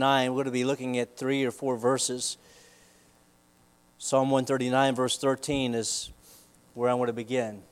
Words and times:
We're 0.00 0.28
going 0.28 0.44
to 0.46 0.50
be 0.50 0.64
looking 0.64 0.98
at 0.98 1.16
three 1.16 1.44
or 1.44 1.50
four 1.50 1.76
verses. 1.76 2.36
Psalm 3.98 4.30
139, 4.30 4.94
verse 4.94 5.18
13, 5.18 5.74
is 5.74 6.10
where 6.74 6.90
I 6.90 6.94
want 6.94 7.08
to 7.08 7.12
begin. 7.12 7.62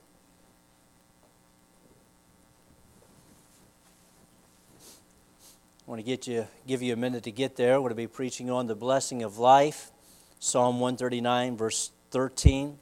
I 5.87 5.91
want 5.91 5.99
to 5.99 6.02
get 6.05 6.26
you, 6.26 6.47
give 6.67 6.81
you 6.81 6.95
a 6.95 6.97
minute 6.97 7.25
to 7.25 7.31
get 7.31 7.57
there. 7.57 7.75
We're 7.75 7.91
going 7.91 7.91
to 7.91 7.95
be 7.97 8.07
preaching 8.07 8.50
on 8.50 8.66
the 8.66 8.75
blessing 8.75 9.22
of 9.22 9.38
life. 9.38 9.91
Psalm 10.38 10.80
139, 10.80 11.56
verse 11.59 11.91
13 12.11 12.79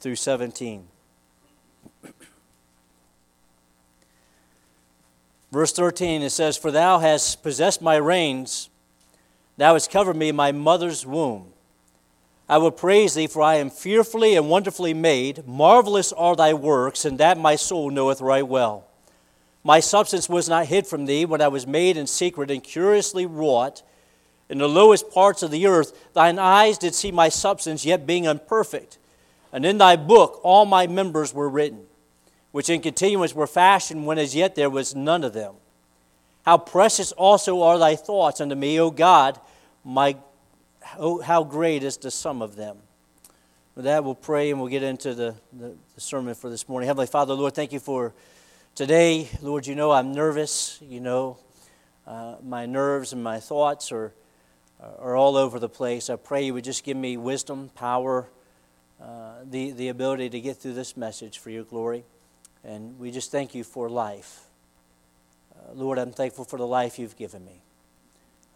through 0.00 0.16
17. 0.16 0.88
Verse 5.50 5.72
13, 5.72 6.22
it 6.22 6.30
says, 6.30 6.56
For 6.56 6.70
thou 6.70 6.98
hast 6.98 7.42
possessed 7.42 7.80
my 7.80 7.96
reins, 7.96 8.68
thou 9.56 9.74
hast 9.74 9.90
covered 9.90 10.16
me 10.16 10.28
in 10.28 10.36
my 10.36 10.52
mother's 10.52 11.06
womb. 11.06 11.52
I 12.50 12.58
will 12.58 12.70
praise 12.70 13.14
thee, 13.14 13.26
for 13.26 13.42
I 13.42 13.56
am 13.56 13.70
fearfully 13.70 14.34
and 14.34 14.48
wonderfully 14.48 14.94
made. 14.94 15.46
Marvelous 15.46 16.12
are 16.12 16.36
thy 16.36 16.54
works, 16.54 17.04
and 17.04 17.18
that 17.18 17.38
my 17.38 17.56
soul 17.56 17.90
knoweth 17.90 18.20
right 18.20 18.46
well. 18.46 18.84
My 19.64 19.80
substance 19.80 20.28
was 20.28 20.48
not 20.48 20.66
hid 20.66 20.86
from 20.86 21.06
thee 21.06 21.24
when 21.24 21.42
I 21.42 21.48
was 21.48 21.66
made 21.66 21.96
in 21.96 22.06
secret 22.06 22.50
and 22.50 22.62
curiously 22.62 23.26
wrought. 23.26 23.82
In 24.48 24.58
the 24.58 24.68
lowest 24.68 25.10
parts 25.10 25.42
of 25.42 25.50
the 25.50 25.66
earth, 25.66 26.12
thine 26.14 26.38
eyes 26.38 26.78
did 26.78 26.94
see 26.94 27.12
my 27.12 27.28
substance, 27.28 27.84
yet 27.84 28.06
being 28.06 28.24
imperfect. 28.24 28.98
And 29.52 29.66
in 29.66 29.78
thy 29.78 29.96
book 29.96 30.40
all 30.42 30.64
my 30.64 30.86
members 30.86 31.34
were 31.34 31.48
written 31.48 31.87
which 32.58 32.68
in 32.68 32.80
continuance 32.80 33.36
were 33.36 33.46
fashioned 33.46 34.04
when 34.04 34.18
as 34.18 34.34
yet 34.34 34.56
there 34.56 34.68
was 34.68 34.92
none 34.92 35.22
of 35.22 35.32
them. 35.32 35.54
How 36.44 36.58
precious 36.58 37.12
also 37.12 37.62
are 37.62 37.78
thy 37.78 37.94
thoughts 37.94 38.40
unto 38.40 38.56
me, 38.56 38.80
O 38.80 38.90
God, 38.90 39.38
my 39.84 40.16
oh, 40.98 41.20
how 41.20 41.44
great 41.44 41.84
is 41.84 41.96
the 41.98 42.10
sum 42.10 42.42
of 42.42 42.56
them. 42.56 42.78
With 43.76 43.84
that, 43.84 44.02
we'll 44.02 44.16
pray 44.16 44.50
and 44.50 44.58
we'll 44.58 44.70
get 44.70 44.82
into 44.82 45.14
the, 45.14 45.36
the, 45.52 45.76
the 45.94 46.00
sermon 46.00 46.34
for 46.34 46.50
this 46.50 46.68
morning. 46.68 46.88
Heavenly 46.88 47.06
Father, 47.06 47.32
Lord, 47.32 47.54
thank 47.54 47.72
you 47.72 47.78
for 47.78 48.12
today. 48.74 49.28
Lord, 49.40 49.64
you 49.64 49.76
know 49.76 49.92
I'm 49.92 50.10
nervous. 50.10 50.80
You 50.82 50.98
know 50.98 51.38
uh, 52.08 52.38
my 52.42 52.66
nerves 52.66 53.12
and 53.12 53.22
my 53.22 53.38
thoughts 53.38 53.92
are, 53.92 54.12
are 54.80 55.14
all 55.14 55.36
over 55.36 55.60
the 55.60 55.68
place. 55.68 56.10
I 56.10 56.16
pray 56.16 56.46
you 56.46 56.54
would 56.54 56.64
just 56.64 56.82
give 56.82 56.96
me 56.96 57.16
wisdom, 57.16 57.70
power, 57.76 58.28
uh, 59.00 59.44
the, 59.48 59.70
the 59.70 59.90
ability 59.90 60.30
to 60.30 60.40
get 60.40 60.56
through 60.56 60.74
this 60.74 60.96
message 60.96 61.38
for 61.38 61.50
your 61.50 61.62
glory. 61.62 62.02
And 62.64 62.98
we 62.98 63.10
just 63.10 63.30
thank 63.30 63.54
you 63.54 63.64
for 63.64 63.88
life. 63.88 64.44
Uh, 65.54 65.72
Lord, 65.74 65.98
I'm 65.98 66.12
thankful 66.12 66.44
for 66.44 66.58
the 66.58 66.66
life 66.66 66.98
you've 66.98 67.16
given 67.16 67.44
me. 67.44 67.62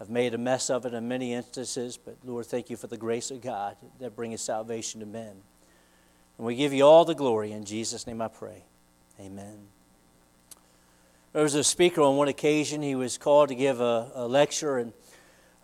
I've 0.01 0.11
made 0.11 0.35
a 0.35 0.39
mess 0.39 0.69
of 0.69 0.85
it 0.85 0.95
in 0.95 1.07
many 1.07 1.33
instances, 1.33 1.97
but 1.97 2.17
Lord, 2.25 2.47
thank 2.47 2.71
you 2.71 2.77
for 2.77 2.89
the 2.89 2.97
grace 2.97 3.31
of 3.31 3.41
God 3.41 3.77
that 4.01 4.17
brings 4.17 4.41
salvation 4.41 5.01
to 5.01 5.07
men. 5.07 5.43
And 6.39 6.47
we 6.47 6.57
give 6.57 6.73
you 6.73 6.85
all 6.85 7.05
the 7.05 7.15
glory. 7.15 7.53
In 7.53 7.65
Jesus' 7.65 8.07
name 8.07 8.21
I 8.21 8.29
pray. 8.29 8.65
Amen. 9.21 9.59
There 11.33 11.43
was 11.43 11.55
a 11.55 11.63
speaker 11.63 12.03
on 12.03 12.17
one 12.17 12.29
occasion. 12.29 12.83
He 12.83 12.95
was 12.95 13.17
called 13.17 13.51
to 13.51 13.55
give 13.55 13.81
a, 13.81 14.11
a 14.15 14.27
lecture 14.27 14.79
and 14.79 14.93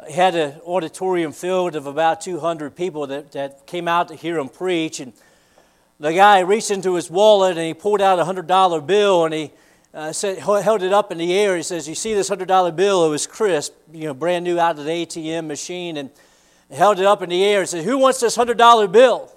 he 0.07 0.13
had 0.13 0.35
an 0.37 0.61
auditorium 0.65 1.33
filled 1.33 1.75
of 1.75 1.87
about 1.87 2.21
200 2.21 2.77
people 2.77 3.09
that, 3.09 3.33
that 3.33 3.67
came 3.67 3.89
out 3.89 4.09
to 4.09 4.15
hear 4.15 4.39
him 4.39 4.49
preach. 4.49 5.01
And 5.01 5.13
the 6.01 6.13
guy 6.13 6.41
reached 6.41 6.71
into 6.71 6.95
his 6.95 7.11
wallet 7.11 7.57
and 7.57 7.67
he 7.67 7.75
pulled 7.75 8.01
out 8.01 8.19
a 8.19 8.25
$100 8.25 8.87
bill 8.87 9.25
and 9.25 9.35
he 9.35 9.51
uh, 9.93 10.13
said, 10.13 10.39
held 10.39 10.83
it 10.83 10.93
up 10.93 11.11
in 11.11 11.19
the 11.19 11.33
air. 11.35 11.57
He 11.57 11.63
says, 11.63 11.89
You 11.89 11.95
see 11.95 12.15
this 12.15 12.31
$100 12.31 12.77
bill? 12.77 13.07
It 13.07 13.11
was 13.11 13.27
crisp, 13.27 13.75
you 13.93 14.05
know, 14.05 14.15
brand 14.15 14.45
new 14.45 14.59
out 14.59 14.79
of 14.79 14.85
the 14.85 14.91
ATM 14.91 15.47
machine. 15.47 15.97
And 15.97 16.11
held 16.71 16.99
it 17.01 17.07
up 17.07 17.23
in 17.23 17.31
the 17.31 17.45
air 17.45 17.61
and 17.61 17.69
said, 17.69 17.85
Who 17.85 17.99
wants 17.99 18.21
this 18.21 18.37
$100 18.37 18.93
bill? 18.93 19.33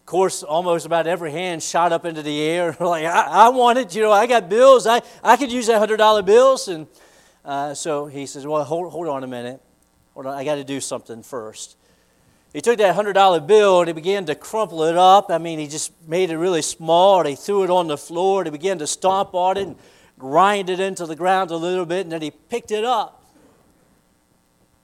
Of 0.00 0.06
course, 0.06 0.42
almost 0.42 0.86
about 0.86 1.06
every 1.06 1.30
hand 1.30 1.62
shot 1.62 1.92
up 1.92 2.04
into 2.04 2.22
the 2.22 2.40
air. 2.40 2.76
like, 2.80 3.04
I, 3.04 3.22
I, 3.22 3.48
want 3.50 3.78
it. 3.78 3.94
You 3.94 4.02
know, 4.02 4.12
I 4.12 4.26
got 4.26 4.48
bills. 4.48 4.86
I, 4.86 5.02
I 5.22 5.36
could 5.36 5.52
use 5.52 5.66
that 5.68 5.86
$100 5.86 6.24
bills. 6.24 6.68
And 6.68 6.86
uh, 7.44 7.74
so 7.74 8.06
he 8.06 8.26
says, 8.26 8.46
Well, 8.46 8.64
hold, 8.64 8.90
hold 8.92 9.08
on 9.08 9.24
a 9.24 9.26
minute. 9.26 9.62
Hold 10.14 10.26
on. 10.26 10.34
I 10.34 10.44
got 10.44 10.56
to 10.56 10.64
do 10.64 10.80
something 10.80 11.22
first. 11.22 11.76
He 12.52 12.60
took 12.60 12.78
that 12.78 12.96
$100 12.96 13.46
bill 13.46 13.80
and 13.80 13.88
he 13.88 13.92
began 13.92 14.24
to 14.26 14.34
crumple 14.34 14.82
it 14.84 14.96
up. 14.96 15.30
I 15.30 15.38
mean, 15.38 15.58
he 15.58 15.66
just 15.66 15.92
made 16.08 16.30
it 16.30 16.38
really 16.38 16.62
small 16.62 17.20
and 17.20 17.28
he 17.28 17.34
threw 17.34 17.62
it 17.62 17.70
on 17.70 17.88
the 17.88 17.98
floor 17.98 18.40
and 18.40 18.46
he 18.46 18.50
began 18.50 18.78
to 18.78 18.86
stomp 18.86 19.34
on 19.34 19.56
it 19.56 19.66
and 19.66 19.76
grind 20.18 20.70
it 20.70 20.80
into 20.80 21.06
the 21.06 21.14
ground 21.14 21.50
a 21.50 21.56
little 21.56 21.84
bit 21.84 22.06
and 22.06 22.12
then 22.12 22.22
he 22.22 22.30
picked 22.30 22.70
it 22.70 22.84
up. 22.84 23.22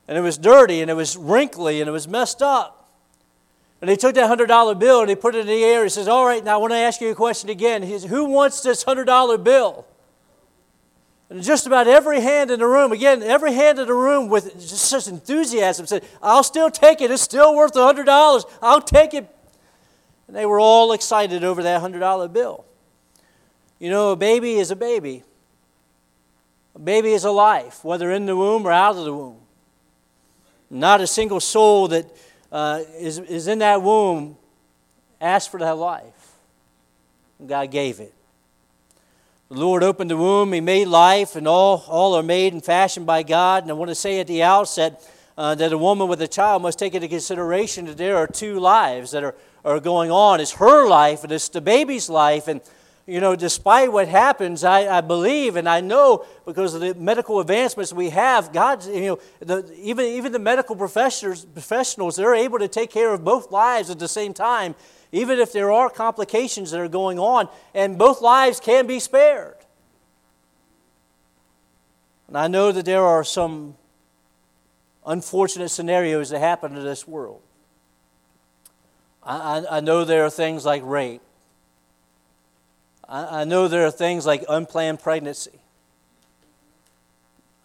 And 0.06 0.18
it 0.18 0.20
was 0.20 0.36
dirty 0.36 0.82
and 0.82 0.90
it 0.90 0.94
was 0.94 1.16
wrinkly 1.16 1.80
and 1.80 1.88
it 1.88 1.92
was 1.92 2.06
messed 2.06 2.42
up. 2.42 2.90
And 3.80 3.90
he 3.90 3.96
took 3.96 4.14
that 4.14 4.30
$100 4.30 4.78
bill 4.78 5.00
and 5.00 5.10
he 5.10 5.16
put 5.16 5.34
it 5.34 5.40
in 5.40 5.46
the 5.46 5.64
air. 5.64 5.84
He 5.84 5.90
says, 5.90 6.08
All 6.08 6.26
right, 6.26 6.44
now 6.44 6.54
I 6.54 6.56
want 6.58 6.72
to 6.72 6.78
ask 6.78 7.00
you 7.00 7.10
a 7.10 7.14
question 7.14 7.48
again. 7.48 7.82
He 7.82 7.92
says, 7.92 8.04
Who 8.04 8.26
wants 8.26 8.60
this 8.60 8.84
$100 8.84 9.42
bill? 9.42 9.86
And 11.30 11.42
just 11.42 11.66
about 11.66 11.88
every 11.88 12.20
hand 12.20 12.50
in 12.50 12.60
the 12.60 12.66
room, 12.66 12.92
again, 12.92 13.22
every 13.22 13.52
hand 13.54 13.78
in 13.78 13.86
the 13.86 13.94
room 13.94 14.28
with 14.28 14.52
just 14.54 14.84
such 14.84 15.08
enthusiasm 15.08 15.86
said, 15.86 16.04
I'll 16.22 16.42
still 16.42 16.70
take 16.70 17.00
it. 17.00 17.10
It's 17.10 17.22
still 17.22 17.56
worth 17.56 17.72
$100. 17.72 18.44
I'll 18.60 18.80
take 18.80 19.14
it. 19.14 19.28
And 20.26 20.36
they 20.36 20.46
were 20.46 20.60
all 20.60 20.92
excited 20.92 21.44
over 21.44 21.62
that 21.62 21.80
$100 21.80 22.32
bill. 22.32 22.64
You 23.78 23.90
know, 23.90 24.12
a 24.12 24.16
baby 24.16 24.54
is 24.54 24.70
a 24.70 24.76
baby. 24.76 25.22
A 26.74 26.78
baby 26.78 27.12
is 27.12 27.24
a 27.24 27.30
life, 27.30 27.84
whether 27.84 28.10
in 28.10 28.26
the 28.26 28.36
womb 28.36 28.66
or 28.66 28.72
out 28.72 28.96
of 28.96 29.04
the 29.04 29.12
womb. 29.12 29.38
Not 30.70 31.00
a 31.00 31.06
single 31.06 31.40
soul 31.40 31.88
that 31.88 32.06
uh, 32.50 32.82
is 32.98 33.18
is 33.18 33.46
in 33.46 33.58
that 33.60 33.82
womb 33.82 34.36
asked 35.20 35.50
for 35.50 35.60
that 35.60 35.76
life. 35.76 36.32
God 37.44 37.70
gave 37.70 38.00
it. 38.00 38.14
The 39.50 39.58
Lord 39.60 39.82
opened 39.82 40.10
the 40.10 40.16
womb, 40.16 40.54
He 40.54 40.62
made 40.62 40.88
life, 40.88 41.36
and 41.36 41.46
all, 41.46 41.84
all 41.86 42.14
are 42.14 42.22
made 42.22 42.54
and 42.54 42.64
fashioned 42.64 43.04
by 43.04 43.22
God. 43.22 43.62
And 43.62 43.70
I 43.70 43.74
want 43.74 43.90
to 43.90 43.94
say 43.94 44.18
at 44.18 44.26
the 44.26 44.42
outset 44.42 45.06
uh, 45.36 45.54
that 45.56 45.70
a 45.70 45.76
woman 45.76 46.08
with 46.08 46.22
a 46.22 46.28
child 46.28 46.62
must 46.62 46.78
take 46.78 46.94
into 46.94 47.08
consideration 47.08 47.84
that 47.84 47.98
there 47.98 48.16
are 48.16 48.26
two 48.26 48.58
lives 48.58 49.10
that 49.10 49.22
are, 49.22 49.34
are 49.62 49.80
going 49.80 50.10
on. 50.10 50.40
It's 50.40 50.52
her 50.52 50.88
life 50.88 51.24
and 51.24 51.32
it's 51.32 51.50
the 51.50 51.60
baby's 51.60 52.08
life. 52.08 52.48
And, 52.48 52.62
you 53.06 53.20
know, 53.20 53.36
despite 53.36 53.92
what 53.92 54.08
happens, 54.08 54.64
I, 54.64 54.96
I 54.96 55.02
believe 55.02 55.56
and 55.56 55.68
I 55.68 55.82
know 55.82 56.24
because 56.46 56.72
of 56.72 56.80
the 56.80 56.94
medical 56.94 57.38
advancements 57.38 57.92
we 57.92 58.08
have, 58.10 58.50
God, 58.50 58.86
you 58.86 59.00
know, 59.02 59.18
the, 59.40 59.70
even, 59.76 60.06
even 60.06 60.32
the 60.32 60.38
medical 60.38 60.74
professionals, 60.74 61.44
professionals, 61.44 62.16
they're 62.16 62.34
able 62.34 62.60
to 62.60 62.68
take 62.68 62.90
care 62.90 63.12
of 63.12 63.22
both 63.22 63.52
lives 63.52 63.90
at 63.90 63.98
the 63.98 64.08
same 64.08 64.32
time 64.32 64.74
even 65.14 65.38
if 65.38 65.52
there 65.52 65.70
are 65.70 65.88
complications 65.88 66.72
that 66.72 66.80
are 66.80 66.88
going 66.88 67.20
on, 67.20 67.48
and 67.72 67.96
both 67.96 68.20
lives 68.20 68.58
can 68.58 68.86
be 68.86 68.98
spared. 68.98 69.54
And 72.26 72.36
I 72.36 72.48
know 72.48 72.72
that 72.72 72.84
there 72.84 73.02
are 73.02 73.22
some 73.22 73.76
unfortunate 75.06 75.68
scenarios 75.68 76.30
that 76.30 76.40
happen 76.40 76.76
in 76.76 76.82
this 76.82 77.06
world. 77.06 77.40
I, 79.22 79.64
I, 79.70 79.80
know 79.80 80.04
there 80.04 80.24
are 80.24 80.30
things 80.30 80.64
like 80.64 80.82
rape. 80.84 81.22
I, 83.08 83.42
I 83.42 83.44
know 83.44 83.68
there 83.68 83.86
are 83.86 83.92
things 83.92 84.26
like 84.26 84.44
unplanned 84.48 85.00
pregnancy. 85.00 85.60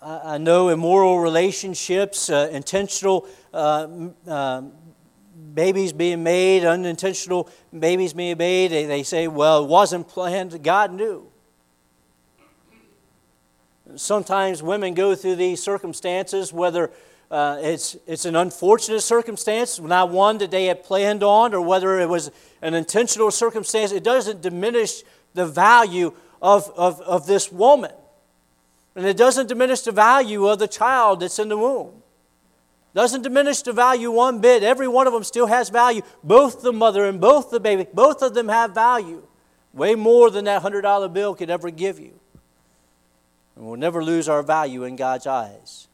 I, 0.01 0.37
know 0.37 0.69
immoral 0.69 1.19
relationships, 1.19 2.29
uh, 2.29 2.47
intentional 2.51 3.27
uh, 3.53 3.87
uh, 4.25 4.61
babies 5.53 5.93
being 5.93 6.23
made, 6.23 6.65
unintentional 6.65 7.49
babies 7.77 8.13
being 8.13 8.37
made, 8.37 8.71
they, 8.71 8.85
they 8.85 9.03
say, 9.03 9.27
well, 9.27 9.63
it 9.63 9.67
wasn't 9.67 10.07
planned. 10.07 10.61
God 10.63 10.93
knew. 10.93 11.27
Sometimes 13.95 14.61
women 14.61 14.93
go 14.93 15.15
through 15.15 15.35
these 15.35 15.61
circumstances, 15.61 16.53
whether 16.53 16.91
uh, 17.31 17.57
it's, 17.61 17.95
it's 18.07 18.25
an 18.25 18.35
unfortunate 18.35 19.01
circumstance, 19.01 19.79
not 19.79 20.09
one 20.09 20.37
that 20.39 20.51
they 20.51 20.65
had 20.65 20.83
planned 20.83 21.23
on, 21.23 21.53
or 21.53 21.61
whether 21.61 21.99
it 21.99 22.07
was 22.07 22.31
an 22.61 22.73
intentional 22.73 23.31
circumstance, 23.31 23.91
it 23.91 24.03
doesn't 24.03 24.41
diminish 24.41 25.03
the 25.33 25.45
value 25.45 26.13
of, 26.41 26.71
of, 26.75 27.01
of 27.01 27.25
this 27.25 27.51
woman. 27.51 27.91
And 28.95 29.05
it 29.05 29.17
doesn't 29.17 29.47
diminish 29.47 29.81
the 29.81 29.91
value 29.91 30.47
of 30.47 30.59
the 30.59 30.67
child 30.67 31.21
that's 31.21 31.39
in 31.39 31.49
the 31.49 31.57
womb. 31.57 32.01
Doesn't 32.99 33.21
diminish 33.21 33.61
the 33.61 33.71
value 33.71 34.11
one 34.11 34.41
bit. 34.41 34.61
Every 34.61 34.89
one 34.89 35.07
of 35.07 35.13
them 35.13 35.23
still 35.23 35.47
has 35.47 35.69
value. 35.69 36.01
Both 36.21 36.61
the 36.61 36.73
mother 36.73 37.05
and 37.05 37.21
both 37.21 37.49
the 37.49 37.61
baby, 37.61 37.87
both 37.93 38.21
of 38.21 38.33
them 38.33 38.49
have 38.49 38.75
value. 38.75 39.25
Way 39.71 39.95
more 39.95 40.29
than 40.29 40.43
that 40.43 40.61
$100 40.63 41.13
bill 41.13 41.33
could 41.33 41.49
ever 41.49 41.69
give 41.69 41.97
you. 41.97 42.19
And 43.55 43.65
we'll 43.65 43.77
never 43.77 44.03
lose 44.03 44.27
our 44.27 44.43
value 44.43 44.83
in 44.83 44.97
God's 44.97 45.27
eyes. 45.27 45.87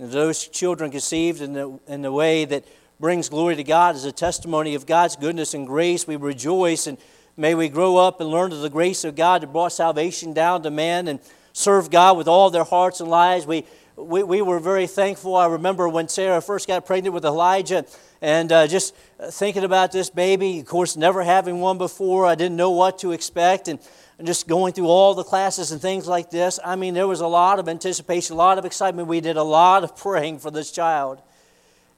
And 0.00 0.10
those 0.10 0.48
children 0.48 0.90
conceived 0.90 1.40
in 1.40 1.52
the, 1.52 1.78
in 1.86 2.02
the 2.02 2.10
way 2.10 2.44
that 2.44 2.64
brings 2.98 3.28
glory 3.28 3.54
to 3.54 3.62
God 3.62 3.94
is 3.94 4.04
a 4.04 4.10
testimony 4.10 4.74
of 4.74 4.84
God's 4.84 5.14
goodness 5.14 5.54
and 5.54 5.64
grace. 5.64 6.08
We 6.08 6.16
rejoice 6.16 6.88
and 6.88 6.98
may 7.36 7.54
we 7.54 7.68
grow 7.68 7.98
up 7.98 8.20
and 8.20 8.28
learn 8.28 8.50
of 8.50 8.62
the 8.62 8.68
grace 8.68 9.04
of 9.04 9.14
God 9.14 9.42
that 9.42 9.52
brought 9.52 9.70
salvation 9.70 10.32
down 10.32 10.64
to 10.64 10.72
man 10.72 11.06
and 11.06 11.20
serve 11.52 11.88
God 11.88 12.16
with 12.16 12.26
all 12.26 12.50
their 12.50 12.64
hearts 12.64 12.98
and 12.98 13.08
lives. 13.08 13.46
We 13.46 13.64
we, 13.96 14.22
we 14.22 14.42
were 14.42 14.60
very 14.60 14.86
thankful. 14.86 15.36
I 15.36 15.46
remember 15.46 15.88
when 15.88 16.08
Sarah 16.08 16.42
first 16.42 16.68
got 16.68 16.84
pregnant 16.84 17.14
with 17.14 17.24
Elijah 17.24 17.86
and 18.20 18.52
uh, 18.52 18.66
just 18.66 18.94
thinking 19.30 19.64
about 19.64 19.92
this 19.92 20.10
baby, 20.10 20.60
of 20.60 20.66
course, 20.66 20.96
never 20.96 21.22
having 21.22 21.60
one 21.60 21.78
before, 21.78 22.26
I 22.26 22.34
didn't 22.34 22.56
know 22.56 22.70
what 22.70 22.98
to 22.98 23.12
expect. 23.12 23.68
And, 23.68 23.78
and 24.18 24.26
just 24.26 24.46
going 24.46 24.72
through 24.74 24.88
all 24.88 25.14
the 25.14 25.24
classes 25.24 25.72
and 25.72 25.80
things 25.80 26.06
like 26.06 26.30
this, 26.30 26.58
I 26.64 26.76
mean, 26.76 26.94
there 26.94 27.06
was 27.06 27.20
a 27.20 27.26
lot 27.26 27.58
of 27.58 27.68
anticipation, 27.68 28.34
a 28.34 28.36
lot 28.36 28.58
of 28.58 28.64
excitement. 28.64 29.08
We 29.08 29.20
did 29.20 29.36
a 29.36 29.42
lot 29.42 29.84
of 29.84 29.96
praying 29.96 30.38
for 30.40 30.50
this 30.50 30.70
child. 30.70 31.20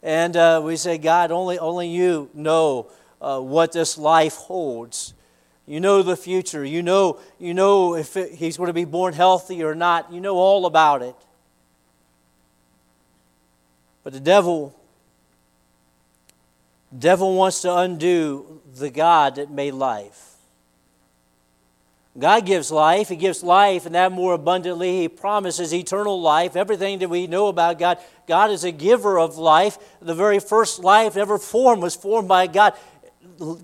And 0.03 0.37
uh, 0.37 0.61
we 0.65 0.77
say, 0.77 0.99
God, 0.99 1.33
only, 1.33 1.59
only 1.59 1.89
you 1.89 2.31
know 2.33 2.91
uh, 3.21 3.41
what 3.41 3.73
this 3.73 3.99
life 3.99 4.35
holds. 4.35 5.15
You 5.67 5.81
know 5.81 6.03
the 6.03 6.17
future. 6.17 6.65
You 6.65 6.83
know, 6.83 7.19
you 7.39 7.55
know 7.55 7.95
if 7.95 8.17
it, 8.17 8.35
he's 8.35 8.57
going 8.57 8.69
to 8.69 8.73
be 8.73 8.85
born 8.85 9.13
healthy 9.13 9.63
or 9.63 9.75
not. 9.75 10.13
You 10.13 10.21
know 10.21 10.37
all 10.37 10.67
about 10.67 11.03
it. 11.03 11.15
But 14.09 14.15
the 14.15 14.21
devil, 14.21 14.75
devil 16.99 17.35
wants 17.37 17.61
to 17.61 17.77
undo 17.77 18.63
the 18.75 18.89
God 18.89 19.35
that 19.35 19.51
made 19.51 19.75
life. 19.75 20.37
God 22.19 22.47
gives 22.47 22.71
life. 22.71 23.11
He 23.11 23.17
gives 23.17 23.43
life, 23.43 23.85
and 23.85 23.95
that 23.95 24.11
more 24.11 24.33
abundantly. 24.33 25.03
He 25.03 25.09
promises 25.09 25.75
eternal 25.75 26.23
life. 26.23 26.57
Everything 26.57 27.01
that 27.01 27.11
we 27.11 27.27
know 27.27 27.49
about 27.49 27.79
God, 27.79 27.99
God 28.27 28.51
is 28.51 28.65
a 28.65 28.73
giver 28.73 29.19
of 29.19 29.37
life. 29.37 29.77
The 30.01 30.15
very 30.15 30.39
first 30.39 30.79
life 30.79 31.19
ever 31.19 31.37
formed 31.37 31.83
was 31.83 31.95
formed 31.95 32.29
by 32.29 32.47
God. 32.47 32.73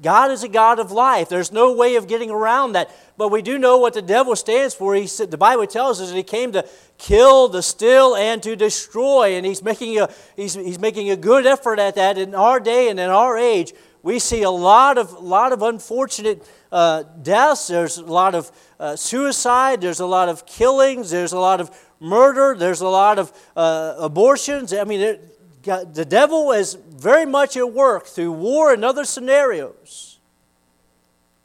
God 0.03 0.31
is 0.31 0.43
a 0.43 0.49
God 0.49 0.79
of 0.79 0.93
life. 0.93 1.29
There's 1.29 1.51
no 1.51 1.73
way 1.73 1.97
of 1.97 2.07
getting 2.07 2.31
around 2.31 2.73
that. 2.73 2.91
But 3.17 3.31
we 3.31 3.43
do 3.43 3.59
know 3.59 3.79
what 3.79 3.95
the 3.95 4.03
devil 4.03 4.37
stands 4.37 4.75
for. 4.75 4.95
He 4.95 5.07
the 5.07 5.37
Bible 5.39 5.67
tells 5.67 6.01
us 6.01 6.11
that 6.11 6.17
he 6.17 6.23
came 6.23 6.53
to 6.53 6.67
kill, 6.99 7.49
to 7.51 7.63
steal, 7.63 8.15
and 8.15 8.43
to 8.43 8.57
destroy. 8.57 9.37
And 9.37 9.45
he's 9.45 9.63
making, 9.63 9.99
a, 9.99 10.09
he's, 10.37 10.55
he's 10.55 10.79
making 10.79 11.11
a 11.11 11.17
good 11.17 11.47
effort 11.47 11.79
at 11.79 11.95
that 11.97 12.19
in 12.19 12.35
our 12.35 12.61
day 12.61 12.89
and 12.89 13.01
in 13.01 13.11
our 13.11 13.37
age. 13.37 13.73
We 14.03 14.19
see 14.19 14.43
a 14.43 14.51
lot 14.51 14.99
of, 14.99 15.13
lot 15.13 15.53
of 15.53 15.63
unfortunate 15.63 16.47
uh, 16.71 17.05
deaths, 17.23 17.69
there's 17.69 17.97
a 17.97 18.05
lot 18.05 18.35
of 18.35 18.53
uh, 18.79 18.97
suicide, 18.97 19.81
there's 19.81 20.01
a 20.01 20.07
lot 20.07 20.29
of 20.29 20.45
killings, 20.45 21.11
there's 21.11 21.33
a 21.33 21.39
lot 21.39 21.61
of 21.61 21.71
murder, 22.01 22.55
there's 22.55 22.81
a 22.81 22.89
lot 22.89 23.19
of 23.19 23.33
uh, 23.57 23.95
abortions. 23.99 24.75
I 24.75 24.85
mean, 24.85 25.01
it, 25.01 25.34
the 25.65 26.07
devil 26.09 26.53
is 26.53 26.75
very 26.75 27.27
much 27.27 27.57
at 27.57 27.73
work 27.73 28.07
through 28.07 28.33
war 28.33 28.73
and 28.73 28.85
other 28.85 29.05
scenarios. 29.05 30.19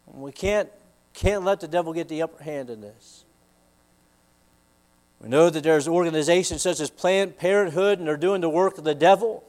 We 0.05 0.31
can't, 0.31 0.69
can't 1.13 1.43
let 1.43 1.59
the 1.59 1.67
devil 1.67 1.93
get 1.93 2.07
the 2.07 2.21
upper 2.21 2.43
hand 2.43 2.69
in 2.69 2.81
this. 2.81 3.23
We 5.21 5.29
know 5.29 5.49
that 5.49 5.63
there's 5.63 5.87
organizations 5.87 6.61
such 6.61 6.79
as 6.79 6.89
Planned 6.89 7.37
Parenthood, 7.37 7.99
and 7.99 8.07
they're 8.07 8.17
doing 8.17 8.41
the 8.41 8.49
work 8.49 8.77
of 8.77 8.83
the 8.83 8.95
devil. 8.95 9.43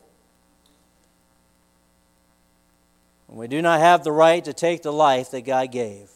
And 3.29 3.37
we 3.37 3.47
do 3.47 3.63
not 3.63 3.81
have 3.81 4.03
the 4.03 4.13
right 4.13 4.45
to 4.45 4.53
take 4.53 4.83
the 4.83 4.93
life 4.93 5.31
that 5.31 5.43
God 5.43 5.71
gave. 5.71 6.11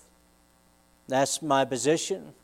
That's 1.06 1.40
my 1.40 1.64
position. 1.64 2.34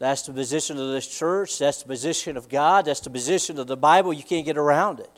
That's 0.00 0.22
the 0.22 0.32
position 0.32 0.78
of 0.78 0.88
this 0.88 1.06
church. 1.06 1.58
That's 1.58 1.82
the 1.82 1.88
position 1.88 2.38
of 2.38 2.48
God. 2.48 2.86
That's 2.86 3.00
the 3.00 3.10
position 3.10 3.58
of 3.58 3.66
the 3.66 3.76
Bible. 3.76 4.14
You 4.14 4.22
can't 4.22 4.46
get 4.46 4.56
around 4.56 4.98
it. 4.98 5.10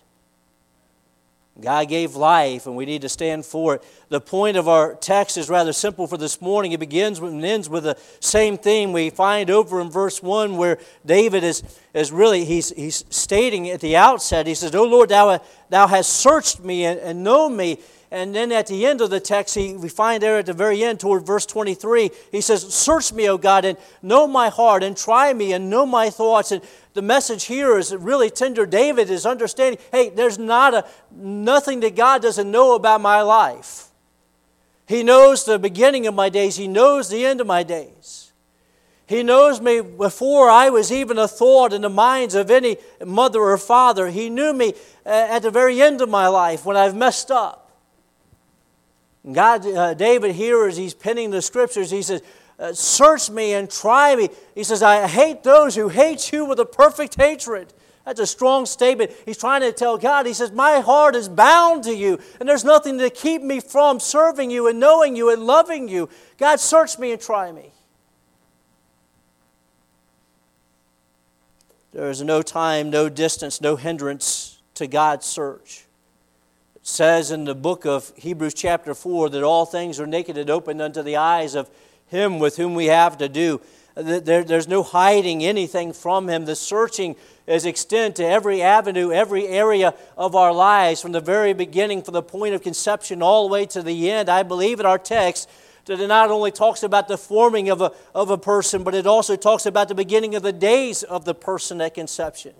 God 1.61 1.88
gave 1.88 2.17
life, 2.17 2.67
and 2.67 2.75
we 2.75 2.84
need 2.84 3.02
to 3.02 3.08
stand 3.08 3.44
for 3.44 3.76
it. 3.76 3.84
The 4.08 4.20
point 4.20 4.56
of 4.56 4.69
our 4.69 4.94
text 4.94 5.37
is 5.37 5.49
rather 5.49 5.73
simple 5.73 6.08
for 6.08 6.17
this 6.17 6.40
morning. 6.40 6.73
It 6.73 6.81
begins 6.81 7.20
and 7.20 7.44
ends 7.44 7.69
with 7.69 7.84
the 7.84 7.96
same 8.19 8.58
theme 8.58 8.93
we 8.93 9.11
find 9.11 9.50
over 9.50 9.81
in 9.81 9.88
verse 9.88 10.20
1 10.20 10.56
where 10.56 10.79
David 11.06 11.44
is, 11.44 11.62
is 11.94 12.11
really, 12.11 12.44
he's, 12.44 12.70
he's 12.70 13.05
stating 13.11 13.70
at 13.70 13.81
the 13.81 13.96
outset, 13.96 14.49
he 14.49 14.55
says, 14.55 14.75
O 14.75 14.82
Lord, 14.84 15.11
thou, 15.11 15.40
thou 15.69 15.87
hast 15.87 16.14
searched 16.14 16.61
me 16.61 16.87
and, 16.87 16.99
and 16.99 17.23
known 17.23 17.56
me. 17.56 17.79
And 18.12 18.34
then 18.34 18.52
at 18.52 18.66
the 18.66 18.84
end 18.84 19.00
of 19.00 19.08
the 19.08 19.20
text, 19.20 19.54
he, 19.54 19.72
we 19.74 19.88
find 19.88 20.22
there 20.22 20.36
at 20.36 20.44
the 20.44 20.52
very 20.52 20.84
end, 20.84 21.00
toward 21.00 21.24
verse 21.24 21.46
23, 21.46 22.10
he 22.30 22.42
says, 22.42 22.62
Search 22.74 23.10
me, 23.10 23.26
O 23.30 23.38
God, 23.38 23.64
and 23.64 23.78
know 24.02 24.26
my 24.26 24.50
heart, 24.50 24.82
and 24.82 24.94
try 24.94 25.32
me, 25.32 25.54
and 25.54 25.70
know 25.70 25.86
my 25.86 26.10
thoughts. 26.10 26.52
And 26.52 26.60
the 26.92 27.00
message 27.00 27.44
here 27.44 27.78
is 27.78 27.96
really 27.96 28.28
tender. 28.28 28.66
David 28.66 29.08
is 29.08 29.24
understanding 29.24 29.80
hey, 29.92 30.10
there's 30.10 30.38
not 30.38 30.74
a, 30.74 30.86
nothing 31.10 31.80
that 31.80 31.96
God 31.96 32.20
doesn't 32.20 32.50
know 32.50 32.74
about 32.74 33.00
my 33.00 33.22
life. 33.22 33.86
He 34.86 35.02
knows 35.02 35.46
the 35.46 35.58
beginning 35.58 36.06
of 36.06 36.12
my 36.12 36.28
days, 36.28 36.56
He 36.56 36.68
knows 36.68 37.08
the 37.08 37.24
end 37.24 37.40
of 37.40 37.46
my 37.46 37.62
days. 37.62 38.30
He 39.06 39.22
knows 39.22 39.58
me 39.58 39.80
before 39.80 40.50
I 40.50 40.68
was 40.68 40.92
even 40.92 41.16
a 41.16 41.26
thought 41.26 41.72
in 41.72 41.80
the 41.80 41.88
minds 41.88 42.34
of 42.34 42.50
any 42.50 42.76
mother 43.02 43.40
or 43.40 43.56
father. 43.56 44.08
He 44.08 44.28
knew 44.28 44.52
me 44.52 44.74
uh, 45.06 45.08
at 45.08 45.40
the 45.40 45.50
very 45.50 45.80
end 45.80 46.02
of 46.02 46.10
my 46.10 46.28
life 46.28 46.66
when 46.66 46.76
I've 46.76 46.94
messed 46.94 47.30
up. 47.30 47.61
God, 49.30 49.64
uh, 49.66 49.94
David 49.94 50.34
here, 50.34 50.66
as 50.66 50.76
he's 50.76 50.94
penning 50.94 51.30
the 51.30 51.42
scriptures, 51.42 51.90
he 51.90 52.02
says, 52.02 52.22
uh, 52.58 52.72
Search 52.72 53.30
me 53.30 53.54
and 53.54 53.70
try 53.70 54.16
me. 54.16 54.28
He 54.54 54.64
says, 54.64 54.82
I 54.82 55.06
hate 55.06 55.44
those 55.44 55.76
who 55.76 55.88
hate 55.88 56.32
you 56.32 56.44
with 56.44 56.58
a 56.58 56.66
perfect 56.66 57.14
hatred. 57.14 57.72
That's 58.04 58.19
a 58.19 58.26
strong 58.26 58.66
statement. 58.66 59.12
He's 59.24 59.38
trying 59.38 59.60
to 59.60 59.70
tell 59.70 59.96
God, 59.96 60.26
he 60.26 60.32
says, 60.32 60.50
My 60.50 60.80
heart 60.80 61.14
is 61.14 61.28
bound 61.28 61.84
to 61.84 61.94
you, 61.94 62.19
and 62.40 62.48
there's 62.48 62.64
nothing 62.64 62.98
to 62.98 63.10
keep 63.10 63.42
me 63.42 63.60
from 63.60 64.00
serving 64.00 64.50
you 64.50 64.66
and 64.66 64.80
knowing 64.80 65.14
you 65.14 65.30
and 65.30 65.46
loving 65.46 65.88
you. 65.88 66.08
God, 66.36 66.58
search 66.58 66.98
me 66.98 67.12
and 67.12 67.20
try 67.20 67.52
me. 67.52 67.70
There 71.92 72.10
is 72.10 72.22
no 72.22 72.42
time, 72.42 72.90
no 72.90 73.08
distance, 73.08 73.60
no 73.60 73.76
hindrance 73.76 74.60
to 74.74 74.88
God's 74.88 75.26
search 75.26 75.86
says 76.82 77.31
in 77.31 77.44
the 77.44 77.55
book 77.55 77.87
of 77.87 78.12
Hebrews, 78.17 78.55
chapter 78.55 78.94
4, 78.94 79.31
that 79.31 79.43
all 79.43 79.64
things 79.64 80.00
are 80.00 80.06
naked 80.06 80.37
and 80.37 80.50
open 80.50 80.81
unto 80.81 81.02
the 81.02 81.17
eyes 81.17 81.55
of 81.55 81.70
Him 82.06 82.38
with 82.38 82.56
whom 82.56 82.75
we 82.75 82.87
have 82.87 83.19
to 83.19 83.29
do. 83.29 83.61
There, 83.94 84.43
there's 84.43 84.69
no 84.69 84.82
hiding 84.82 85.44
anything 85.44 85.93
from 85.93 86.29
Him. 86.29 86.44
The 86.44 86.56
searching 86.56 87.14
is 87.46 87.67
extended 87.67 88.17
to 88.17 88.25
every 88.25 88.62
avenue, 88.62 89.12
every 89.12 89.46
area 89.46 89.94
of 90.17 90.34
our 90.34 90.52
lives, 90.52 91.00
from 91.00 91.12
the 91.12 91.20
very 91.20 91.52
beginning, 91.52 92.02
from 92.02 92.14
the 92.14 92.23
point 92.23 92.55
of 92.55 92.62
conception 92.62 93.23
all 93.23 93.49
the 93.49 93.52
way 93.52 93.67
to 93.67 93.82
the 93.82 94.11
end. 94.11 94.29
I 94.29 94.43
believe 94.43 94.81
in 94.81 94.87
our 94.87 94.99
text 94.99 95.49
that 95.84 96.00
it 96.00 96.06
not 96.06 96.31
only 96.31 96.50
talks 96.50 96.82
about 96.82 97.08
the 97.08 97.19
forming 97.19 97.69
of 97.69 97.81
a, 97.81 97.93
of 98.14 98.31
a 98.31 98.38
person, 98.38 98.82
but 98.82 98.94
it 98.94 99.06
also 99.06 99.37
talks 99.37 99.67
about 99.67 99.88
the 99.88 99.94
beginning 99.94 100.34
of 100.34 100.43
the 100.43 100.52
days 100.52 101.02
of 101.02 101.25
the 101.25 101.34
person 101.34 101.81
at 101.81 101.94
conception. 101.94 102.55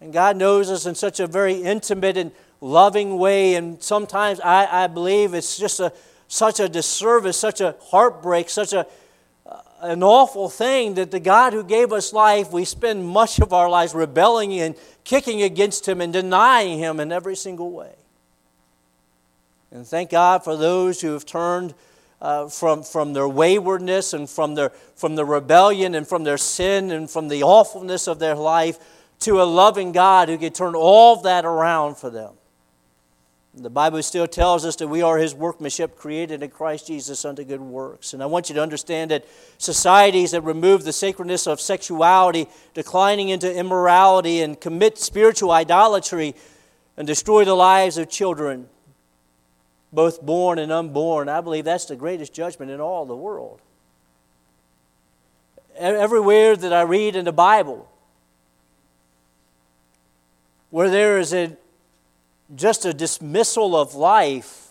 And 0.00 0.12
God 0.12 0.36
knows 0.36 0.70
us 0.70 0.86
in 0.86 0.94
such 0.94 1.20
a 1.20 1.26
very 1.26 1.54
intimate 1.54 2.16
and 2.16 2.32
loving 2.60 3.18
way. 3.18 3.54
And 3.54 3.82
sometimes 3.82 4.40
I, 4.40 4.84
I 4.84 4.86
believe 4.86 5.34
it's 5.34 5.58
just 5.58 5.80
a, 5.80 5.92
such 6.28 6.60
a 6.60 6.68
disservice, 6.68 7.38
such 7.38 7.60
a 7.60 7.76
heartbreak, 7.80 8.48
such 8.48 8.72
a, 8.72 8.86
uh, 9.46 9.60
an 9.82 10.02
awful 10.02 10.48
thing 10.48 10.94
that 10.94 11.10
the 11.10 11.20
God 11.20 11.52
who 11.52 11.62
gave 11.62 11.92
us 11.92 12.12
life, 12.12 12.50
we 12.50 12.64
spend 12.64 13.06
much 13.06 13.40
of 13.40 13.52
our 13.52 13.68
lives 13.68 13.94
rebelling 13.94 14.58
and 14.58 14.74
kicking 15.04 15.42
against 15.42 15.86
Him 15.86 16.00
and 16.00 16.12
denying 16.12 16.78
Him 16.78 17.00
in 17.00 17.12
every 17.12 17.36
single 17.36 17.70
way. 17.70 17.94
And 19.70 19.86
thank 19.86 20.10
God 20.10 20.42
for 20.42 20.56
those 20.56 21.00
who 21.00 21.12
have 21.12 21.26
turned 21.26 21.74
uh, 22.20 22.48
from, 22.48 22.82
from 22.82 23.12
their 23.12 23.28
waywardness 23.28 24.12
and 24.12 24.28
from 24.28 24.54
their, 24.54 24.70
from 24.96 25.14
their 25.14 25.24
rebellion 25.24 25.94
and 25.94 26.06
from 26.06 26.24
their 26.24 26.36
sin 26.38 26.90
and 26.90 27.08
from 27.08 27.28
the 27.28 27.42
awfulness 27.42 28.06
of 28.06 28.18
their 28.18 28.34
life 28.34 28.78
to 29.20 29.42
a 29.42 29.44
loving 29.44 29.92
God 29.92 30.28
who 30.28 30.38
can 30.38 30.52
turn 30.52 30.74
all 30.74 31.16
that 31.22 31.44
around 31.44 31.96
for 31.96 32.10
them. 32.10 32.34
The 33.52 33.68
Bible 33.68 34.00
still 34.02 34.28
tells 34.28 34.64
us 34.64 34.76
that 34.76 34.86
we 34.86 35.02
are 35.02 35.18
His 35.18 35.34
workmanship 35.34 35.96
created 35.96 36.42
in 36.42 36.50
Christ 36.50 36.86
Jesus 36.86 37.24
unto 37.24 37.42
good 37.42 37.60
works. 37.60 38.14
And 38.14 38.22
I 38.22 38.26
want 38.26 38.48
you 38.48 38.54
to 38.54 38.62
understand 38.62 39.10
that 39.10 39.26
societies 39.58 40.30
that 40.30 40.42
remove 40.42 40.84
the 40.84 40.92
sacredness 40.92 41.48
of 41.48 41.60
sexuality, 41.60 42.46
declining 42.74 43.28
into 43.28 43.52
immorality, 43.52 44.40
and 44.40 44.58
commit 44.58 44.98
spiritual 44.98 45.50
idolatry 45.50 46.36
and 46.96 47.08
destroy 47.08 47.44
the 47.44 47.54
lives 47.54 47.98
of 47.98 48.08
children, 48.08 48.68
both 49.92 50.22
born 50.22 50.60
and 50.60 50.70
unborn, 50.70 51.28
I 51.28 51.40
believe 51.40 51.64
that's 51.64 51.86
the 51.86 51.96
greatest 51.96 52.32
judgment 52.32 52.70
in 52.70 52.80
all 52.80 53.04
the 53.04 53.16
world. 53.16 53.60
Everywhere 55.76 56.54
that 56.54 56.72
I 56.72 56.82
read 56.82 57.16
in 57.16 57.24
the 57.24 57.32
Bible, 57.32 57.89
where 60.70 60.88
there 60.88 61.18
is 61.18 61.34
a, 61.34 61.56
just 62.54 62.84
a 62.84 62.92
dismissal 62.92 63.76
of 63.76 63.94
life, 63.94 64.68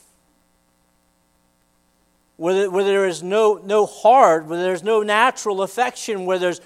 where, 2.38 2.70
where 2.70 2.84
there 2.84 3.06
is 3.06 3.22
no, 3.22 3.60
no 3.64 3.86
heart, 3.86 4.46
where 4.46 4.62
there's 4.62 4.84
no 4.84 5.04
natural 5.04 5.62
affection, 5.62 6.26
where 6.26 6.40
there's 6.40 6.62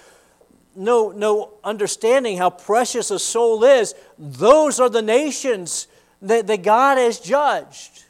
no, 0.76 1.12
no 1.12 1.54
understanding 1.64 2.38
how 2.38 2.50
precious 2.50 3.12
a 3.12 3.20
soul 3.20 3.64
is, 3.64 3.94
those 4.18 4.80
are 4.80 4.90
the 4.90 5.02
nations 5.02 5.88
that, 6.22 6.48
that 6.48 6.64
God 6.64 6.98
has 6.98 7.20
judged. 7.20 8.03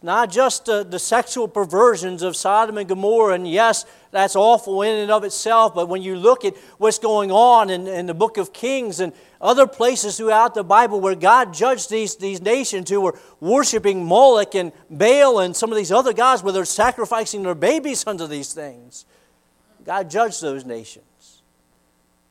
It's 0.00 0.06
not 0.06 0.30
just 0.30 0.66
uh, 0.66 0.82
the 0.82 0.98
sexual 0.98 1.46
perversions 1.46 2.22
of 2.22 2.34
Sodom 2.34 2.78
and 2.78 2.88
Gomorrah, 2.88 3.34
and 3.34 3.46
yes, 3.46 3.84
that's 4.12 4.34
awful 4.34 4.80
in 4.80 4.96
and 4.96 5.10
of 5.10 5.24
itself, 5.24 5.74
but 5.74 5.90
when 5.90 6.00
you 6.00 6.16
look 6.16 6.42
at 6.46 6.56
what's 6.78 6.98
going 6.98 7.30
on 7.30 7.68
in, 7.68 7.86
in 7.86 8.06
the 8.06 8.14
book 8.14 8.38
of 8.38 8.50
Kings 8.54 9.00
and 9.00 9.12
other 9.42 9.66
places 9.66 10.16
throughout 10.16 10.54
the 10.54 10.64
Bible 10.64 11.02
where 11.02 11.14
God 11.14 11.52
judged 11.52 11.90
these, 11.90 12.16
these 12.16 12.40
nations 12.40 12.88
who 12.88 13.02
were 13.02 13.18
worshiping 13.40 14.02
Moloch 14.02 14.54
and 14.54 14.72
Baal 14.88 15.40
and 15.40 15.54
some 15.54 15.70
of 15.70 15.76
these 15.76 15.92
other 15.92 16.14
gods 16.14 16.42
where 16.42 16.54
they're 16.54 16.64
sacrificing 16.64 17.42
their 17.42 17.54
babies 17.54 18.02
unto 18.06 18.26
these 18.26 18.54
things, 18.54 19.04
God 19.84 20.10
judged 20.10 20.40
those 20.40 20.64
nations. 20.64 21.04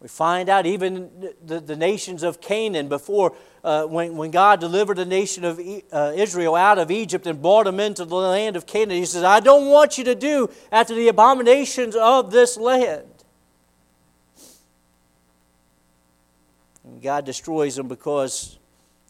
We 0.01 0.07
find 0.07 0.47
out 0.47 0.65
even 0.65 1.33
the, 1.43 1.59
the 1.59 1.75
nations 1.75 2.23
of 2.23 2.39
Canaan 2.39 2.87
before, 2.87 3.35
uh, 3.63 3.83
when, 3.83 4.15
when 4.15 4.31
God 4.31 4.61
delivered 4.61 4.95
the 4.95 5.05
nation 5.05 5.43
of 5.43 5.59
uh, 5.91 6.13
Israel 6.15 6.55
out 6.55 6.79
of 6.79 6.89
Egypt 6.89 7.27
and 7.27 7.41
brought 7.41 7.65
them 7.65 7.81
into 7.81 8.05
the 8.05 8.15
land 8.15 8.55
of 8.55 8.65
Canaan, 8.65 8.95
He 8.95 9.05
says, 9.05 9.23
I 9.23 9.41
don't 9.41 9.67
want 9.67 9.97
you 9.97 10.05
to 10.05 10.15
do 10.15 10.49
after 10.71 10.95
the 10.95 11.09
abominations 11.09 11.97
of 11.97 12.31
this 12.31 12.55
land. 12.55 13.03
And 16.85 17.01
God 17.01 17.25
destroys 17.25 17.75
them 17.75 17.89
because 17.89 18.57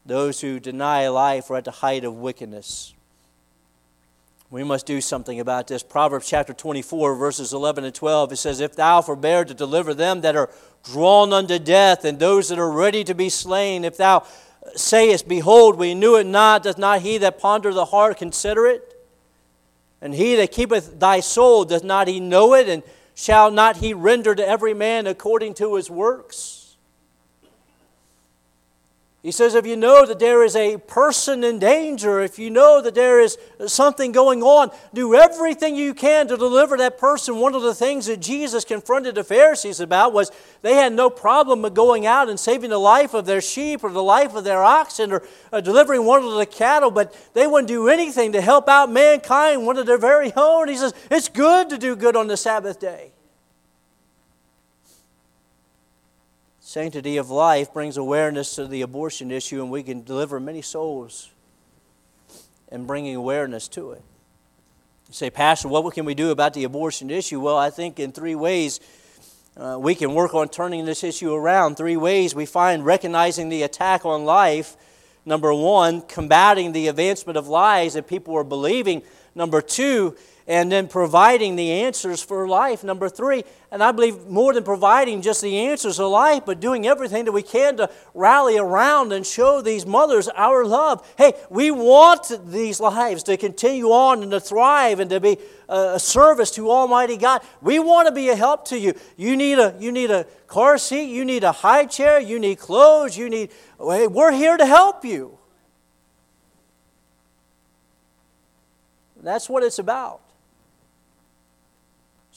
those 0.06 0.42
who 0.42 0.60
deny 0.60 1.08
life 1.08 1.52
are 1.52 1.58
at 1.58 1.66
the 1.66 1.72
height 1.72 2.04
of 2.04 2.16
wickedness. 2.16 2.96
We 4.52 4.64
must 4.64 4.88
do 4.88 5.00
something 5.00 5.40
about 5.40 5.68
this. 5.68 5.84
Proverbs 5.84 6.28
chapter 6.28 6.54
24, 6.54 7.16
verses 7.16 7.54
11 7.54 7.84
and 7.84 7.94
12, 7.94 8.32
it 8.32 8.38
says, 8.38 8.60
If 8.60 8.76
thou 8.76 9.02
forbear 9.02 9.46
to 9.46 9.54
deliver 9.54 9.94
them 9.94 10.22
that 10.22 10.36
are 10.36 10.50
drawn 10.84 11.34
unto 11.34 11.60
death, 11.60 12.04
and 12.04 12.18
those 12.18 12.50
that 12.50 12.58
are 12.58 12.72
ready 12.72 13.04
to 13.04 13.14
be 13.14 13.30
slain, 13.30 13.86
if 13.86 13.98
thou 13.98 14.26
sayest, 14.76 15.28
Behold, 15.28 15.78
we 15.78 15.94
knew 15.94 16.16
it 16.16 16.26
not, 16.26 16.64
doth 16.64 16.80
not 16.80 17.02
he 17.02 17.20
that 17.20 17.40
ponder 17.40 17.72
the 17.72 17.86
heart 17.86 18.18
consider 18.18 18.66
it? 18.66 18.96
And 20.02 20.16
he 20.16 20.36
that 20.38 20.52
keepeth 20.52 21.00
thy 21.00 21.20
soul, 21.20 21.64
doth 21.64 21.84
not 21.84 22.08
he 22.08 22.20
know 22.20 22.56
it? 22.56 22.68
And 22.68 22.82
shall 23.14 23.52
not 23.52 23.78
he 23.78 23.94
render 23.94 24.34
to 24.34 24.48
every 24.48 24.74
man 24.74 25.06
according 25.06 25.54
to 25.56 25.76
his 25.76 25.92
works? 25.92 26.59
He 29.22 29.34
says, 29.34 29.54
if 29.54 29.66
you 29.66 29.76
know 29.76 30.06
that 30.06 30.20
there 30.20 30.46
is 30.46 30.56
a 30.56 30.78
person 30.78 31.44
in 31.44 31.60
danger, 31.60 32.22
if 32.22 32.40
you 32.40 32.50
know 32.50 32.82
that 32.82 32.96
there 32.96 33.20
is 33.20 33.38
something 33.68 34.14
going 34.14 34.42
on, 34.42 34.72
do 34.94 35.14
everything 35.14 35.76
you 35.76 35.94
can 35.94 36.30
to 36.30 36.38
deliver 36.38 36.78
that 36.78 36.98
person. 36.98 37.36
One 37.36 37.54
of 37.54 37.62
the 37.62 37.76
things 37.76 38.06
that 38.06 38.22
Jesus 38.22 38.64
confronted 38.64 39.16
the 39.16 39.26
Pharisees 39.26 39.82
about 39.82 40.14
was 40.14 40.32
they 40.62 40.76
had 40.76 40.94
no 40.94 41.10
problem 41.10 41.64
with 41.64 41.74
going 41.74 42.06
out 42.06 42.30
and 42.30 42.40
saving 42.40 42.70
the 42.70 42.78
life 42.78 43.14
of 43.14 43.26
their 43.26 43.42
sheep 43.42 43.84
or 43.84 43.92
the 43.92 44.02
life 44.02 44.36
of 44.36 44.46
their 44.46 44.64
oxen 44.64 45.12
or 45.12 45.22
uh, 45.52 45.60
delivering 45.60 46.06
one 46.06 46.24
of 46.24 46.36
the 46.36 46.46
cattle, 46.46 46.90
but 46.90 47.14
they 47.34 47.46
wouldn't 47.46 47.68
do 47.68 47.90
anything 47.90 48.32
to 48.32 48.40
help 48.40 48.70
out 48.70 48.90
mankind, 48.90 49.66
one 49.66 49.78
of 49.78 49.86
their 49.86 49.98
very 49.98 50.32
own. 50.38 50.70
He 50.70 50.78
says, 50.78 50.94
it's 51.12 51.28
good 51.28 51.70
to 51.72 51.78
do 51.78 51.98
good 51.98 52.16
on 52.16 52.28
the 52.28 52.38
Sabbath 52.38 52.80
day. 52.80 53.12
Sanctity 56.70 57.18
of 57.18 57.32
life 57.32 57.74
brings 57.74 57.98
awareness 57.98 58.54
to 58.54 58.68
the 58.68 58.84
abortion 58.84 59.32
issue, 59.32 59.60
and 59.64 59.72
we 59.72 59.82
can 59.82 60.04
deliver 60.04 60.40
many 60.40 60.62
souls 60.62 61.32
in 62.72 62.86
bringing 62.86 63.16
awareness 63.16 63.68
to 63.70 63.90
it. 63.94 64.04
You 65.08 65.16
say, 65.16 65.32
Pastor, 65.32 65.68
what 65.68 65.92
can 65.96 66.06
we 66.06 66.14
do 66.14 66.30
about 66.30 66.54
the 66.54 66.66
abortion 66.66 67.10
issue? 67.10 67.40
Well, 67.40 67.58
I 67.58 67.72
think 67.72 68.00
in 68.00 68.12
three 68.12 68.36
ways 68.36 68.82
uh, 69.58 69.80
we 69.80 69.96
can 69.96 70.14
work 70.14 70.36
on 70.36 70.48
turning 70.48 70.86
this 70.86 71.04
issue 71.04 71.34
around. 71.34 71.76
Three 71.76 71.98
ways 71.98 72.36
we 72.36 72.46
find 72.46 72.86
recognizing 72.86 73.50
the 73.50 73.64
attack 73.64 74.06
on 74.06 74.24
life. 74.24 74.78
Number 75.26 75.52
one, 75.52 76.02
combating 76.04 76.72
the 76.72 76.88
advancement 76.88 77.36
of 77.36 77.48
lies 77.48 77.96
that 77.96 78.06
people 78.08 78.38
are 78.38 78.44
believing. 78.44 79.02
Number 79.34 79.60
two, 79.60 80.16
and 80.50 80.72
then 80.72 80.88
providing 80.88 81.56
the 81.56 81.70
answers 81.70 82.24
for 82.24 82.48
life. 82.48 82.84
Number 82.84 83.08
three, 83.08 83.44
and 83.72 83.84
I 83.84 83.92
believe 83.92 84.26
more 84.26 84.52
than 84.52 84.64
providing 84.64 85.22
just 85.22 85.44
the 85.44 85.60
answers 85.60 86.00
of 86.00 86.10
life, 86.10 86.42
but 86.44 86.60
doing 86.60 86.88
everything 86.88 87.26
that 87.26 87.32
we 87.32 87.44
can 87.44 87.78
to 87.78 87.92
rally 88.16 88.58
around 88.58 89.14
and 89.14 89.24
show 89.24 89.62
these 89.62 89.86
mothers 89.86 90.28
our 90.30 90.66
love. 90.66 91.08
Hey, 91.20 91.34
we 91.52 91.70
want 91.70 92.32
these 92.48 92.80
lives 92.80 93.22
to 93.24 93.38
continue 93.38 93.90
on 93.90 94.24
and 94.24 94.32
to 94.32 94.40
thrive 94.40 95.00
and 95.00 95.12
to 95.12 95.20
be 95.20 95.38
a 95.70 96.00
service 96.00 96.50
to 96.52 96.72
Almighty 96.72 97.16
God. 97.16 97.44
We 97.62 97.78
want 97.78 98.08
to 98.08 98.12
be 98.12 98.30
a 98.30 98.36
help 98.36 98.66
to 98.70 98.80
you. 98.80 98.96
You 99.18 99.38
need 99.38 99.60
a, 99.60 99.76
you 99.80 99.92
need 99.92 100.10
a 100.10 100.26
car 100.48 100.80
seat, 100.80 101.12
you 101.14 101.26
need 101.26 101.44
a 101.44 101.52
high 101.52 101.86
chair, 101.86 102.20
you 102.20 102.40
need 102.40 102.58
clothes, 102.58 103.16
you 103.16 103.30
need, 103.30 103.52
hey, 103.80 104.08
we're 104.08 104.32
here 104.32 104.58
to 104.58 104.66
help 104.66 105.06
you. 105.06 105.38
That's 109.22 109.48
what 109.48 109.62
it's 109.62 109.78
about. 109.78 110.22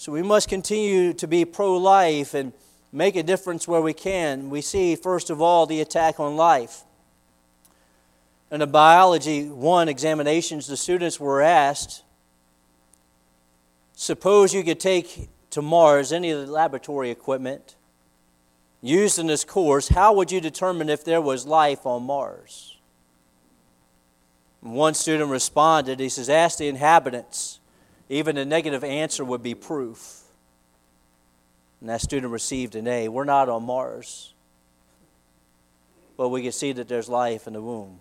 So 0.02 0.11
we 0.11 0.25
must 0.25 0.49
continue 0.49 1.12
to 1.12 1.28
be 1.28 1.44
pro 1.44 1.76
life 1.76 2.35
and 2.35 2.52
make 2.90 3.14
a 3.14 3.23
difference 3.23 3.68
where 3.68 3.80
we 3.80 3.92
can. 3.92 4.50
We 4.50 4.61
see, 4.61 4.97
first 4.97 5.30
of 5.30 5.40
all, 5.40 5.64
the 5.64 5.80
attack 5.80 6.18
on 6.18 6.37
life. 6.37 6.82
In 8.50 8.59
the 8.59 8.66
Biology 8.66 9.49
1 9.49 9.88
examinations, 9.88 10.66
the 10.66 10.76
students 10.76 11.21
were 11.21 11.40
asked 11.40 12.02
suppose 13.94 14.52
you 14.52 14.64
could 14.64 14.80
take 14.80 15.28
to 15.50 15.62
Mars 15.62 16.11
any 16.11 16.32
of 16.32 16.47
the 16.47 16.52
laboratory 16.52 17.12
equipment 17.12 17.76
used 18.80 19.21
in 19.21 19.28
this 19.28 19.44
course, 19.44 19.87
how 19.87 20.14
would 20.14 20.32
you 20.32 20.40
determine 20.40 20.88
if 20.88 21.04
there 21.04 21.21
was 21.21 21.47
life 21.47 21.87
on 21.87 22.02
Mars? 22.02 22.76
One 24.62 24.94
student 24.94 25.30
responded, 25.30 26.00
he 26.00 26.09
says, 26.09 26.28
Ask 26.28 26.59
the 26.59 26.66
inhabitants 26.66 27.61
even 28.12 28.37
a 28.37 28.45
negative 28.45 28.85
answer 28.85 29.25
would 29.25 29.42
be 29.42 29.54
proof. 29.54 30.21
And 31.81 31.88
that 31.88 32.02
student 32.02 32.31
received 32.31 32.76
an 32.76 32.87
A. 32.87 33.09
We're 33.09 33.25
not 33.25 33.49
on 33.49 33.64
Mars, 33.64 34.35
but 36.19 36.28
we 36.28 36.42
can 36.42 36.52
see 36.52 36.73
that 36.73 36.88
there's 36.88 37.09
life 37.09 37.47
in 37.47 37.54
the 37.54 37.62
womb. 37.62 38.00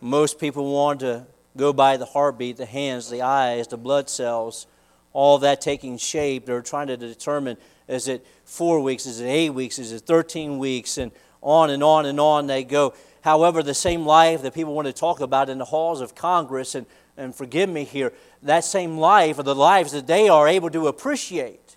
Most 0.00 0.38
people 0.38 0.72
want 0.72 1.00
to 1.00 1.26
go 1.56 1.72
by 1.72 1.96
the 1.96 2.04
heartbeat, 2.04 2.56
the 2.56 2.64
hands, 2.66 3.10
the 3.10 3.22
eyes, 3.22 3.66
the 3.66 3.76
blood 3.76 4.08
cells, 4.08 4.68
all 5.12 5.38
that 5.38 5.60
taking 5.60 5.98
shape. 5.98 6.46
They're 6.46 6.62
trying 6.62 6.86
to 6.86 6.96
determine 6.96 7.56
is 7.88 8.06
it 8.06 8.24
four 8.44 8.80
weeks, 8.80 9.06
is 9.06 9.18
it 9.18 9.26
eight 9.26 9.50
weeks, 9.50 9.80
is 9.80 9.90
it 9.90 10.02
13 10.02 10.58
weeks, 10.58 10.98
and 10.98 11.10
on 11.42 11.68
and 11.70 11.82
on 11.82 12.06
and 12.06 12.20
on 12.20 12.46
they 12.46 12.62
go. 12.62 12.94
However, 13.22 13.62
the 13.62 13.74
same 13.74 14.06
life 14.06 14.42
that 14.42 14.54
people 14.54 14.72
want 14.72 14.86
to 14.86 14.92
talk 14.92 15.20
about 15.20 15.48
in 15.48 15.58
the 15.58 15.64
halls 15.64 16.00
of 16.00 16.14
Congress 16.14 16.76
and 16.76 16.86
and 17.16 17.34
forgive 17.34 17.68
me 17.68 17.84
here, 17.84 18.12
that 18.42 18.64
same 18.64 18.98
life 18.98 19.38
or 19.38 19.42
the 19.42 19.54
lives 19.54 19.92
that 19.92 20.06
they 20.06 20.28
are 20.28 20.48
able 20.48 20.70
to 20.70 20.88
appreciate 20.88 21.76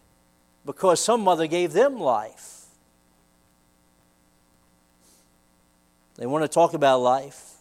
because 0.65 0.99
some 0.99 1.21
mother 1.21 1.47
gave 1.47 1.73
them 1.73 1.99
life. 1.99 2.65
They 6.15 6.25
want 6.25 6.43
to 6.43 6.47
talk 6.47 6.73
about 6.73 6.99
life. 6.99 7.55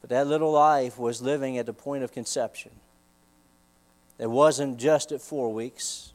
But 0.00 0.10
that 0.10 0.26
little 0.26 0.52
life 0.52 0.98
was 0.98 1.20
living 1.20 1.58
at 1.58 1.66
the 1.66 1.72
point 1.72 2.04
of 2.04 2.12
conception. 2.12 2.70
It 4.18 4.30
wasn't 4.30 4.78
just 4.78 5.12
at 5.12 5.20
four 5.20 5.52
weeks. 5.52 6.12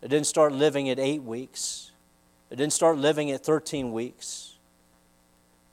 It 0.00 0.08
didn't 0.08 0.26
start 0.26 0.52
living 0.52 0.88
at 0.88 0.98
eight 0.98 1.22
weeks. 1.22 1.90
It 2.50 2.56
didn't 2.56 2.72
start 2.72 2.98
living 2.98 3.30
at 3.30 3.42
13 3.42 3.92
weeks. 3.92 4.53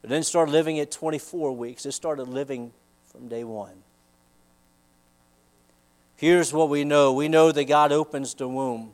It 0.03 0.08
didn't 0.08 0.25
start 0.25 0.50
living 0.50 0.79
at 0.79 0.91
24 0.91 1.55
weeks, 1.55 1.86
it 1.86 1.91
started 1.91 2.27
living 2.27 2.74
from 3.12 3.27
day 3.27 3.43
one. 3.43 3.84
Here's 6.15 6.53
what 6.53 6.70
we 6.70 6.84
know 6.84 7.13
we 7.13 7.27
know 7.27 7.51
that 7.51 7.65
God 7.65 7.91
opens 7.91 8.34
the 8.34 8.48
womb. 8.48 8.91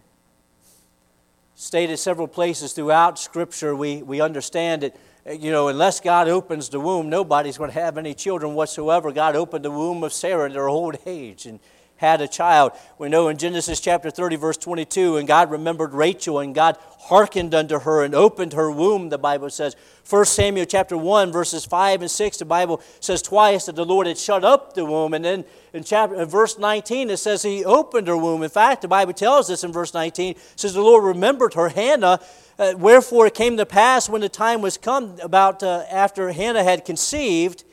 Stated 1.55 1.97
several 1.97 2.27
places 2.27 2.73
throughout 2.73 3.19
Scripture, 3.19 3.75
we, 3.75 4.01
we 4.01 4.21
understand 4.21 4.83
it. 4.83 4.95
You 5.29 5.51
know, 5.51 5.67
unless 5.67 5.99
God 5.99 6.29
opens 6.29 6.69
the 6.69 6.79
womb, 6.79 7.09
nobody's 7.09 7.57
going 7.57 7.71
to 7.71 7.79
have 7.79 7.97
any 7.97 8.13
children 8.13 8.53
whatsoever. 8.53 9.11
God 9.11 9.35
opened 9.35 9.65
the 9.65 9.71
womb 9.71 10.03
of 10.03 10.13
Sarah 10.13 10.45
in 10.45 10.53
her 10.53 10.69
old 10.69 10.97
age. 11.05 11.45
And 11.45 11.59
had 11.97 12.21
a 12.21 12.27
child. 12.27 12.71
We 12.97 13.09
know 13.09 13.27
in 13.27 13.37
Genesis 13.37 13.79
chapter 13.79 14.09
30, 14.09 14.35
verse 14.37 14.57
22, 14.57 15.17
and 15.17 15.27
God 15.27 15.51
remembered 15.51 15.93
Rachel, 15.93 16.39
and 16.39 16.55
God 16.55 16.77
hearkened 16.99 17.53
unto 17.53 17.79
her 17.79 18.03
and 18.03 18.15
opened 18.15 18.53
her 18.53 18.71
womb, 18.71 19.09
the 19.09 19.17
Bible 19.17 19.49
says. 19.49 19.75
1 20.09 20.25
Samuel 20.25 20.65
chapter 20.65 20.95
1, 20.95 21.31
verses 21.31 21.65
5 21.65 22.01
and 22.01 22.09
6, 22.09 22.37
the 22.37 22.45
Bible 22.45 22.81
says 22.99 23.21
twice 23.21 23.65
that 23.65 23.75
the 23.75 23.85
Lord 23.85 24.07
had 24.07 24.17
shut 24.17 24.43
up 24.45 24.73
the 24.73 24.85
womb. 24.85 25.13
And 25.13 25.25
then 25.25 25.45
in, 25.73 25.83
chapter, 25.83 26.21
in 26.21 26.27
verse 26.27 26.57
19, 26.57 27.09
it 27.09 27.17
says 27.17 27.41
he 27.43 27.65
opened 27.65 28.07
her 28.07 28.17
womb. 28.17 28.43
In 28.43 28.49
fact, 28.49 28.83
the 28.83 28.87
Bible 28.87 29.13
tells 29.13 29.49
us 29.49 29.63
in 29.63 29.73
verse 29.73 29.93
19, 29.93 30.35
says 30.55 30.73
the 30.73 30.81
Lord 30.81 31.03
remembered 31.03 31.55
her, 31.55 31.69
Hannah. 31.69 32.19
Uh, 32.59 32.73
wherefore 32.75 33.27
it 33.27 33.35
came 33.35 33.55
to 33.57 33.65
pass 33.65 34.09
when 34.09 34.21
the 34.21 34.29
time 34.29 34.61
was 34.61 34.77
come 34.77 35.15
about 35.21 35.61
uh, 35.61 35.83
after 35.91 36.31
Hannah 36.31 36.63
had 36.63 36.85
conceived 36.85 37.63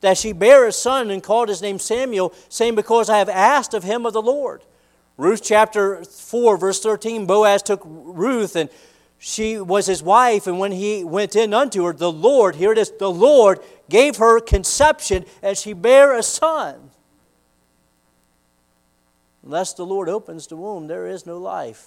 that 0.00 0.18
she 0.18 0.32
bare 0.32 0.66
a 0.66 0.72
son 0.72 1.10
and 1.10 1.22
called 1.22 1.48
his 1.48 1.62
name 1.62 1.78
Samuel, 1.78 2.34
saying, 2.48 2.74
Because 2.74 3.08
I 3.08 3.18
have 3.18 3.28
asked 3.28 3.74
of 3.74 3.84
him 3.84 4.06
of 4.06 4.12
the 4.12 4.22
Lord. 4.22 4.62
Ruth 5.16 5.42
chapter 5.42 6.04
4, 6.04 6.58
verse 6.58 6.80
13 6.80 7.26
Boaz 7.26 7.62
took 7.62 7.82
Ruth 7.84 8.54
and 8.54 8.68
she 9.18 9.58
was 9.58 9.86
his 9.86 10.02
wife, 10.02 10.46
and 10.46 10.58
when 10.58 10.72
he 10.72 11.02
went 11.02 11.36
in 11.36 11.54
unto 11.54 11.84
her, 11.84 11.92
the 11.92 12.12
Lord, 12.12 12.56
here 12.56 12.72
it 12.72 12.78
is, 12.78 12.92
the 12.98 13.10
Lord 13.10 13.60
gave 13.88 14.16
her 14.16 14.40
conception, 14.40 15.24
and 15.42 15.56
she 15.56 15.72
bare 15.72 16.14
a 16.14 16.22
son. 16.22 16.90
Unless 19.42 19.74
the 19.74 19.86
Lord 19.86 20.08
opens 20.08 20.46
the 20.46 20.56
womb, 20.56 20.86
there 20.86 21.06
is 21.06 21.24
no 21.24 21.38
life. 21.38 21.86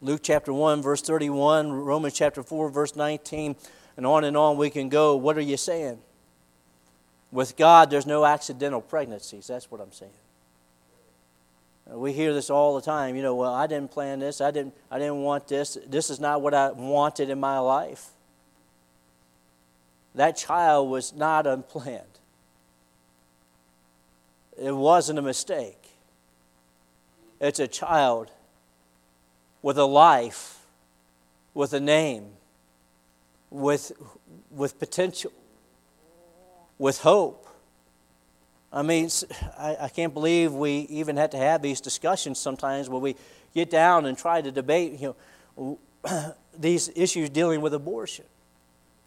Luke 0.00 0.20
chapter 0.22 0.52
1, 0.52 0.82
verse 0.82 1.02
31, 1.02 1.72
Romans 1.72 2.14
chapter 2.14 2.42
4, 2.42 2.68
verse 2.68 2.94
19, 2.94 3.56
and 3.96 4.06
on 4.06 4.22
and 4.22 4.36
on 4.36 4.56
we 4.56 4.70
can 4.70 4.88
go. 4.88 5.16
What 5.16 5.36
are 5.36 5.42
you 5.42 5.56
saying? 5.56 5.98
With 7.36 7.54
God, 7.54 7.90
there's 7.90 8.06
no 8.06 8.24
accidental 8.24 8.80
pregnancies. 8.80 9.46
That's 9.46 9.70
what 9.70 9.82
I'm 9.82 9.92
saying. 9.92 10.10
Uh, 11.86 11.98
we 11.98 12.14
hear 12.14 12.32
this 12.32 12.48
all 12.48 12.74
the 12.74 12.80
time. 12.80 13.14
You 13.14 13.20
know, 13.20 13.34
well, 13.34 13.52
I 13.52 13.66
didn't 13.66 13.90
plan 13.90 14.20
this. 14.20 14.40
I 14.40 14.50
didn't, 14.50 14.72
I 14.90 14.98
didn't 14.98 15.20
want 15.20 15.46
this. 15.46 15.76
This 15.86 16.08
is 16.08 16.18
not 16.18 16.40
what 16.40 16.54
I 16.54 16.70
wanted 16.70 17.28
in 17.28 17.38
my 17.38 17.58
life. 17.58 18.08
That 20.14 20.38
child 20.38 20.88
was 20.88 21.12
not 21.12 21.46
unplanned. 21.46 22.04
It 24.58 24.74
wasn't 24.74 25.18
a 25.18 25.22
mistake. 25.22 25.90
It's 27.38 27.60
a 27.60 27.68
child 27.68 28.30
with 29.60 29.76
a 29.76 29.84
life, 29.84 30.64
with 31.52 31.74
a 31.74 31.80
name, 31.80 32.28
with, 33.50 33.92
with 34.50 34.78
potential, 34.78 35.32
with 36.78 36.98
hope. 36.98 37.46
I 38.72 38.82
mean, 38.82 39.08
I, 39.58 39.76
I 39.82 39.88
can't 39.88 40.12
believe 40.12 40.52
we 40.52 40.80
even 40.90 41.16
had 41.16 41.30
to 41.32 41.38
have 41.38 41.62
these 41.62 41.80
discussions 41.80 42.38
sometimes 42.38 42.88
where 42.88 43.00
we 43.00 43.16
get 43.54 43.70
down 43.70 44.06
and 44.06 44.18
try 44.18 44.42
to 44.42 44.50
debate 44.50 45.00
you 45.00 45.16
know, 45.56 45.78
these 46.58 46.90
issues 46.94 47.30
dealing 47.30 47.60
with 47.60 47.72
abortion. 47.72 48.26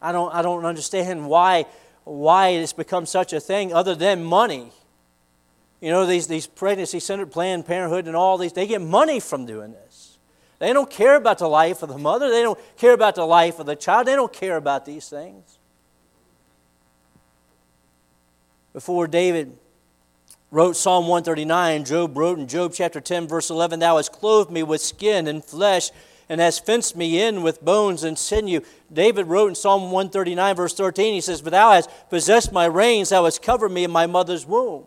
I 0.02 0.12
don't, 0.12 0.34
I 0.34 0.42
don't 0.42 0.66
understand 0.66 1.28
why, 1.28 1.66
why 2.04 2.50
it's 2.50 2.74
become 2.74 3.06
such 3.06 3.34
a 3.34 3.40
thing 3.40 3.74
other 3.74 3.96
than 3.96 4.24
money. 4.24 4.72
You 5.82 5.92
know, 5.92 6.06
these, 6.06 6.28
these 6.28 6.48
pregnancy 6.48 7.00
centered 7.00 7.32
Planned 7.32 7.66
Parenthood 7.66 8.08
and 8.08 8.16
all 8.16 8.38
these, 8.38 8.54
they 8.54 8.66
get 8.66 8.82
money 8.82 9.20
from 9.20 9.46
doing 9.46 9.72
this. 9.72 10.18
They 10.58 10.74
don't 10.74 10.90
care 10.90 11.16
about 11.16 11.38
the 11.38 11.48
life 11.48 11.84
of 11.84 11.90
the 11.90 11.98
mother. 11.98 12.30
They 12.30 12.42
don't 12.42 12.60
care 12.78 12.94
about 12.94 13.16
the 13.16 13.26
life 13.26 13.60
of 13.60 13.66
the 13.66 13.76
child. 13.76 14.08
They 14.08 14.16
don't 14.16 14.34
care 14.34 14.58
about 14.58 14.86
these 14.86 15.08
things. 15.08 15.59
Before 18.74 19.08
David 19.08 19.58
wrote 20.52 20.76
Psalm 20.76 21.08
139, 21.08 21.86
Job 21.86 22.18
wrote 22.18 22.40
in 22.40 22.48
Job 22.48 22.74
chapter 22.74 23.00
10, 23.00 23.28
verse 23.28 23.50
11, 23.50 23.80
Thou 23.80 23.98
hast 23.98 24.12
clothed 24.12 24.52
me 24.52 24.64
with 24.64 24.82
skin 24.82 25.28
and 25.28 25.44
flesh, 25.44 25.92
and 26.28 26.40
hast 26.40 26.66
fenced 26.66 26.96
me 26.96 27.22
in 27.22 27.42
with 27.42 27.64
bones 27.64 28.04
and 28.04 28.18
sinew. 28.18 28.62
David 28.92 29.28
wrote 29.28 29.48
in 29.48 29.56
Psalm 29.56 29.92
139, 29.92 30.56
verse 30.56 30.74
13, 30.74 31.14
he 31.14 31.22
says, 31.22 31.42
But 31.42 31.52
thou 31.52 31.72
hast 31.72 31.90
possessed 32.10 32.52
my 32.52 32.66
reins, 32.66 33.10
thou 33.10 33.26
hast 33.26 33.42
covered 33.42 33.70
me 33.70 33.84
in 33.84 33.92
my 33.92 34.06
mother's 34.06 34.46
womb. 34.46 34.84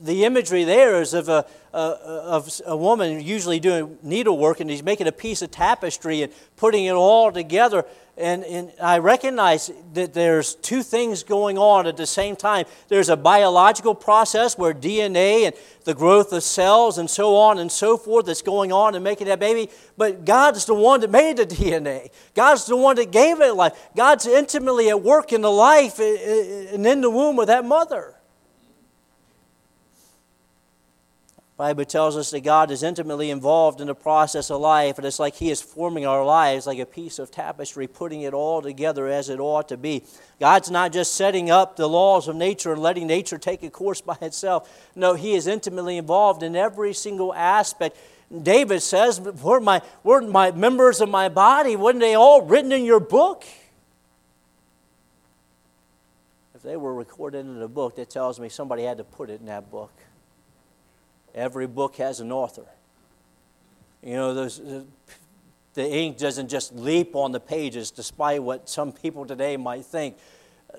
The 0.00 0.24
imagery 0.24 0.62
there 0.64 1.00
is 1.02 1.12
of 1.12 1.28
a, 1.28 1.44
a, 1.72 1.76
of 1.76 2.60
a 2.66 2.76
woman 2.76 3.20
usually 3.20 3.58
doing 3.58 3.98
needlework, 4.02 4.60
and 4.60 4.70
he's 4.70 4.82
making 4.82 5.08
a 5.08 5.12
piece 5.12 5.42
of 5.42 5.50
tapestry 5.50 6.22
and 6.22 6.32
putting 6.56 6.84
it 6.84 6.92
all 6.92 7.32
together 7.32 7.84
and, 8.18 8.44
and 8.44 8.72
I 8.80 8.98
recognize 8.98 9.70
that 9.94 10.12
there's 10.12 10.54
two 10.56 10.82
things 10.82 11.22
going 11.22 11.56
on 11.56 11.86
at 11.86 11.96
the 11.96 12.06
same 12.06 12.36
time. 12.36 12.66
There's 12.88 13.08
a 13.08 13.16
biological 13.16 13.94
process 13.94 14.58
where 14.58 14.74
DNA 14.74 15.46
and 15.46 15.54
the 15.84 15.94
growth 15.94 16.30
of 16.34 16.42
cells 16.42 16.98
and 16.98 17.08
so 17.08 17.36
on 17.36 17.58
and 17.58 17.72
so 17.72 17.96
forth 17.96 18.26
that's 18.26 18.42
going 18.42 18.70
on 18.70 18.94
and 18.94 19.02
making 19.02 19.28
that 19.28 19.40
baby. 19.40 19.70
But 19.96 20.26
God's 20.26 20.66
the 20.66 20.74
one 20.74 21.00
that 21.00 21.10
made 21.10 21.38
the 21.38 21.46
DNA. 21.46 22.10
God's 22.34 22.66
the 22.66 22.76
one 22.76 22.96
that 22.96 23.10
gave 23.10 23.40
it 23.40 23.54
life. 23.54 23.88
God's 23.96 24.26
intimately 24.26 24.90
at 24.90 25.02
work 25.02 25.32
in 25.32 25.40
the 25.40 25.50
life 25.50 25.98
and 25.98 26.86
in 26.86 27.00
the 27.00 27.10
womb 27.10 27.38
of 27.38 27.46
that 27.46 27.64
mother. 27.64 28.14
Bible 31.62 31.84
tells 31.84 32.16
us 32.16 32.32
that 32.32 32.40
God 32.40 32.72
is 32.72 32.82
intimately 32.82 33.30
involved 33.30 33.80
in 33.80 33.86
the 33.86 33.94
process 33.94 34.50
of 34.50 34.60
life, 34.60 34.98
and 34.98 35.06
it's 35.06 35.20
like 35.20 35.36
He 35.36 35.48
is 35.48 35.62
forming 35.62 36.04
our 36.04 36.24
lives 36.24 36.66
like 36.66 36.80
a 36.80 36.84
piece 36.84 37.20
of 37.20 37.30
tapestry, 37.30 37.86
putting 37.86 38.22
it 38.22 38.34
all 38.34 38.60
together 38.60 39.06
as 39.06 39.28
it 39.28 39.38
ought 39.38 39.68
to 39.68 39.76
be. 39.76 40.02
God's 40.40 40.72
not 40.72 40.92
just 40.92 41.14
setting 41.14 41.52
up 41.52 41.76
the 41.76 41.88
laws 41.88 42.26
of 42.26 42.34
nature 42.34 42.72
and 42.72 42.82
letting 42.82 43.06
nature 43.06 43.38
take 43.38 43.62
a 43.62 43.70
course 43.70 44.00
by 44.00 44.16
itself. 44.20 44.90
No, 44.96 45.14
He 45.14 45.34
is 45.34 45.46
intimately 45.46 45.98
involved 45.98 46.42
in 46.42 46.56
every 46.56 46.92
single 46.92 47.32
aspect. 47.32 47.96
David 48.42 48.82
says, 48.82 49.20
Were 49.20 49.60
my, 49.60 49.82
were 50.02 50.20
my 50.20 50.50
members 50.50 51.00
of 51.00 51.10
my 51.10 51.28
body, 51.28 51.76
weren't 51.76 52.00
they 52.00 52.16
all 52.16 52.42
written 52.42 52.72
in 52.72 52.84
your 52.84 52.98
book? 52.98 53.44
If 56.56 56.62
they 56.62 56.76
were 56.76 56.92
recorded 56.92 57.46
in 57.46 57.62
a 57.62 57.68
book, 57.68 57.94
that 57.94 58.10
tells 58.10 58.40
me 58.40 58.48
somebody 58.48 58.82
had 58.82 58.98
to 58.98 59.04
put 59.04 59.30
it 59.30 59.38
in 59.38 59.46
that 59.46 59.70
book. 59.70 59.92
Every 61.34 61.66
book 61.66 61.96
has 61.96 62.20
an 62.20 62.30
author. 62.30 62.66
You 64.02 64.14
know, 64.14 64.34
the 65.74 65.90
ink 65.90 66.18
doesn't 66.18 66.48
just 66.48 66.74
leap 66.74 67.14
on 67.14 67.32
the 67.32 67.40
pages, 67.40 67.90
despite 67.90 68.42
what 68.42 68.68
some 68.68 68.92
people 68.92 69.24
today 69.24 69.56
might 69.56 69.84
think. 69.84 70.16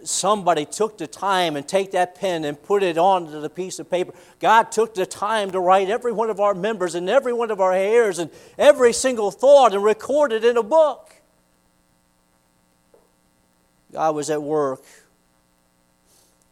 Somebody 0.03 0.65
took 0.65 0.97
the 0.97 1.07
time 1.07 1.55
and 1.55 1.67
take 1.67 1.91
that 1.91 2.15
pen 2.15 2.45
and 2.45 2.61
put 2.61 2.83
it 2.83 2.97
onto 2.97 3.39
the 3.39 3.49
piece 3.49 3.79
of 3.79 3.89
paper. 3.89 4.13
God 4.39 4.71
took 4.71 4.93
the 4.95 5.05
time 5.05 5.51
to 5.51 5.59
write 5.59 5.89
every 5.89 6.11
one 6.11 6.29
of 6.29 6.39
our 6.39 6.53
members 6.53 6.95
and 6.95 7.09
every 7.09 7.33
one 7.33 7.51
of 7.51 7.61
our 7.61 7.73
hairs 7.73 8.19
and 8.19 8.29
every 8.57 8.91
single 8.91 9.31
thought 9.31 9.73
and 9.73 9.83
record 9.83 10.31
it 10.31 10.43
in 10.43 10.57
a 10.57 10.63
book. 10.63 11.15
God 13.91 14.15
was 14.15 14.29
at 14.31 14.41
work 14.41 14.83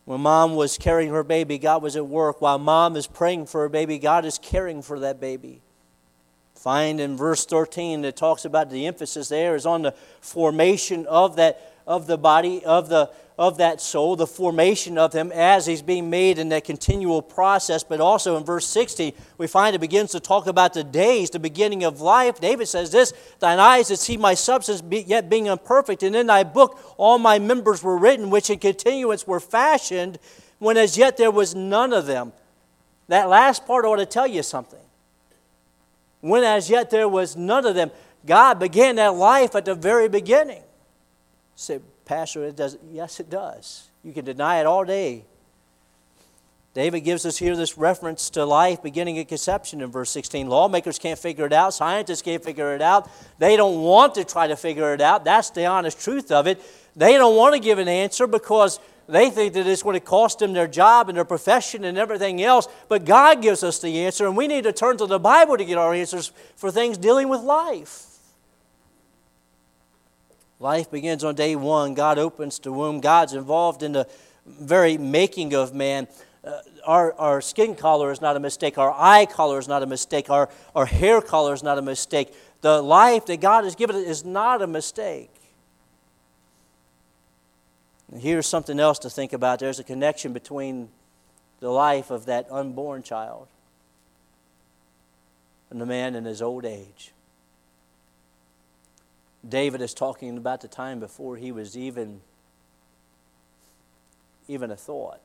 when 0.06 0.22
mom 0.22 0.56
was 0.56 0.78
carrying 0.78 1.12
her 1.12 1.24
baby, 1.24 1.58
God 1.58 1.84
was 1.84 1.96
at 1.96 2.08
work. 2.08 2.42
While 2.42 2.60
mom 2.60 2.96
is 2.96 3.08
praying 3.08 3.46
for 3.46 3.62
her 3.62 3.70
baby, 3.70 4.00
God 4.00 4.26
is 4.26 4.38
caring 4.38 4.82
for 4.82 5.00
that 5.00 5.20
baby. 5.20 5.62
Find 6.56 7.00
in 7.00 7.18
verse 7.18 7.46
13 7.46 8.02
that 8.02 8.16
talks 8.16 8.46
about 8.46 8.70
the 8.70 8.86
emphasis 8.86 9.30
there 9.30 9.56
is 9.56 9.66
on 9.66 9.82
the 9.82 9.94
formation 10.20 11.08
of 11.08 11.36
that 11.38 11.71
of 11.86 12.08
the 12.08 12.18
body 12.18 12.64
of 12.66 12.90
the 12.90 13.10
of 13.42 13.58
that 13.58 13.82
soul, 13.82 14.16
the 14.16 14.28
formation 14.28 15.00
of 15.00 15.14
him 15.14 15.32
as 15.32 15.66
he's 15.66 15.82
being 15.82 16.12
made 16.12 16.38
in 16.38 16.50
that 16.50 16.64
continual 16.64 17.24
process. 17.24 17.84
But 17.84 18.00
also 18.00 18.38
in 18.38 18.44
verse 18.44 18.68
60, 18.68 19.16
we 19.40 19.48
find 19.48 19.76
it 19.76 19.80
begins 19.80 20.12
to 20.12 20.20
talk 20.20 20.46
about 20.46 20.74
the 20.74 20.84
days, 20.84 21.32
the 21.32 21.40
beginning 21.40 21.84
of 21.84 22.02
life. 22.02 22.40
David 22.40 22.68
says 22.68 22.92
this 22.92 23.14
Thine 23.40 23.58
eyes 23.58 23.88
that 23.88 23.98
see 23.98 24.16
my 24.16 24.36
substance 24.36 24.84
yet 25.08 25.28
being 25.28 25.48
imperfect, 25.48 26.04
and 26.04 26.16
in 26.16 26.28
thy 26.28 26.44
book 26.44 26.78
all 26.98 27.18
my 27.18 27.40
members 27.40 27.82
were 27.82 27.98
written, 27.98 28.30
which 28.30 28.52
in 28.52 28.60
continuance 28.60 29.26
were 29.26 29.40
fashioned, 29.40 30.20
when 30.60 30.78
as 30.78 30.96
yet 30.96 31.18
there 31.18 31.32
was 31.32 31.56
none 31.56 31.94
of 31.94 32.06
them. 32.06 32.34
That 33.08 33.28
last 33.28 33.66
part 33.66 33.86
ought 33.86 33.96
to 33.96 34.06
tell 34.06 34.28
you 34.28 34.44
something. 34.44 34.80
When 36.20 36.44
as 36.44 36.70
yet 36.70 36.92
there 36.92 37.10
was 37.10 37.36
none 37.36 37.66
of 37.66 37.74
them. 37.74 37.90
God 38.24 38.60
began 38.60 38.98
that 38.98 39.16
life 39.16 39.56
at 39.56 39.66
the 39.66 39.74
very 39.74 40.08
beginning. 40.08 40.62
Say, 41.62 41.80
Pastor, 42.06 42.44
it 42.46 42.56
does. 42.56 42.76
Yes, 42.92 43.20
it 43.20 43.30
does. 43.30 43.88
You 44.04 44.14
can 44.14 44.26
deny 44.26 44.60
it 44.60 44.66
all 44.66 44.84
day. 44.84 45.26
David 46.74 47.02
gives 47.02 47.24
us 47.24 47.38
here 47.38 47.56
this 47.56 47.78
reference 47.78 48.32
to 48.32 48.46
life 48.46 48.82
beginning 48.82 49.20
at 49.20 49.28
conception 49.28 49.80
in 49.82 49.92
verse 49.92 50.10
16. 50.10 50.48
Lawmakers 50.48 50.98
can't 50.98 51.20
figure 51.20 51.46
it 51.46 51.54
out. 51.54 51.76
Scientists 51.76 52.24
can't 52.24 52.44
figure 52.44 52.74
it 52.74 52.82
out. 52.82 53.08
They 53.38 53.58
don't 53.58 53.84
want 53.84 54.16
to 54.16 54.24
try 54.24 54.48
to 54.48 54.56
figure 54.56 54.92
it 54.96 55.02
out. 55.02 55.24
That's 55.24 55.52
the 55.52 55.68
honest 55.68 56.02
truth 56.02 56.32
of 56.32 56.48
it. 56.48 56.60
They 56.96 57.14
don't 57.14 57.36
want 57.36 57.54
to 57.54 57.60
give 57.60 57.78
an 57.78 57.88
answer 57.88 58.26
because 58.26 58.80
they 59.08 59.30
think 59.30 59.54
that 59.54 59.68
it's 59.68 59.84
going 59.84 59.94
to 59.94 60.00
cost 60.00 60.40
them 60.40 60.54
their 60.54 60.68
job 60.68 61.10
and 61.10 61.18
their 61.18 61.26
profession 61.26 61.84
and 61.84 61.96
everything 61.96 62.42
else. 62.42 62.68
But 62.90 63.06
God 63.06 63.44
gives 63.44 63.62
us 63.62 63.78
the 63.78 64.00
answer, 64.00 64.26
and 64.26 64.36
we 64.36 64.48
need 64.48 64.64
to 64.64 64.74
turn 64.74 64.98
to 64.98 65.06
the 65.06 65.20
Bible 65.20 65.58
to 65.58 65.66
get 65.66 65.78
our 65.78 65.94
answers 65.94 66.32
for 66.56 66.72
things 66.72 66.98
dealing 66.98 67.30
with 67.30 67.42
life. 67.42 68.11
Life 70.62 70.92
begins 70.92 71.24
on 71.24 71.34
day 71.34 71.56
one. 71.56 71.96
God 71.96 72.20
opens 72.20 72.60
the 72.60 72.72
womb. 72.72 73.02
God's 73.02 73.34
involved 73.34 73.82
in 73.82 73.94
the 73.94 74.08
very 74.46 74.96
making 74.96 75.56
of 75.56 75.74
man. 75.74 76.08
Uh, 76.44 76.60
our, 76.86 77.14
our 77.14 77.42
skin 77.42 77.74
color 77.74 78.12
is 78.12 78.22
not 78.22 78.36
a 78.36 78.40
mistake. 78.40 78.78
Our 78.78 78.94
eye 78.96 79.26
color 79.26 79.58
is 79.58 79.68
not 79.68 79.82
a 79.82 79.88
mistake. 79.88 80.30
Our, 80.30 80.50
our 80.76 80.86
hair 80.86 81.20
color 81.20 81.56
is 81.56 81.64
not 81.64 81.80
a 81.80 81.82
mistake. 81.82 82.32
The 82.62 82.80
life 82.80 83.26
that 83.26 83.42
God 83.42 83.64
has 83.64 83.74
given 83.74 83.96
is 83.96 84.24
not 84.24 84.62
a 84.62 84.68
mistake. 84.68 85.34
And 88.12 88.22
here's 88.22 88.46
something 88.46 88.80
else 88.80 89.00
to 89.00 89.10
think 89.10 89.34
about 89.34 89.58
there's 89.58 89.80
a 89.80 89.84
connection 89.84 90.32
between 90.32 90.90
the 91.60 91.72
life 91.72 92.12
of 92.12 92.28
that 92.28 92.46
unborn 92.52 93.02
child 93.02 93.48
and 95.72 95.82
the 95.82 95.88
man 95.88 96.14
in 96.14 96.26
his 96.26 96.40
old 96.40 96.66
age. 96.66 97.14
David 99.48 99.82
is 99.82 99.94
talking 99.94 100.38
about 100.38 100.62
the 100.62 100.68
time 100.68 101.00
before 101.00 101.38
he 101.38 101.52
was 101.52 101.78
even 101.78 102.22
even 104.48 104.72
a 104.72 104.76
thought. 104.76 105.22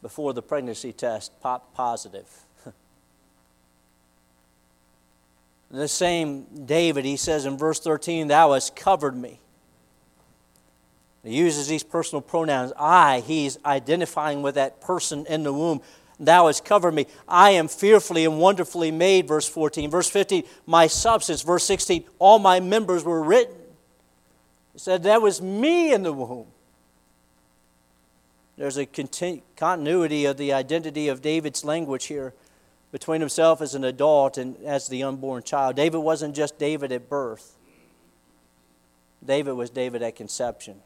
Before 0.00 0.32
the 0.32 0.42
pregnancy 0.42 0.92
test 0.92 1.40
popped 1.40 1.74
positive. 1.74 2.28
The 5.70 5.86
same 5.86 6.64
David, 6.64 7.04
he 7.04 7.18
says 7.18 7.44
in 7.44 7.58
verse 7.58 7.78
13, 7.78 8.28
Thou 8.28 8.54
hast 8.54 8.74
covered 8.74 9.14
me. 9.14 9.38
He 11.22 11.36
uses 11.36 11.68
these 11.68 11.82
personal 11.82 12.22
pronouns. 12.22 12.72
I, 12.78 13.20
he's 13.20 13.58
identifying 13.66 14.40
with 14.40 14.54
that 14.54 14.80
person 14.80 15.26
in 15.26 15.42
the 15.42 15.52
womb. 15.52 15.82
Thou 16.20 16.46
hast 16.48 16.64
covered 16.64 16.94
me. 16.94 17.06
I 17.28 17.50
am 17.50 17.68
fearfully 17.68 18.24
and 18.24 18.40
wonderfully 18.40 18.90
made, 18.90 19.28
verse 19.28 19.48
14. 19.48 19.90
Verse 19.90 20.10
15, 20.10 20.42
my 20.66 20.86
substance. 20.88 21.42
Verse 21.42 21.64
16, 21.64 22.04
all 22.18 22.38
my 22.38 22.58
members 22.60 23.04
were 23.04 23.22
written. 23.22 23.54
He 24.72 24.78
said, 24.78 25.04
That 25.04 25.22
was 25.22 25.40
me 25.40 25.92
in 25.92 26.02
the 26.02 26.12
womb. 26.12 26.46
There's 28.56 28.76
a 28.76 28.86
continuity 28.86 30.24
of 30.24 30.36
the 30.36 30.52
identity 30.52 31.06
of 31.06 31.22
David's 31.22 31.64
language 31.64 32.06
here 32.06 32.34
between 32.90 33.20
himself 33.20 33.60
as 33.60 33.76
an 33.76 33.84
adult 33.84 34.36
and 34.36 34.56
as 34.64 34.88
the 34.88 35.04
unborn 35.04 35.44
child. 35.44 35.76
David 35.76 35.98
wasn't 35.98 36.34
just 36.34 36.58
David 36.58 36.90
at 36.90 37.08
birth, 37.08 37.56
David 39.24 39.52
was 39.52 39.70
David 39.70 40.02
at 40.02 40.16
conception. 40.16 40.80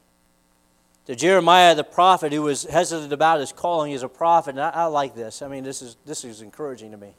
To 1.07 1.17
Jeremiah 1.17 1.75
the 1.75 1.85
prophet, 1.85 2.33
who 2.33 2.43
was 2.43 2.65
hesitant 2.65 3.13
about 3.13 3.41
his 3.41 3.53
calling 3.53 3.93
as 3.93 4.03
a 4.03 4.09
prophet, 4.09 4.51
and 4.51 4.61
I, 4.61 4.71
I 4.71 4.85
like 4.85 5.15
this. 5.15 5.43
I 5.43 5.49
mean, 5.49 5.65
this 5.65 5.83
is, 5.83 5.97
this 6.07 6.25
is 6.25 6.43
encouraging 6.43 6.93
to 6.93 6.97
me. 6.97 7.13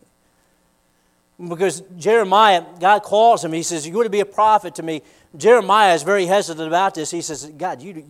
Because 1.50 1.82
Jeremiah, 1.98 2.64
God 2.80 3.04
calls 3.04 3.44
him, 3.44 3.52
he 3.52 3.64
says, 3.64 3.86
You're 3.86 3.94
going 3.94 4.06
to 4.06 4.10
be 4.10 4.22
a 4.22 4.26
prophet 4.26 4.76
to 4.76 4.84
me. 4.84 5.02
Jeremiah 5.36 5.94
is 5.96 6.04
very 6.04 6.26
hesitant 6.26 6.68
about 6.68 6.96
this. 6.96 7.12
He 7.12 7.22
says, 7.22 7.46
God, 7.58 7.82
you, 7.82 8.06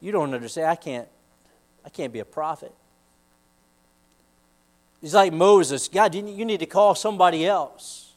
you 0.00 0.12
don't 0.12 0.34
understand. 0.34 0.66
I 0.66 0.76
can't, 0.76 1.08
I 1.84 1.90
can't 1.90 2.12
be 2.12 2.20
a 2.20 2.24
prophet. 2.24 2.72
He's 5.00 5.14
like 5.14 5.32
Moses. 5.32 5.88
God, 5.88 6.14
you 6.14 6.22
need 6.22 6.60
to 6.60 6.66
call 6.66 6.94
somebody 6.94 7.46
else. 7.46 8.11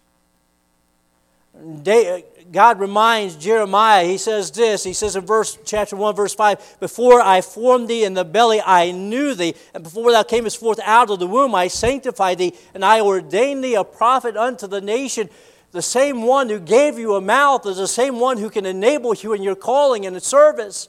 Uh, 1.56 2.20
God 2.52 2.80
reminds 2.80 3.36
Jeremiah, 3.36 4.06
he 4.06 4.18
says 4.18 4.52
this, 4.52 4.84
he 4.84 4.94
says 4.94 5.16
in 5.16 5.26
verse 5.26 5.58
chapter 5.66 5.96
1, 5.96 6.16
verse 6.16 6.36
5, 6.36 6.78
Before 6.80 7.20
I 7.20 7.42
formed 7.42 7.88
thee 7.88 8.04
in 8.04 8.14
the 8.14 8.24
belly, 8.24 8.62
I 8.62 8.92
knew 8.92 9.34
thee, 9.34 9.56
and 9.74 9.84
before 9.84 10.12
thou 10.12 10.24
camest 10.24 10.60
forth 10.60 10.80
out 10.84 11.10
of 11.10 11.20
the 11.20 11.28
womb, 11.28 11.56
I 11.56 11.68
sanctified 11.68 12.38
thee, 12.38 12.54
and 12.74 12.86
I 12.86 13.02
ordained 13.02 13.64
thee 13.64 13.76
a 13.76 13.84
prophet 13.84 14.38
unto 14.38 14.68
the 14.68 14.82
nation. 14.82 15.30
The 15.72 15.82
same 15.82 16.22
one 16.22 16.48
who 16.50 16.60
gave 16.60 17.00
you 17.00 17.16
a 17.16 17.22
mouth 17.22 17.66
is 17.66 17.78
the 17.78 17.88
same 17.88 18.20
one 18.20 18.38
who 18.38 18.50
can 18.50 18.66
enable 18.66 19.14
you 19.16 19.34
in 19.34 19.42
your 19.42 19.56
calling 19.56 20.06
and 20.06 20.22
service. 20.22 20.88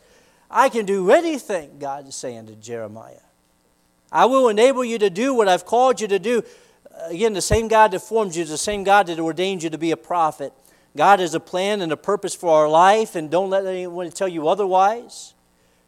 I 0.51 0.69
can 0.69 0.85
do 0.87 1.11
anything, 1.11 1.79
God 1.79 2.07
is 2.07 2.15
saying 2.15 2.47
to 2.47 2.55
Jeremiah. 2.55 3.21
I 4.13 4.27
will 4.27 4.49
enable 4.49 4.85
you 4.85 4.99
to 4.99 5.11
do 5.11 5.35
what 5.35 5.49
I've 5.49 5.67
called 5.67 6.01
you 6.01 6.09
to 6.09 6.19
do. 6.19 6.43
Again, 7.05 7.33
the 7.33 7.43
same 7.43 7.69
God 7.69 7.91
that 7.93 8.01
formed 8.01 8.35
you 8.35 8.43
is 8.43 8.51
the 8.51 8.59
same 8.59 8.85
God 8.85 9.07
that 9.07 9.19
ordained 9.19 9.63
you 9.63 9.71
to 9.71 9.79
be 9.79 9.91
a 9.91 9.97
prophet. 9.97 10.53
God 10.97 11.21
has 11.21 11.35
a 11.35 11.41
plan 11.41 11.83
and 11.83 11.93
a 11.93 11.97
purpose 11.97 12.35
for 12.35 12.51
our 12.51 12.69
life, 12.69 13.15
and 13.15 13.31
don't 13.31 13.51
let 13.51 13.67
anyone 13.67 14.11
tell 14.11 14.29
you 14.29 14.49
otherwise. 14.49 15.35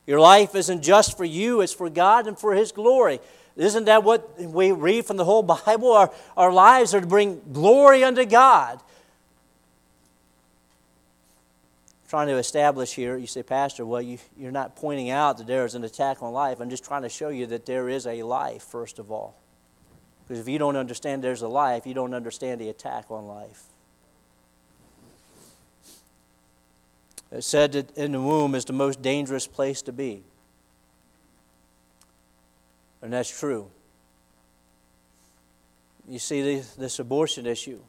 Your 0.06 0.20
life 0.20 0.54
isn't 0.54 0.82
just 0.82 1.16
for 1.16 1.24
you, 1.24 1.60
it's 1.60 1.72
for 1.72 1.90
God 1.90 2.26
and 2.26 2.38
for 2.38 2.54
His 2.54 2.72
glory. 2.72 3.20
Isn't 3.56 3.86
that 3.86 4.04
what 4.04 4.40
we 4.40 4.70
read 4.70 5.06
from 5.06 5.16
the 5.16 5.24
whole 5.24 5.42
Bible? 5.66 5.92
Our, 5.92 6.12
our 6.36 6.52
lives 6.52 6.94
are 6.94 7.00
to 7.00 7.06
bring 7.06 7.40
glory 7.52 8.04
unto 8.04 8.24
God 8.24 8.80
trying 12.08 12.28
to 12.28 12.36
establish 12.36 12.94
here, 12.94 13.16
you 13.16 13.26
say, 13.26 13.42
Pastor, 13.42 13.84
well, 13.84 14.00
you, 14.00 14.18
you're 14.36 14.50
not 14.50 14.74
pointing 14.76 15.10
out 15.10 15.36
that 15.38 15.46
there 15.46 15.66
is 15.66 15.74
an 15.74 15.84
attack 15.84 16.22
on 16.22 16.32
life. 16.32 16.58
I'm 16.58 16.70
just 16.70 16.84
trying 16.84 17.02
to 17.02 17.08
show 17.08 17.28
you 17.28 17.46
that 17.48 17.66
there 17.66 17.88
is 17.88 18.06
a 18.06 18.22
life, 18.22 18.62
first 18.62 18.98
of 18.98 19.12
all. 19.12 19.36
Because 20.28 20.40
if 20.40 20.48
you 20.48 20.58
don't 20.58 20.76
understand 20.76 21.24
there's 21.24 21.40
a 21.42 21.48
life, 21.48 21.86
you 21.86 21.94
don't 21.94 22.12
understand 22.12 22.60
the 22.60 22.68
attack 22.68 23.06
on 23.10 23.26
life. 23.26 23.64
It 27.32 27.42
said 27.42 27.72
that 27.72 27.96
in 27.96 28.12
the 28.12 28.20
womb 28.20 28.54
is 28.54 28.66
the 28.66 28.74
most 28.74 29.00
dangerous 29.00 29.46
place 29.46 29.82
to 29.82 29.92
be. 29.92 30.22
And 33.00 33.12
that's 33.12 33.36
true. 33.36 33.70
You 36.06 36.18
see, 36.18 36.42
this, 36.42 36.74
this 36.74 36.98
abortion 36.98 37.46
issue 37.46 37.80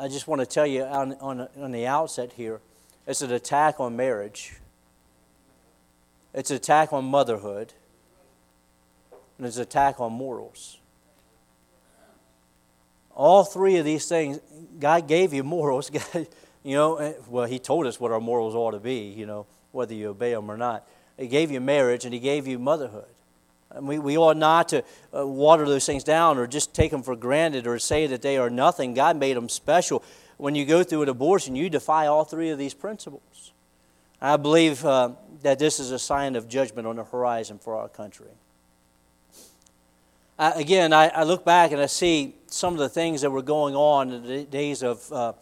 I 0.00 0.08
just 0.08 0.26
want 0.26 0.40
to 0.40 0.46
tell 0.46 0.66
you 0.66 0.84
on, 0.84 1.12
on, 1.20 1.46
on 1.60 1.72
the 1.72 1.86
outset 1.86 2.32
here 2.32 2.60
it's 3.06 3.20
an 3.20 3.32
attack 3.32 3.80
on 3.80 3.96
marriage, 3.96 4.56
it's 6.32 6.50
an 6.50 6.56
attack 6.56 6.92
on 6.92 7.04
motherhood, 7.04 7.74
and 9.40 9.54
an 9.54 9.62
attack 9.62 10.00
on 10.00 10.12
morals. 10.12 10.78
All 13.14 13.44
three 13.44 13.76
of 13.76 13.84
these 13.84 14.06
things, 14.06 14.38
God 14.78 15.08
gave 15.08 15.32
you 15.32 15.42
morals. 15.42 15.90
you 16.14 16.74
know, 16.76 16.96
eh, 16.96 17.14
well, 17.28 17.46
He 17.46 17.58
told 17.58 17.86
us 17.86 17.98
what 17.98 18.12
our 18.12 18.20
morals 18.20 18.54
ought 18.54 18.72
to 18.72 18.78
be, 18.78 19.14
you 19.16 19.26
know, 19.26 19.46
whether 19.72 19.94
you 19.94 20.10
obey 20.10 20.32
them 20.32 20.50
or 20.50 20.56
not. 20.56 20.86
He 21.18 21.26
gave 21.26 21.50
you 21.50 21.60
marriage 21.60 22.04
and 22.04 22.14
He 22.14 22.20
gave 22.20 22.46
you 22.46 22.58
motherhood. 22.58 23.08
And 23.70 23.86
we, 23.86 23.98
we 23.98 24.18
ought 24.18 24.36
not 24.36 24.68
to 24.70 24.84
uh, 25.16 25.26
water 25.26 25.64
those 25.64 25.86
things 25.86 26.02
down 26.02 26.38
or 26.38 26.46
just 26.46 26.74
take 26.74 26.90
them 26.90 27.02
for 27.02 27.14
granted 27.14 27.66
or 27.66 27.78
say 27.78 28.06
that 28.08 28.22
they 28.22 28.36
are 28.36 28.50
nothing. 28.50 28.94
God 28.94 29.16
made 29.16 29.36
them 29.36 29.48
special. 29.48 30.02
When 30.38 30.54
you 30.54 30.64
go 30.64 30.82
through 30.82 31.02
an 31.02 31.08
abortion, 31.08 31.54
you 31.56 31.70
defy 31.70 32.06
all 32.06 32.24
three 32.24 32.50
of 32.50 32.58
these 32.58 32.74
principles. 32.74 33.52
I 34.20 34.36
believe 34.36 34.84
uh, 34.84 35.12
that 35.42 35.58
this 35.58 35.78
is 35.80 35.92
a 35.92 35.98
sign 35.98 36.36
of 36.36 36.48
judgment 36.48 36.86
on 36.86 36.96
the 36.96 37.04
horizon 37.04 37.58
for 37.58 37.76
our 37.76 37.88
country. 37.88 38.26
Uh, 40.40 40.52
again, 40.54 40.90
I, 40.94 41.08
I, 41.08 41.24
look 41.24 41.44
back 41.44 41.70
and 41.70 41.82
I 41.82 41.84
see 41.84 42.34
some 42.46 42.72
of 42.72 42.78
the 42.78 42.88
things 42.88 43.20
that 43.20 43.30
were 43.30 43.42
going 43.42 43.76
on 43.76 44.10
in 44.10 44.22
the 44.26 44.44
days 44.44 44.82
of 44.82 45.12
uh, 45.12 45.34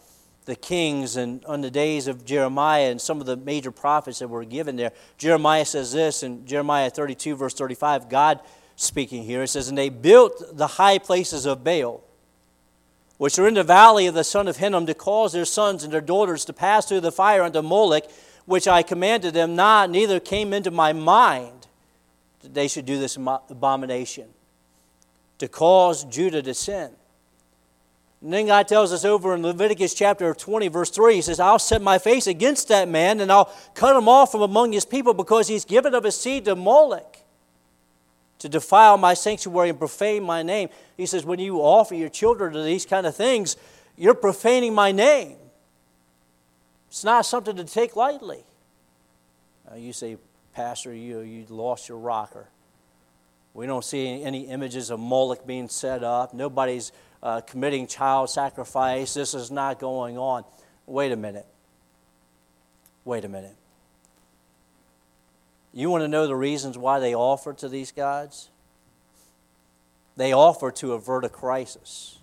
the 0.43 0.57
kings 0.57 1.15
and 1.15 1.41
on 1.45 1.61
the 1.61 1.71
days 1.71 2.07
of 2.07 2.25
Jeremiah 2.25 2.91
and 2.91 2.99
some 2.99 3.21
of 3.21 3.25
the 3.25 3.37
major 3.37 3.71
prophets 3.71 4.19
that 4.19 4.27
were 4.27 4.43
given 4.43 4.75
there. 4.75 4.91
Jeremiah 5.17 5.63
says 5.63 5.93
this 5.93 6.21
in 6.21 6.45
Jeremiah 6.45 6.89
32, 6.89 7.37
verse 7.37 7.53
35, 7.53 8.09
God 8.09 8.41
speaking 8.75 9.23
here. 9.23 9.41
It 9.41 9.47
says, 9.47 9.69
And 9.69 9.77
they 9.77 9.87
built 9.87 10.57
the 10.57 10.67
high 10.67 10.97
places 10.97 11.45
of 11.45 11.63
Baal, 11.63 12.03
which 13.17 13.39
are 13.39 13.47
in 13.47 13.53
the 13.53 13.63
valley 13.63 14.05
of 14.05 14.15
the 14.15 14.25
son 14.25 14.49
of 14.49 14.57
Hinnom, 14.57 14.85
to 14.85 14.93
cause 14.93 15.31
their 15.31 15.45
sons 15.45 15.85
and 15.85 15.93
their 15.93 16.01
daughters 16.01 16.43
to 16.43 16.51
pass 16.51 16.85
through 16.85 16.99
the 16.99 17.11
fire 17.13 17.43
unto 17.43 17.61
Moloch, 17.61 18.11
which 18.45 18.67
I 18.67 18.83
commanded 18.83 19.33
them 19.33 19.55
not, 19.55 19.89
neither 19.89 20.19
came 20.19 20.51
into 20.51 20.71
my 20.71 20.91
mind 20.91 21.67
that 22.41 22.53
they 22.53 22.67
should 22.67 22.85
do 22.85 22.99
this 22.99 23.15
abomination, 23.15 24.27
to 25.39 25.47
cause 25.47 26.05
Judah 26.05 26.41
to 26.41 26.53
sin. 26.53 26.91
And 28.21 28.33
then 28.33 28.47
God 28.47 28.67
tells 28.67 28.91
us 28.91 29.05
over 29.05 29.33
in 29.33 29.41
Leviticus 29.41 29.93
chapter 29.93 30.33
20, 30.33 30.67
verse 30.67 30.89
3, 30.89 31.15
He 31.15 31.21
says, 31.21 31.39
I'll 31.39 31.59
set 31.59 31.81
my 31.81 31.97
face 31.97 32.27
against 32.27 32.67
that 32.67 32.89
man 32.89 33.21
and 33.21 33.31
I'll 33.31 33.53
cut 33.73 33.95
him 33.95 34.09
off 34.09 34.31
from 34.31 34.41
among 34.41 34.73
his 34.73 34.85
people 34.85 35.13
because 35.13 35.47
he's 35.47 35.65
given 35.65 35.95
of 35.95 36.03
his 36.03 36.19
seed 36.19 36.45
to 36.45 36.55
Moloch 36.55 37.17
to 38.39 38.49
defile 38.49 38.97
my 38.97 39.13
sanctuary 39.13 39.69
and 39.69 39.79
profane 39.79 40.23
my 40.23 40.43
name. 40.43 40.69
He 40.97 41.05
says, 41.05 41.25
when 41.25 41.39
you 41.39 41.59
offer 41.59 41.95
your 41.95 42.09
children 42.09 42.53
to 42.53 42.63
these 42.63 42.85
kind 42.85 43.05
of 43.05 43.15
things, 43.15 43.55
you're 43.97 44.13
profaning 44.13 44.73
my 44.73 44.91
name. 44.91 45.37
It's 46.89 47.03
not 47.03 47.25
something 47.25 47.55
to 47.55 47.63
take 47.63 47.95
lightly. 47.95 48.43
Now 49.69 49.75
you 49.75 49.93
say, 49.93 50.17
Pastor, 50.53 50.93
you, 50.93 51.19
you 51.19 51.45
lost 51.49 51.87
your 51.87 51.99
rocker. 51.99 52.49
We 53.53 53.65
don't 53.65 53.83
see 53.83 54.23
any 54.23 54.47
images 54.47 54.89
of 54.89 54.99
Moloch 54.99 55.45
being 55.45 55.69
set 55.69 56.03
up. 56.03 56.33
Nobody's 56.33 56.91
uh, 57.21 57.41
committing 57.41 57.87
child 57.87 58.29
sacrifice. 58.29 59.13
This 59.13 59.33
is 59.33 59.51
not 59.51 59.79
going 59.79 60.17
on. 60.17 60.43
Wait 60.85 61.11
a 61.11 61.15
minute. 61.15 61.45
Wait 63.03 63.25
a 63.25 63.29
minute. 63.29 63.55
You 65.73 65.89
want 65.89 66.03
to 66.03 66.07
know 66.07 66.27
the 66.27 66.35
reasons 66.35 66.77
why 66.77 66.99
they 66.99 67.13
offer 67.13 67.53
to 67.53 67.69
these 67.69 67.91
gods? 67.91 68.49
They 70.15 70.33
offer 70.33 70.71
to 70.71 70.93
avert 70.93 71.25
a 71.25 71.29
crisis. 71.29 72.19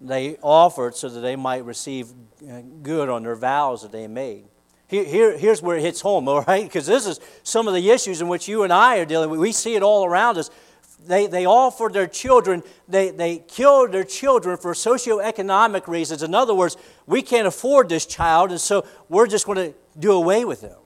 They 0.00 0.36
offered 0.42 0.94
so 0.94 1.08
that 1.08 1.20
they 1.20 1.36
might 1.36 1.64
receive 1.64 2.08
uh, 2.48 2.60
good 2.82 3.08
on 3.08 3.22
their 3.22 3.34
vows 3.34 3.82
that 3.82 3.92
they 3.92 4.06
made. 4.06 4.44
Here, 4.88 5.04
here, 5.04 5.38
here's 5.38 5.62
where 5.62 5.76
it 5.76 5.82
hits 5.82 6.00
home, 6.00 6.28
all 6.28 6.42
right? 6.42 6.64
Because 6.64 6.86
this 6.86 7.06
is 7.06 7.20
some 7.42 7.68
of 7.68 7.74
the 7.74 7.90
issues 7.90 8.20
in 8.20 8.28
which 8.28 8.48
you 8.48 8.62
and 8.62 8.72
I 8.72 8.98
are 8.98 9.04
dealing 9.04 9.30
with. 9.30 9.38
We 9.38 9.52
see 9.52 9.76
it 9.76 9.82
all 9.82 10.04
around 10.04 10.38
us 10.38 10.50
they, 11.06 11.26
they 11.26 11.46
offered 11.46 11.92
their 11.92 12.06
children, 12.06 12.62
they, 12.88 13.10
they 13.10 13.38
killed 13.38 13.92
their 13.92 14.04
children 14.04 14.56
for 14.56 14.72
socioeconomic 14.72 15.86
reasons. 15.86 16.22
In 16.22 16.34
other 16.34 16.54
words, 16.54 16.76
we 17.06 17.22
can't 17.22 17.46
afford 17.46 17.88
this 17.88 18.04
child, 18.04 18.50
and 18.50 18.60
so 18.60 18.86
we're 19.08 19.26
just 19.26 19.46
going 19.46 19.56
to 19.56 19.74
do 19.98 20.12
away 20.12 20.44
with 20.44 20.60
him. 20.60 20.76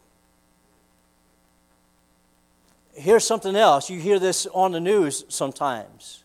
Here's 2.94 3.26
something 3.26 3.56
else. 3.56 3.88
You 3.88 3.98
hear 3.98 4.18
this 4.18 4.46
on 4.52 4.72
the 4.72 4.80
news 4.80 5.24
sometimes. 5.28 6.21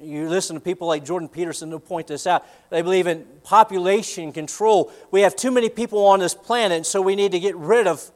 You 0.00 0.28
listen 0.28 0.54
to 0.54 0.60
people 0.60 0.88
like 0.88 1.04
Jordan 1.04 1.28
Peterson 1.28 1.70
who 1.70 1.78
point 1.78 2.06
this 2.06 2.26
out. 2.26 2.44
They 2.70 2.82
believe 2.82 3.06
in 3.06 3.26
population 3.42 4.32
control. 4.32 4.92
We 5.10 5.22
have 5.22 5.36
too 5.36 5.50
many 5.50 5.68
people 5.68 6.06
on 6.06 6.20
this 6.20 6.34
planet, 6.34 6.86
so 6.86 7.02
we 7.02 7.16
need 7.16 7.32
to 7.32 7.40
get 7.40 7.56
rid 7.56 7.86
of 7.86 8.10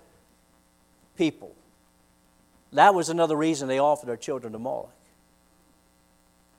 people. 1.17 1.55
That 2.73 2.95
was 2.95 3.09
another 3.09 3.37
reason 3.37 3.69
they 3.69 3.79
offered 3.79 4.07
their 4.07 4.17
children 4.17 4.53
to 4.53 4.59
Moloch. 4.59 4.91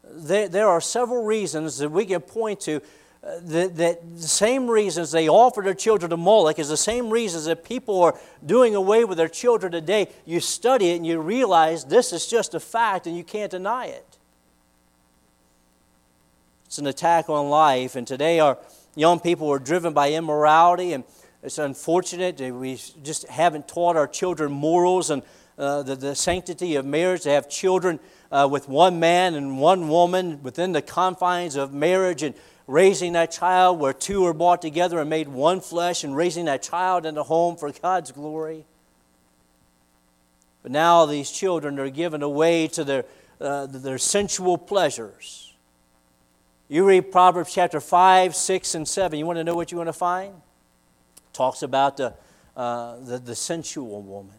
there, 0.10 0.48
there 0.48 0.68
are 0.68 0.82
several 0.82 1.24
reasons 1.24 1.80
that 1.80 1.90
we 1.90 2.06
can 2.06 2.22
point 2.22 2.62
to 2.62 2.82
uh, 3.26 3.40
that, 3.42 3.76
that 3.78 4.18
the 4.18 4.28
same 4.28 4.68
reasons 4.68 5.12
they 5.12 5.28
offer 5.28 5.62
their 5.62 5.74
children 5.74 6.12
to 6.12 6.18
Moloch 6.18 6.60
is 6.60 6.70
the 6.70 6.78
same 6.78 7.10
reasons 7.10 7.46
that 7.46 7.64
people 7.64 8.04
are 8.04 8.18
doing 8.46 8.76
away 8.76 9.04
with 9.04 9.18
their 9.18 9.28
children 9.28 9.72
today. 9.72 10.08
You 10.26 10.40
study 10.40 10.92
it 10.92 10.98
and 10.98 11.08
you 11.08 11.20
realize 11.20 11.86
this 11.86 12.14
is 12.14 12.28
just 12.28 12.54
a 12.54 12.60
fact 12.60 13.08
and 13.08 13.18
you 13.18 13.24
can't 13.24 13.50
deny 13.50 13.88
it. 13.88 14.15
It's 16.76 16.80
an 16.82 16.88
attack 16.88 17.30
on 17.30 17.50
life, 17.50 17.96
and 17.96 18.06
today 18.06 18.42
our 18.42 18.58
young 18.98 19.22
people 19.22 19.50
are 19.50 19.60
driven 19.60 19.94
by 19.94 20.12
immorality, 20.12 20.92
and 20.92 21.06
it's 21.42 21.58
unfortunate 21.58 22.36
that 22.36 22.54
we 22.54 22.78
just 23.02 23.26
haven't 23.30 23.70
taught 23.70 23.96
our 23.96 24.10
children 24.10 24.52
morals 24.52 25.10
and 25.10 25.24
uh, 25.58 25.84
the, 25.84 25.96
the 25.96 26.16
sanctity 26.16 26.76
of 26.76 26.86
marriage, 26.86 27.22
to 27.22 27.30
have 27.30 27.48
children 27.48 27.98
uh, 28.30 28.50
with 28.52 28.68
one 28.68 29.00
man 29.00 29.36
and 29.36 29.58
one 29.58 29.88
woman 29.88 30.44
within 30.44 30.74
the 30.74 30.82
confines 30.82 31.56
of 31.56 31.74
marriage 31.74 32.24
and 32.24 32.36
raising 32.68 33.14
that 33.14 33.32
child 33.32 33.80
where 33.80 33.94
two 33.94 34.26
are 34.26 34.34
brought 34.34 34.62
together 34.62 35.00
and 35.00 35.10
made 35.10 35.30
one 35.30 35.62
flesh 35.62 36.04
and 36.04 36.14
raising 36.14 36.44
that 36.44 36.62
child 36.62 37.06
in 37.06 37.16
the 37.16 37.24
home 37.24 37.56
for 37.56 37.72
God's 37.72 38.12
glory. 38.12 38.66
But 40.62 40.74
now 40.74 41.06
these 41.06 41.32
children 41.32 41.80
are 41.80 41.90
given 41.90 42.22
away 42.22 42.68
to 42.68 42.84
their, 42.84 43.06
uh, 43.40 43.66
their 43.66 43.98
sensual 43.98 44.58
pleasures. 44.58 45.55
You 46.68 46.84
read 46.84 47.12
Proverbs 47.12 47.54
chapter 47.54 47.80
5, 47.80 48.36
6, 48.36 48.76
and 48.76 48.88
7. 48.88 49.20
You 49.20 49.26
want 49.26 49.38
to 49.38 49.44
know 49.44 49.54
what 49.54 49.72
you 49.72 49.78
want 49.78 49.88
to 49.88 49.94
find? 49.94 50.34
It 50.34 51.34
talks 51.34 51.62
about 51.62 51.98
the, 51.98 52.16
uh, 52.58 52.98
the, 53.02 53.20
the 53.20 53.36
sensual 53.36 54.02
woman. 54.02 54.36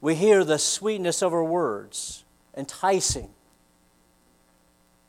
We 0.00 0.16
hear 0.16 0.44
the 0.44 0.58
sweetness 0.58 1.22
of 1.22 1.30
her 1.30 1.44
words, 1.44 2.24
enticing. 2.56 3.30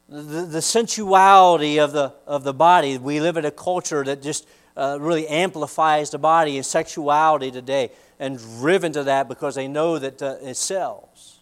The, 0.08 0.46
the 0.46 0.62
sensuality 0.62 1.80
of 1.80 1.92
the, 1.92 2.14
of 2.28 2.44
the 2.44 2.54
body. 2.54 2.98
We 3.00 3.20
live 3.20 3.38
in 3.38 3.46
a 3.46 3.52
culture 3.52 4.04
that 4.04 4.22
just 4.22 4.48
uh, 4.78 4.98
really 5.02 5.28
amplifies 5.28 6.12
the 6.12 6.20
body 6.20 6.58
and 6.58 6.66
sexuality 6.66 7.50
today 7.50 7.92
and 8.20 8.38
driven 8.38 8.92
to 8.94 9.04
that 9.06 9.28
because 9.28 9.56
they 9.56 9.68
know 9.68 9.98
that 9.98 10.22
uh, 10.22 10.36
it 10.42 10.56
sells. 10.56 11.39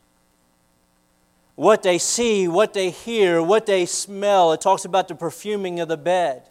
What 1.58 1.82
they 1.82 1.98
see, 1.98 2.48
what 2.48 2.76
they 2.76 2.92
hear, 2.92 3.42
what 3.42 3.66
they 3.66 3.88
smell. 3.88 4.54
It 4.54 4.62
talks 4.62 4.86
about 4.86 5.08
the 5.08 5.16
perfuming 5.16 5.80
of 5.80 5.88
the 5.88 5.98
bed 5.98 6.44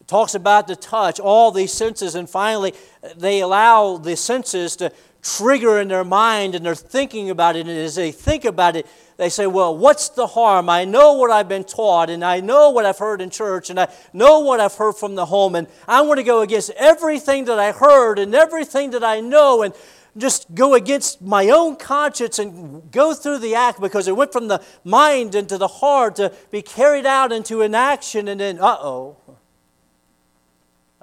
It 0.00 0.08
talks 0.08 0.34
about 0.34 0.66
the 0.66 0.76
touch, 0.76 1.20
all 1.20 1.50
these 1.50 1.74
senses, 1.74 2.14
and 2.14 2.28
finally 2.28 2.72
they 3.14 3.42
allow 3.42 3.98
the 3.98 4.16
senses 4.16 4.76
to 4.76 4.90
trigger 5.22 5.78
in 5.78 5.88
their 5.88 6.04
mind 6.04 6.54
and 6.54 6.64
they're 6.64 6.74
thinking 6.74 7.28
about 7.28 7.54
it. 7.54 7.66
And 7.66 7.78
as 7.78 7.96
they 7.96 8.12
think 8.12 8.46
about 8.46 8.76
it, 8.76 8.86
they 9.18 9.28
say, 9.28 9.46
Well, 9.46 9.76
what's 9.76 10.08
the 10.08 10.26
harm? 10.26 10.70
I 10.70 10.86
know 10.86 11.12
what 11.14 11.30
I've 11.30 11.48
been 11.50 11.64
taught, 11.64 12.08
and 12.08 12.24
I 12.24 12.40
know 12.40 12.70
what 12.70 12.86
I've 12.86 12.98
heard 12.98 13.20
in 13.20 13.28
church, 13.28 13.68
and 13.68 13.78
I 13.78 13.88
know 14.14 14.40
what 14.40 14.58
I've 14.58 14.74
heard 14.74 14.94
from 14.94 15.16
the 15.16 15.26
home, 15.26 15.54
and 15.54 15.66
I 15.86 16.00
want 16.00 16.16
to 16.16 16.24
go 16.24 16.40
against 16.40 16.70
everything 16.78 17.44
that 17.44 17.58
I 17.58 17.72
heard 17.72 18.18
and 18.18 18.34
everything 18.34 18.92
that 18.92 19.04
I 19.04 19.20
know, 19.20 19.62
and 19.62 19.74
just 20.16 20.54
go 20.54 20.74
against 20.74 21.20
my 21.20 21.48
own 21.48 21.76
conscience 21.76 22.38
and 22.38 22.90
go 22.90 23.14
through 23.14 23.38
the 23.38 23.54
act 23.54 23.80
because 23.80 24.08
it 24.08 24.16
went 24.16 24.32
from 24.32 24.48
the 24.48 24.62
mind 24.84 25.34
into 25.34 25.58
the 25.58 25.68
heart 25.68 26.16
to 26.16 26.32
be 26.50 26.62
carried 26.62 27.06
out 27.06 27.32
into 27.32 27.62
an 27.62 27.74
action, 27.74 28.28
and 28.28 28.40
then, 28.40 28.58
uh 28.58 28.76
oh 28.80 29.16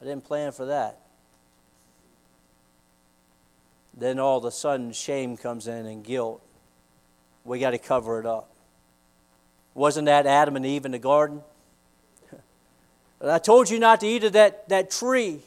I 0.03 0.05
didn't 0.05 0.25
plan 0.25 0.51
for 0.51 0.65
that. 0.65 0.99
Then 3.95 4.19
all 4.19 4.39
of 4.39 4.43
a 4.43 4.51
sudden, 4.51 4.91
shame 4.91 5.37
comes 5.37 5.67
in 5.67 5.85
and 5.85 6.03
guilt. 6.03 6.41
We 7.45 7.59
got 7.59 7.71
to 7.71 7.77
cover 7.77 8.19
it 8.19 8.25
up. 8.25 8.49
Wasn't 9.73 10.05
that 10.07 10.25
Adam 10.25 10.57
and 10.57 10.65
Eve 10.65 10.85
in 10.85 10.91
the 10.91 10.99
garden? 10.99 11.41
I 13.23 13.39
told 13.39 13.69
you 13.69 13.79
not 13.79 14.01
to 14.01 14.07
eat 14.07 14.25
of 14.25 14.33
that, 14.33 14.67
that 14.67 14.91
tree. 14.91 15.39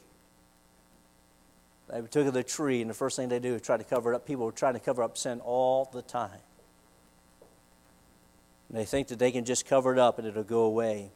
They 1.89 2.01
took 2.03 2.33
the 2.33 2.43
tree, 2.43 2.81
and 2.81 2.91
the 2.91 2.95
first 2.95 3.17
thing 3.17 3.29
they 3.29 3.39
do 3.39 3.55
is 3.55 3.63
try 3.63 3.77
to 3.77 3.85
cover 3.85 4.13
it 4.13 4.17
up. 4.17 4.27
People 4.27 4.49
are 4.49 4.53
trying 4.53 4.75
to 4.75 4.81
cover 4.81 5.03
up 5.03 5.17
sin 5.17 5.41
all 5.41 5.89
the 5.93 6.03
time. 6.03 6.41
And 8.69 8.79
they 8.79 8.85
think 8.85 9.09
that 9.09 9.19
they 9.19 9.31
can 9.31 9.45
just 9.45 9.67
cover 9.67 9.93
it 9.93 9.99
up 9.99 10.19
and 10.19 10.27
it'll 10.27 10.43
go 10.43 10.63
away. 10.63 11.11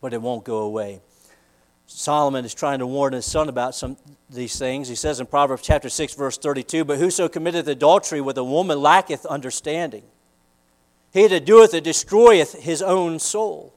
But 0.00 0.12
it 0.12 0.20
won't 0.20 0.44
go 0.44 0.58
away. 0.58 1.00
Solomon 1.86 2.44
is 2.44 2.54
trying 2.54 2.78
to 2.80 2.86
warn 2.86 3.12
his 3.12 3.26
son 3.26 3.48
about 3.48 3.74
some 3.74 3.96
these 4.30 4.58
things. 4.58 4.88
He 4.88 4.94
says 4.94 5.20
in 5.20 5.26
Proverbs 5.26 5.62
chapter 5.62 5.88
6, 5.88 6.14
verse 6.14 6.38
32, 6.38 6.84
But 6.84 6.98
whoso 6.98 7.28
committeth 7.28 7.68
adultery 7.68 8.20
with 8.20 8.38
a 8.38 8.44
woman 8.44 8.80
lacketh 8.80 9.26
understanding. 9.26 10.04
He 11.12 11.26
that 11.26 11.44
doeth 11.44 11.74
it 11.74 11.84
destroyeth 11.84 12.54
his 12.54 12.80
own 12.80 13.18
soul. 13.18 13.74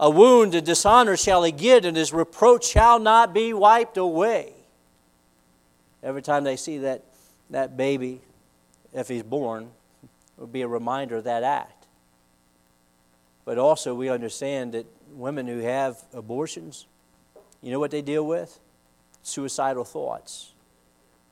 A 0.00 0.10
wound 0.10 0.54
and 0.54 0.66
dishonor 0.66 1.16
shall 1.16 1.44
he 1.44 1.52
get, 1.52 1.84
and 1.84 1.96
his 1.96 2.12
reproach 2.12 2.66
shall 2.66 2.98
not 2.98 3.34
be 3.34 3.52
wiped 3.52 3.96
away. 3.96 4.53
Every 6.04 6.20
time 6.20 6.44
they 6.44 6.56
see 6.56 6.78
that, 6.78 7.02
that 7.48 7.76
baby, 7.76 8.20
if 8.92 9.08
he's 9.08 9.22
born, 9.22 9.70
it 10.02 10.40
will 10.40 10.46
be 10.46 10.60
a 10.60 10.68
reminder 10.68 11.16
of 11.16 11.24
that 11.24 11.42
act. 11.42 11.86
But 13.46 13.58
also, 13.58 13.94
we 13.94 14.10
understand 14.10 14.72
that 14.72 14.86
women 15.10 15.46
who 15.46 15.58
have 15.60 16.02
abortions, 16.12 16.86
you 17.62 17.72
know 17.72 17.80
what 17.80 17.90
they 17.90 18.02
deal 18.02 18.26
with? 18.26 18.60
Suicidal 19.22 19.84
thoughts, 19.84 20.52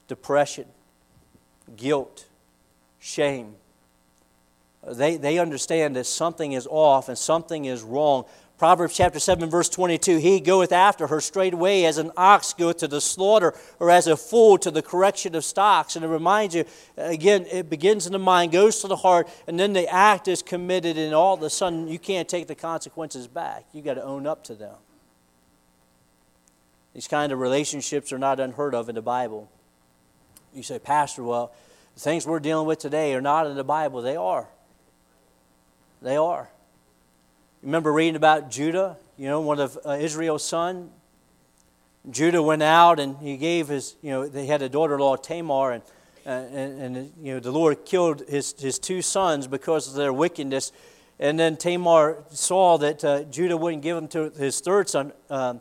depression, 0.08 0.66
guilt, 1.76 2.26
shame. 2.98 3.56
They, 4.86 5.16
they 5.16 5.38
understand 5.38 5.96
that 5.96 6.06
something 6.06 6.52
is 6.52 6.66
off 6.70 7.08
and 7.08 7.16
something 7.16 7.66
is 7.66 7.82
wrong. 7.82 8.24
Proverbs 8.62 8.96
chapter 8.96 9.18
7, 9.18 9.50
verse 9.50 9.68
22 9.68 10.18
He 10.18 10.38
goeth 10.38 10.70
after 10.70 11.08
her 11.08 11.20
straightway 11.20 11.82
as 11.82 11.98
an 11.98 12.12
ox 12.16 12.52
goeth 12.52 12.76
to 12.76 12.86
the 12.86 13.00
slaughter, 13.00 13.54
or 13.80 13.90
as 13.90 14.06
a 14.06 14.16
fool 14.16 14.56
to 14.58 14.70
the 14.70 14.82
correction 14.82 15.34
of 15.34 15.44
stocks. 15.44 15.96
And 15.96 16.04
it 16.04 16.08
reminds 16.08 16.54
you, 16.54 16.64
again, 16.96 17.44
it 17.50 17.68
begins 17.68 18.06
in 18.06 18.12
the 18.12 18.20
mind, 18.20 18.52
goes 18.52 18.80
to 18.82 18.86
the 18.86 18.94
heart, 18.94 19.28
and 19.48 19.58
then 19.58 19.72
the 19.72 19.92
act 19.92 20.28
is 20.28 20.42
committed, 20.42 20.96
and 20.96 21.12
all 21.12 21.34
of 21.34 21.42
a 21.42 21.50
sudden 21.50 21.88
you 21.88 21.98
can't 21.98 22.28
take 22.28 22.46
the 22.46 22.54
consequences 22.54 23.26
back. 23.26 23.64
you 23.72 23.82
got 23.82 23.94
to 23.94 24.04
own 24.04 24.28
up 24.28 24.44
to 24.44 24.54
them. 24.54 24.76
These 26.94 27.08
kind 27.08 27.32
of 27.32 27.40
relationships 27.40 28.12
are 28.12 28.18
not 28.18 28.38
unheard 28.38 28.76
of 28.76 28.88
in 28.88 28.94
the 28.94 29.02
Bible. 29.02 29.50
You 30.54 30.62
say, 30.62 30.78
Pastor, 30.78 31.24
well, 31.24 31.52
the 31.94 32.00
things 32.00 32.28
we're 32.28 32.38
dealing 32.38 32.68
with 32.68 32.78
today 32.78 33.12
are 33.14 33.20
not 33.20 33.48
in 33.48 33.56
the 33.56 33.64
Bible. 33.64 34.02
They 34.02 34.14
are. 34.14 34.46
They 36.00 36.16
are. 36.16 36.48
Remember 37.62 37.92
reading 37.92 38.16
about 38.16 38.50
Judah, 38.50 38.96
you 39.16 39.28
know, 39.28 39.40
one 39.40 39.60
of 39.60 39.78
uh, 39.86 39.92
Israel's 39.92 40.44
son? 40.44 40.90
Judah 42.10 42.42
went 42.42 42.62
out 42.62 42.98
and 42.98 43.16
he 43.18 43.36
gave 43.36 43.68
his, 43.68 43.94
you 44.02 44.10
know, 44.10 44.26
they 44.26 44.46
had 44.46 44.62
a 44.62 44.68
daughter 44.68 44.94
in 44.94 45.00
law, 45.00 45.14
Tamar, 45.14 45.70
and, 45.70 45.82
uh, 46.26 46.30
and, 46.30 46.96
and, 46.96 47.12
you 47.22 47.34
know, 47.34 47.38
the 47.38 47.52
Lord 47.52 47.84
killed 47.84 48.24
his, 48.28 48.52
his 48.58 48.80
two 48.80 49.00
sons 49.00 49.46
because 49.46 49.86
of 49.86 49.94
their 49.94 50.12
wickedness. 50.12 50.72
And 51.20 51.38
then 51.38 51.56
Tamar 51.56 52.24
saw 52.30 52.78
that 52.78 53.04
uh, 53.04 53.22
Judah 53.24 53.56
wouldn't 53.56 53.84
give 53.84 53.96
him 53.96 54.08
to 54.08 54.30
his 54.30 54.58
third 54.58 54.88
son. 54.88 55.12
Um, 55.30 55.60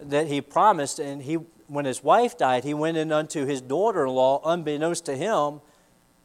that 0.00 0.26
he 0.26 0.40
promised, 0.40 0.98
and 0.98 1.22
he, 1.22 1.34
when 1.68 1.84
his 1.84 2.02
wife 2.02 2.36
died, 2.36 2.64
he 2.64 2.74
went 2.74 2.96
in 2.96 3.12
unto 3.12 3.46
his 3.46 3.60
daughter 3.60 4.04
in 4.04 4.12
law, 4.12 4.40
unbeknownst 4.44 5.06
to 5.06 5.16
him, 5.16 5.60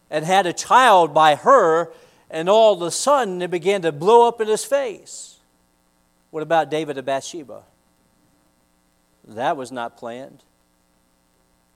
and 0.10 0.25
had 0.25 0.47
a 0.47 0.53
child 0.53 1.13
by 1.13 1.36
her, 1.36 1.91
and 2.31 2.49
all 2.49 2.73
of 2.73 2.81
a 2.81 2.89
sudden 2.89 3.41
it 3.41 3.51
began 3.51 3.83
to 3.83 3.91
blow 3.91 4.27
up 4.27 4.41
in 4.41 4.47
his 4.47 4.65
face. 4.65 5.37
What 6.31 6.41
about 6.41 6.71
David 6.71 6.97
and 6.97 7.05
Bathsheba? 7.05 7.63
That 9.27 9.57
was 9.57 9.71
not 9.71 9.97
planned. 9.97 10.41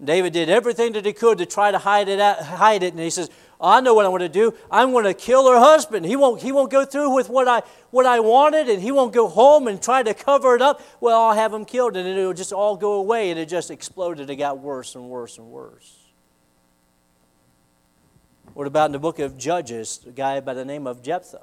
David 0.04 0.34
did 0.34 0.50
everything 0.50 0.94
that 0.94 1.06
he 1.06 1.14
could 1.14 1.38
to 1.38 1.46
try 1.46 1.72
to 1.72 1.78
hide 1.78 2.10
it, 2.10 2.20
out, 2.20 2.40
hide 2.40 2.84
it, 2.84 2.94
and 2.94 3.02
he 3.02 3.10
says, 3.10 3.30
I 3.62 3.80
know 3.80 3.94
what 3.94 4.06
I'm 4.06 4.12
going 4.12 4.22
to 4.22 4.30
do. 4.30 4.54
I'm 4.70 4.92
going 4.92 5.06
to 5.06 5.14
kill 5.14 5.50
her 5.50 5.58
husband. 5.58 6.06
He 6.06 6.18
won't, 6.18 6.42
he 6.42 6.52
won't 6.52 6.70
go 6.70 6.84
through 6.84 7.14
with 7.14 7.30
what 7.30 7.48
I, 7.48 7.62
what 7.92 8.06
I 8.06 8.20
wanted, 8.20 8.68
and 8.68 8.82
he 8.82 8.92
won't 8.92 9.14
go 9.14 9.30
home 9.30 9.68
and 9.68 9.82
try 9.82 10.04
to 10.04 10.14
cover 10.14 10.56
it 10.56 10.62
up. 10.62 10.82
Well, 11.00 11.22
I'll 11.22 11.36
have 11.36 11.54
him 11.54 11.64
killed, 11.64 11.96
and 11.96 12.08
it'll 12.08 12.34
just 12.34 12.52
all 12.52 12.76
go 12.76 12.94
away. 12.94 13.32
And 13.32 13.40
it 13.40 13.48
just 13.48 13.72
exploded. 13.72 14.30
It 14.30 14.36
got 14.36 14.60
worse 14.60 14.96
and 14.96 15.10
worse 15.10 15.38
and 15.38 15.48
worse. 15.48 16.05
What 18.56 18.68
about 18.68 18.86
in 18.86 18.94
the 18.94 19.00
book 19.00 19.20
of 19.20 19.38
Judges, 19.38 20.00
a 20.08 20.12
guy 20.12 20.40
by 20.40 20.54
the 20.54 20.64
name 20.64 20.88
of 20.88 21.04
Jephthah? 21.04 21.42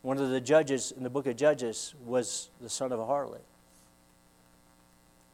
One 0.00 0.16
of 0.16 0.30
the 0.30 0.40
judges 0.40 0.90
in 0.96 1.02
the 1.02 1.10
book 1.10 1.26
of 1.26 1.36
Judges 1.36 1.94
was 2.06 2.48
the 2.62 2.70
son 2.70 2.92
of 2.92 2.98
a 2.98 3.04
harlot. 3.04 3.42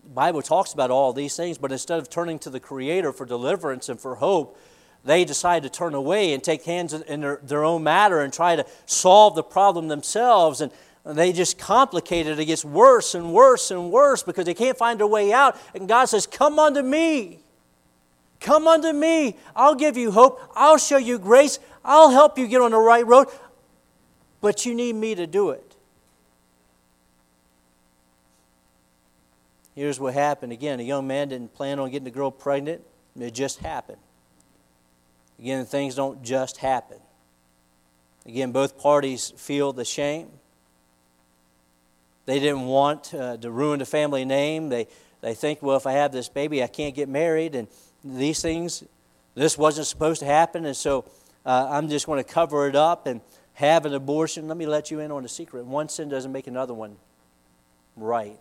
The 0.03 0.11
Bible 0.11 0.43
talks 0.43 0.73
about 0.73 0.91
all 0.91 1.13
these 1.13 1.37
things, 1.37 1.59
but 1.59 1.71
instead 1.71 2.01
of 2.01 2.11
turning 2.11 2.41
to 2.41 2.51
the 2.51 2.59
Creator 2.59 3.13
for 3.13 3.25
deliverance 3.25 3.89
and 3.89 4.01
for 4.01 4.17
hope, 4.17 4.59
they 5.05 5.25
decide 5.25 5.63
to 5.63 5.71
turn 5.71 5.95
away 5.95 6.35
and 6.35 6.43
take 6.43 6.65
hands 6.65 6.93
in 6.93 7.21
their, 7.21 7.39
their 7.45 7.65
own 7.65 7.85
matter 7.85 8.21
and 8.21 8.33
try 8.33 8.57
to 8.57 8.67
solve 8.87 9.37
the 9.37 9.45
problem 9.45 9.87
themselves. 9.87 10.61
And 10.61 10.73
they 11.05 11.33
just 11.33 11.57
complicate 11.57 12.27
it. 12.27 12.37
It 12.37 12.47
gets 12.47 12.65
worse 12.65 13.15
and 13.15 13.33
worse 13.33 13.71
and 13.71 13.93
worse 13.93 14.25
because 14.25 14.47
they 14.47 14.55
can't 14.55 14.77
find 14.77 15.01
a 15.01 15.07
way 15.07 15.33
out. 15.33 15.57
And 15.73 15.87
God 15.87 16.07
says, 16.07 16.27
Come 16.27 16.59
unto 16.59 16.83
me. 16.83 17.40
Come 18.41 18.67
unto 18.67 18.93
me. 18.93 19.37
I'll 19.55 19.75
give 19.75 19.97
you 19.97 20.11
hope. 20.11 20.41
I'll 20.55 20.79
show 20.79 20.97
you 20.97 21.19
grace. 21.19 21.59
I'll 21.85 22.11
help 22.11 22.39
you 22.39 22.47
get 22.47 22.61
on 22.63 22.71
the 22.71 22.79
right 22.79 23.07
road. 23.07 23.29
But 24.41 24.65
you 24.65 24.75
need 24.75 24.95
me 24.95 25.15
to 25.15 25.27
do 25.27 25.51
it. 25.51 25.77
Here's 29.75 30.01
what 30.01 30.15
happened. 30.15 30.53
Again, 30.53 30.81
a 30.81 30.83
young 30.83 31.07
man 31.07 31.29
didn't 31.29 31.55
plan 31.55 31.79
on 31.79 31.91
getting 31.91 32.05
the 32.05 32.11
girl 32.11 32.31
pregnant, 32.31 32.83
it 33.19 33.35
just 33.35 33.61
happened. 33.61 33.99
Again, 35.39 35.65
things 35.65 35.95
don't 35.95 36.23
just 36.23 36.59
happen. 36.59 36.99
Again, 38.27 38.53
both 38.53 38.79
parties 38.79 39.33
feel 39.37 39.73
the 39.73 39.85
shame. 39.85 40.29
They 42.27 42.39
didn't 42.39 42.67
want 42.67 43.15
uh, 43.15 43.39
to 43.39 43.51
ruin 43.51 43.79
the 43.79 43.87
family 43.87 44.25
name. 44.25 44.69
They, 44.69 44.87
they 45.23 45.35
think, 45.35 45.63
well, 45.63 45.77
if 45.77 45.87
I 45.87 45.93
have 45.93 46.13
this 46.13 46.29
baby, 46.29 46.63
I 46.63 46.67
can't 46.67 46.95
get 46.95 47.09
married. 47.09 47.55
And 47.55 47.69
these 48.05 48.41
things, 48.41 48.85
this 49.35 49.57
wasn't 49.57 49.87
supposed 49.87 50.21
to 50.21 50.27
happen. 50.27 50.67
And 50.67 50.77
so 50.77 51.05
uh, 51.45 51.69
I'm 51.71 51.89
just 51.89 52.07
going 52.07 52.23
to 52.23 52.29
cover 52.29 52.69
it 52.69 52.77
up 52.77 53.07
and 53.07 53.21
have 53.55 53.87
an 53.87 53.95
abortion. 53.95 54.49
Let 54.49 54.57
me 54.57 54.67
let 54.67 54.91
you 54.91 55.01
in 55.01 55.11
on 55.11 55.25
a 55.25 55.29
secret. 55.29 55.65
One 55.67 55.89
sin 55.89 56.09
doesn't 56.09 56.33
make 56.33 56.47
another 56.47 56.75
one 56.75 56.97
right. 57.97 58.39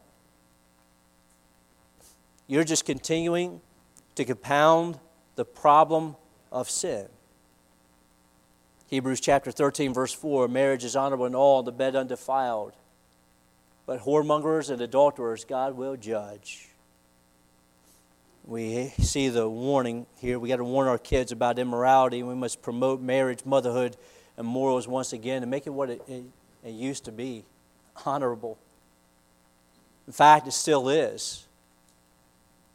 You're 2.47 2.63
just 2.63 2.85
continuing 2.85 3.61
to 4.15 4.25
compound 4.25 4.99
the 5.35 5.45
problem 5.45 6.15
of 6.51 6.69
sin. 6.69 7.07
Hebrews 8.87 9.21
chapter 9.21 9.51
13, 9.51 9.93
verse 9.93 10.13
4 10.13 10.47
marriage 10.47 10.83
is 10.83 10.95
honorable 10.95 11.27
in 11.27 11.35
all, 11.35 11.61
the 11.61 11.71
bed 11.71 11.95
undefiled. 11.95 12.73
But 13.85 14.01
whoremongers 14.01 14.71
and 14.71 14.81
adulterers 14.81 15.45
God 15.45 15.77
will 15.77 15.95
judge. 15.95 16.68
We 18.49 18.91
see 18.97 19.29
the 19.29 19.47
warning 19.47 20.07
here. 20.17 20.39
We 20.39 20.49
got 20.49 20.55
to 20.55 20.63
warn 20.63 20.87
our 20.87 20.97
kids 20.97 21.31
about 21.31 21.59
immorality. 21.59 22.23
We 22.23 22.33
must 22.33 22.63
promote 22.63 22.99
marriage, 22.99 23.45
motherhood, 23.45 23.95
and 24.37 24.47
morals 24.47 24.87
once 24.87 25.13
again 25.13 25.43
and 25.43 25.51
make 25.51 25.67
it 25.67 25.69
what 25.69 25.91
it, 25.91 26.01
it, 26.07 26.23
it 26.63 26.71
used 26.71 27.05
to 27.05 27.11
be 27.11 27.45
honorable. 28.07 28.57
In 30.07 30.13
fact, 30.13 30.47
it 30.47 30.53
still 30.53 30.89
is. 30.89 31.45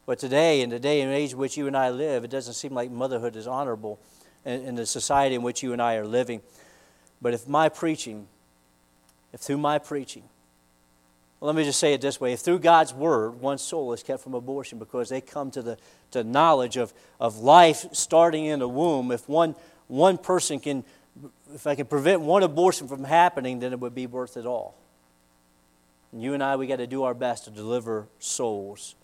But 0.06 0.20
today, 0.20 0.60
in 0.60 0.70
the 0.70 0.78
day 0.78 1.00
and 1.00 1.12
age 1.12 1.32
in 1.32 1.38
which 1.38 1.56
you 1.56 1.66
and 1.66 1.76
I 1.76 1.90
live, 1.90 2.22
it 2.22 2.30
doesn't 2.30 2.54
seem 2.54 2.72
like 2.72 2.92
motherhood 2.92 3.34
is 3.34 3.48
honorable 3.48 3.98
in, 4.44 4.60
in 4.62 4.74
the 4.76 4.86
society 4.86 5.34
in 5.34 5.42
which 5.42 5.64
you 5.64 5.72
and 5.72 5.82
I 5.82 5.96
are 5.96 6.06
living. 6.06 6.40
But 7.20 7.34
if 7.34 7.48
my 7.48 7.68
preaching, 7.68 8.28
if 9.32 9.40
through 9.40 9.58
my 9.58 9.80
preaching, 9.80 10.22
well, 11.44 11.52
let 11.52 11.58
me 11.58 11.64
just 11.64 11.78
say 11.78 11.92
it 11.92 12.00
this 12.00 12.18
way 12.18 12.32
if 12.32 12.40
through 12.40 12.60
God's 12.60 12.94
word, 12.94 13.38
one 13.38 13.58
soul 13.58 13.92
is 13.92 14.02
kept 14.02 14.22
from 14.22 14.32
abortion 14.32 14.78
because 14.78 15.10
they 15.10 15.20
come 15.20 15.50
to 15.50 15.60
the 15.60 15.76
to 16.12 16.24
knowledge 16.24 16.78
of, 16.78 16.94
of 17.20 17.36
life 17.36 17.84
starting 17.92 18.46
in 18.46 18.60
the 18.60 18.68
womb, 18.68 19.12
if 19.12 19.28
one, 19.28 19.54
one 19.86 20.16
person 20.16 20.58
can, 20.58 20.84
if 21.54 21.66
I 21.66 21.74
can 21.74 21.84
prevent 21.84 22.22
one 22.22 22.42
abortion 22.42 22.88
from 22.88 23.04
happening, 23.04 23.58
then 23.58 23.74
it 23.74 23.80
would 23.80 23.94
be 23.94 24.06
worth 24.06 24.38
it 24.38 24.46
all. 24.46 24.74
And 26.12 26.22
you 26.22 26.32
and 26.32 26.42
I, 26.42 26.56
we 26.56 26.66
got 26.66 26.76
to 26.76 26.86
do 26.86 27.02
our 27.02 27.12
best 27.12 27.44
to 27.44 27.50
deliver 27.50 28.06
souls 28.18 28.94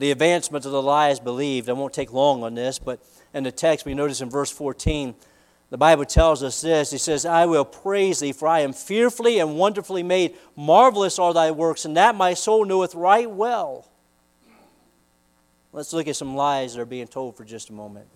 the 0.00 0.10
advancement 0.10 0.64
of 0.64 0.72
the 0.72 0.80
lie 0.80 1.10
is 1.10 1.20
believed. 1.20 1.68
I 1.68 1.74
won't 1.74 1.92
take 1.92 2.10
long 2.10 2.42
on 2.42 2.54
this, 2.54 2.78
but 2.78 3.00
in 3.34 3.44
the 3.44 3.52
text, 3.52 3.84
we 3.84 3.92
notice 3.92 4.22
in 4.22 4.30
verse 4.30 4.50
14, 4.50 5.14
the 5.70 5.78
Bible 5.78 6.04
tells 6.04 6.42
us 6.42 6.60
this. 6.60 6.90
He 6.90 6.98
says, 6.98 7.24
I 7.24 7.46
will 7.46 7.64
praise 7.64 8.18
thee, 8.18 8.32
for 8.32 8.48
I 8.48 8.60
am 8.60 8.72
fearfully 8.72 9.38
and 9.38 9.56
wonderfully 9.56 10.02
made. 10.02 10.36
Marvelous 10.56 11.18
are 11.18 11.32
thy 11.32 11.52
works, 11.52 11.84
and 11.84 11.96
that 11.96 12.16
my 12.16 12.34
soul 12.34 12.64
knoweth 12.64 12.94
right 12.94 13.30
well. 13.30 13.86
Let's 15.72 15.92
look 15.92 16.08
at 16.08 16.16
some 16.16 16.34
lies 16.34 16.74
that 16.74 16.80
are 16.80 16.86
being 16.86 17.06
told 17.06 17.36
for 17.36 17.44
just 17.44 17.70
a 17.70 17.72
moment. 17.72 18.08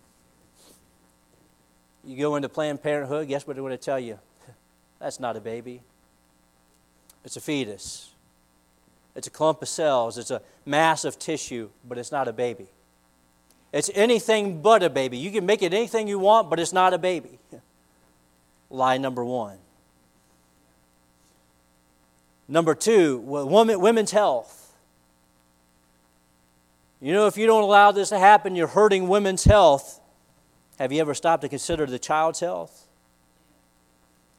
You 2.03 2.19
go 2.19 2.35
into 2.35 2.49
Planned 2.49 2.83
Parenthood, 2.83 3.29
guess 3.29 3.47
what 3.47 3.55
they're 3.55 3.63
going 3.63 3.71
to 3.71 3.79
tell 3.79 4.01
you? 4.01 4.19
That's 4.99 5.21
not 5.21 5.37
a 5.37 5.41
baby, 5.41 5.81
it's 7.25 7.37
a 7.37 7.41
fetus. 7.41 8.11
It's 9.17 9.29
a 9.29 9.31
clump 9.31 9.63
of 9.63 9.69
cells, 9.69 10.19
it's 10.19 10.33
a 10.33 10.43
mass 10.67 11.05
of 11.05 11.21
tissue, 11.21 11.71
but 11.87 11.99
it's 11.99 12.11
not 12.11 12.27
a 12.27 12.33
baby. 12.33 12.67
It's 13.75 13.91
anything 13.93 14.63
but 14.63 14.85
a 14.85 14.89
baby. 14.89 15.19
You 15.19 15.33
can 15.33 15.45
make 15.45 15.61
it 15.61 15.75
anything 15.75 16.07
you 16.07 16.21
want, 16.21 16.49
but 16.49 16.61
it's 16.61 16.73
not 16.73 16.95
a 16.95 16.99
baby. 16.99 17.41
Lie 18.71 18.99
number 18.99 19.25
one. 19.25 19.59
Number 22.47 22.77
two, 22.77 23.19
women's 23.19 24.13
health. 24.13 24.77
You 27.01 27.13
know, 27.13 27.27
if 27.27 27.37
you 27.37 27.49
don't 27.49 27.65
allow 27.65 27.91
this 27.91 28.11
to 28.11 28.19
happen, 28.19 28.55
you're 28.55 28.69
hurting 28.69 29.09
women's 29.09 29.43
health. 29.43 30.01
Have 30.79 30.93
you 30.93 31.01
ever 31.01 31.13
stopped 31.13 31.43
to 31.43 31.49
consider 31.49 31.85
the 31.85 31.99
child's 31.99 32.39
health? 32.39 32.87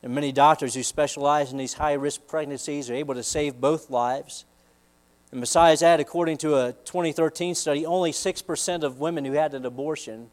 And 0.01 0.15
many 0.15 0.31
doctors 0.31 0.75
who 0.75 0.83
specialize 0.83 1.51
in 1.51 1.57
these 1.57 1.73
high 1.73 1.93
risk 1.93 2.25
pregnancies 2.25 2.89
are 2.89 2.93
able 2.93 3.15
to 3.15 3.23
save 3.23 3.59
both 3.59 3.89
lives. 3.89 4.45
And 5.35 5.41
besides 5.41 5.81
that, 5.81 5.99
according 5.99 6.37
to 6.37 6.55
a 6.55 6.71
2013 6.85 7.55
study, 7.55 7.85
only 7.85 8.13
6% 8.13 8.83
of 8.83 9.01
women 9.01 9.25
who 9.25 9.33
had 9.33 9.53
an 9.53 9.65
abortion 9.65 10.29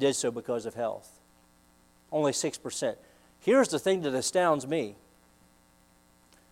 did 0.00 0.16
so 0.16 0.32
because 0.32 0.66
of 0.66 0.74
health. 0.74 1.20
Only 2.10 2.32
6%. 2.32 2.96
Here's 3.38 3.68
the 3.68 3.78
thing 3.78 4.02
that 4.02 4.12
astounds 4.12 4.66
me. 4.66 4.96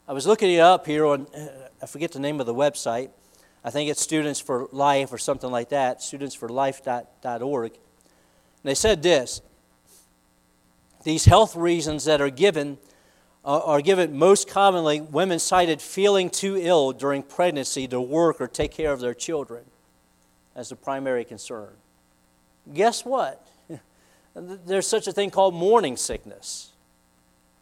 I 0.06 0.12
was 0.12 0.24
looking 0.24 0.52
it 0.52 0.60
up 0.60 0.86
here 0.86 1.04
on, 1.04 1.26
I 1.82 1.86
forget 1.86 2.12
the 2.12 2.20
name 2.20 2.38
of 2.38 2.46
the 2.46 2.54
website. 2.54 3.10
I 3.64 3.70
think 3.70 3.90
it's 3.90 4.00
Students 4.00 4.38
for 4.38 4.68
Life 4.70 5.12
or 5.12 5.18
something 5.18 5.50
like 5.50 5.70
that, 5.70 5.98
studentsforlife.org. 5.98 7.72
And 7.72 7.80
they 8.62 8.76
said 8.76 9.02
this 9.02 9.42
these 11.02 11.24
health 11.24 11.56
reasons 11.56 12.04
that 12.04 12.20
are 12.20 12.30
given 12.30 12.78
are 13.44 13.80
given 13.80 14.16
most 14.16 14.48
commonly 14.48 15.00
women 15.00 15.38
cited 15.38 15.82
feeling 15.82 16.30
too 16.30 16.56
ill 16.56 16.92
during 16.92 17.22
pregnancy 17.22 17.88
to 17.88 18.00
work 18.00 18.40
or 18.40 18.46
take 18.46 18.70
care 18.70 18.92
of 18.92 19.00
their 19.00 19.14
children 19.14 19.64
as 20.54 20.68
the 20.68 20.76
primary 20.76 21.24
concern. 21.24 21.70
Guess 22.72 23.04
what? 23.04 23.44
There's 24.34 24.86
such 24.86 25.08
a 25.08 25.12
thing 25.12 25.30
called 25.30 25.54
morning 25.54 25.96
sickness. 25.96 26.70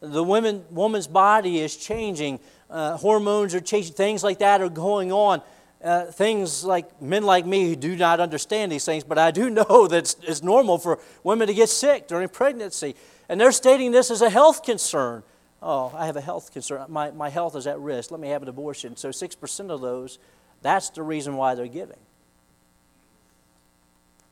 The 0.01 0.23
women, 0.23 0.64
woman's 0.71 1.07
body 1.07 1.61
is 1.61 1.77
changing, 1.77 2.40
uh, 2.69 2.97
hormones 2.97 3.55
are 3.55 3.61
changing, 3.61 3.95
things 3.95 4.23
like 4.23 4.38
that 4.38 4.61
are 4.61 4.69
going 4.69 5.12
on. 5.12 5.43
Uh, 5.83 6.05
things 6.05 6.62
like 6.62 7.01
men 7.01 7.23
like 7.23 7.47
me 7.47 7.66
who 7.66 7.75
do 7.75 7.97
not 7.97 8.21
understand 8.21 8.71
these 8.71 8.85
things, 8.85 9.03
but 9.03 9.16
I 9.16 9.31
do 9.31 9.49
know 9.51 9.87
that 9.87 9.97
it's, 9.97 10.16
it's 10.23 10.43
normal 10.43 10.77
for 10.77 10.99
women 11.25 11.49
to 11.49 11.55
get 11.55 11.71
sick 11.71 12.07
during 12.07 12.29
pregnancy. 12.29 12.95
And 13.31 13.40
they're 13.40 13.51
stating 13.51 13.90
this 13.90 14.11
as 14.11 14.21
a 14.21 14.29
health 14.29 14.62
concern. 14.62 15.23
Oh, 15.62 15.92
I 15.94 16.07
have 16.07 16.16
a 16.16 16.20
health 16.20 16.53
concern. 16.53 16.85
My, 16.88 17.11
my 17.11 17.29
health 17.29 17.55
is 17.55 17.66
at 17.66 17.79
risk. 17.79 18.11
Let 18.11 18.20
me 18.20 18.29
have 18.29 18.42
an 18.42 18.49
abortion. 18.49 18.96
So 18.96 19.11
6% 19.11 19.70
of 19.70 19.81
those, 19.81 20.18
that's 20.62 20.90
the 20.90 21.03
reason 21.03 21.37
why 21.37 21.55
they're 21.55 21.66
giving. 21.66 21.99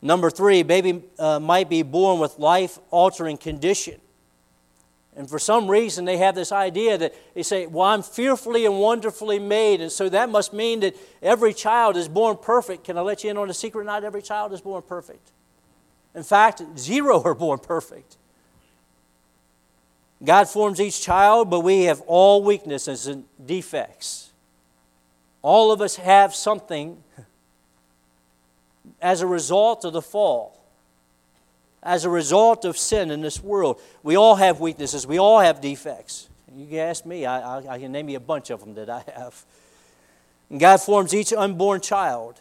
Number 0.00 0.30
three, 0.30 0.62
baby 0.62 1.02
uh, 1.18 1.40
might 1.40 1.68
be 1.68 1.82
born 1.82 2.20
with 2.20 2.38
life 2.38 2.78
altering 2.90 3.36
condition. 3.36 4.00
And 5.16 5.28
for 5.28 5.40
some 5.40 5.68
reason, 5.68 6.04
they 6.04 6.16
have 6.18 6.36
this 6.36 6.52
idea 6.52 6.96
that 6.96 7.12
they 7.34 7.42
say, 7.42 7.66
Well, 7.66 7.88
I'm 7.88 8.02
fearfully 8.02 8.64
and 8.66 8.78
wonderfully 8.78 9.40
made. 9.40 9.80
And 9.80 9.90
so 9.90 10.08
that 10.08 10.30
must 10.30 10.52
mean 10.52 10.78
that 10.80 10.94
every 11.20 11.52
child 11.52 11.96
is 11.96 12.06
born 12.06 12.36
perfect. 12.40 12.84
Can 12.84 12.96
I 12.96 13.00
let 13.00 13.24
you 13.24 13.30
in 13.30 13.36
on 13.36 13.50
a 13.50 13.54
secret? 13.54 13.84
Not 13.84 14.04
every 14.04 14.22
child 14.22 14.52
is 14.52 14.60
born 14.60 14.82
perfect. 14.82 15.32
In 16.14 16.22
fact, 16.22 16.62
zero 16.78 17.20
are 17.24 17.34
born 17.34 17.58
perfect. 17.58 18.16
God 20.22 20.48
forms 20.48 20.80
each 20.80 21.00
child, 21.00 21.48
but 21.48 21.60
we 21.60 21.84
have 21.84 22.00
all 22.02 22.42
weaknesses 22.42 23.06
and 23.06 23.24
defects. 23.44 24.32
All 25.42 25.70
of 25.70 25.80
us 25.80 25.96
have 25.96 26.34
something 26.34 27.02
as 29.00 29.20
a 29.20 29.26
result 29.26 29.84
of 29.84 29.92
the 29.92 30.02
fall, 30.02 30.60
as 31.82 32.04
a 32.04 32.10
result 32.10 32.64
of 32.64 32.76
sin 32.76 33.10
in 33.10 33.20
this 33.20 33.42
world. 33.42 33.80
We 34.02 34.16
all 34.16 34.34
have 34.34 34.60
weaknesses, 34.60 35.06
we 35.06 35.18
all 35.18 35.38
have 35.38 35.60
defects. 35.60 36.28
You 36.56 36.66
can 36.66 36.78
ask 36.78 37.06
me, 37.06 37.24
I, 37.24 37.58
I, 37.58 37.74
I 37.74 37.78
can 37.78 37.92
name 37.92 38.08
you 38.08 38.16
a 38.16 38.20
bunch 38.20 38.50
of 38.50 38.60
them 38.60 38.74
that 38.74 38.90
I 38.90 39.04
have. 39.14 39.44
And 40.50 40.58
God 40.58 40.78
forms 40.80 41.14
each 41.14 41.32
unborn 41.32 41.80
child, 41.80 42.40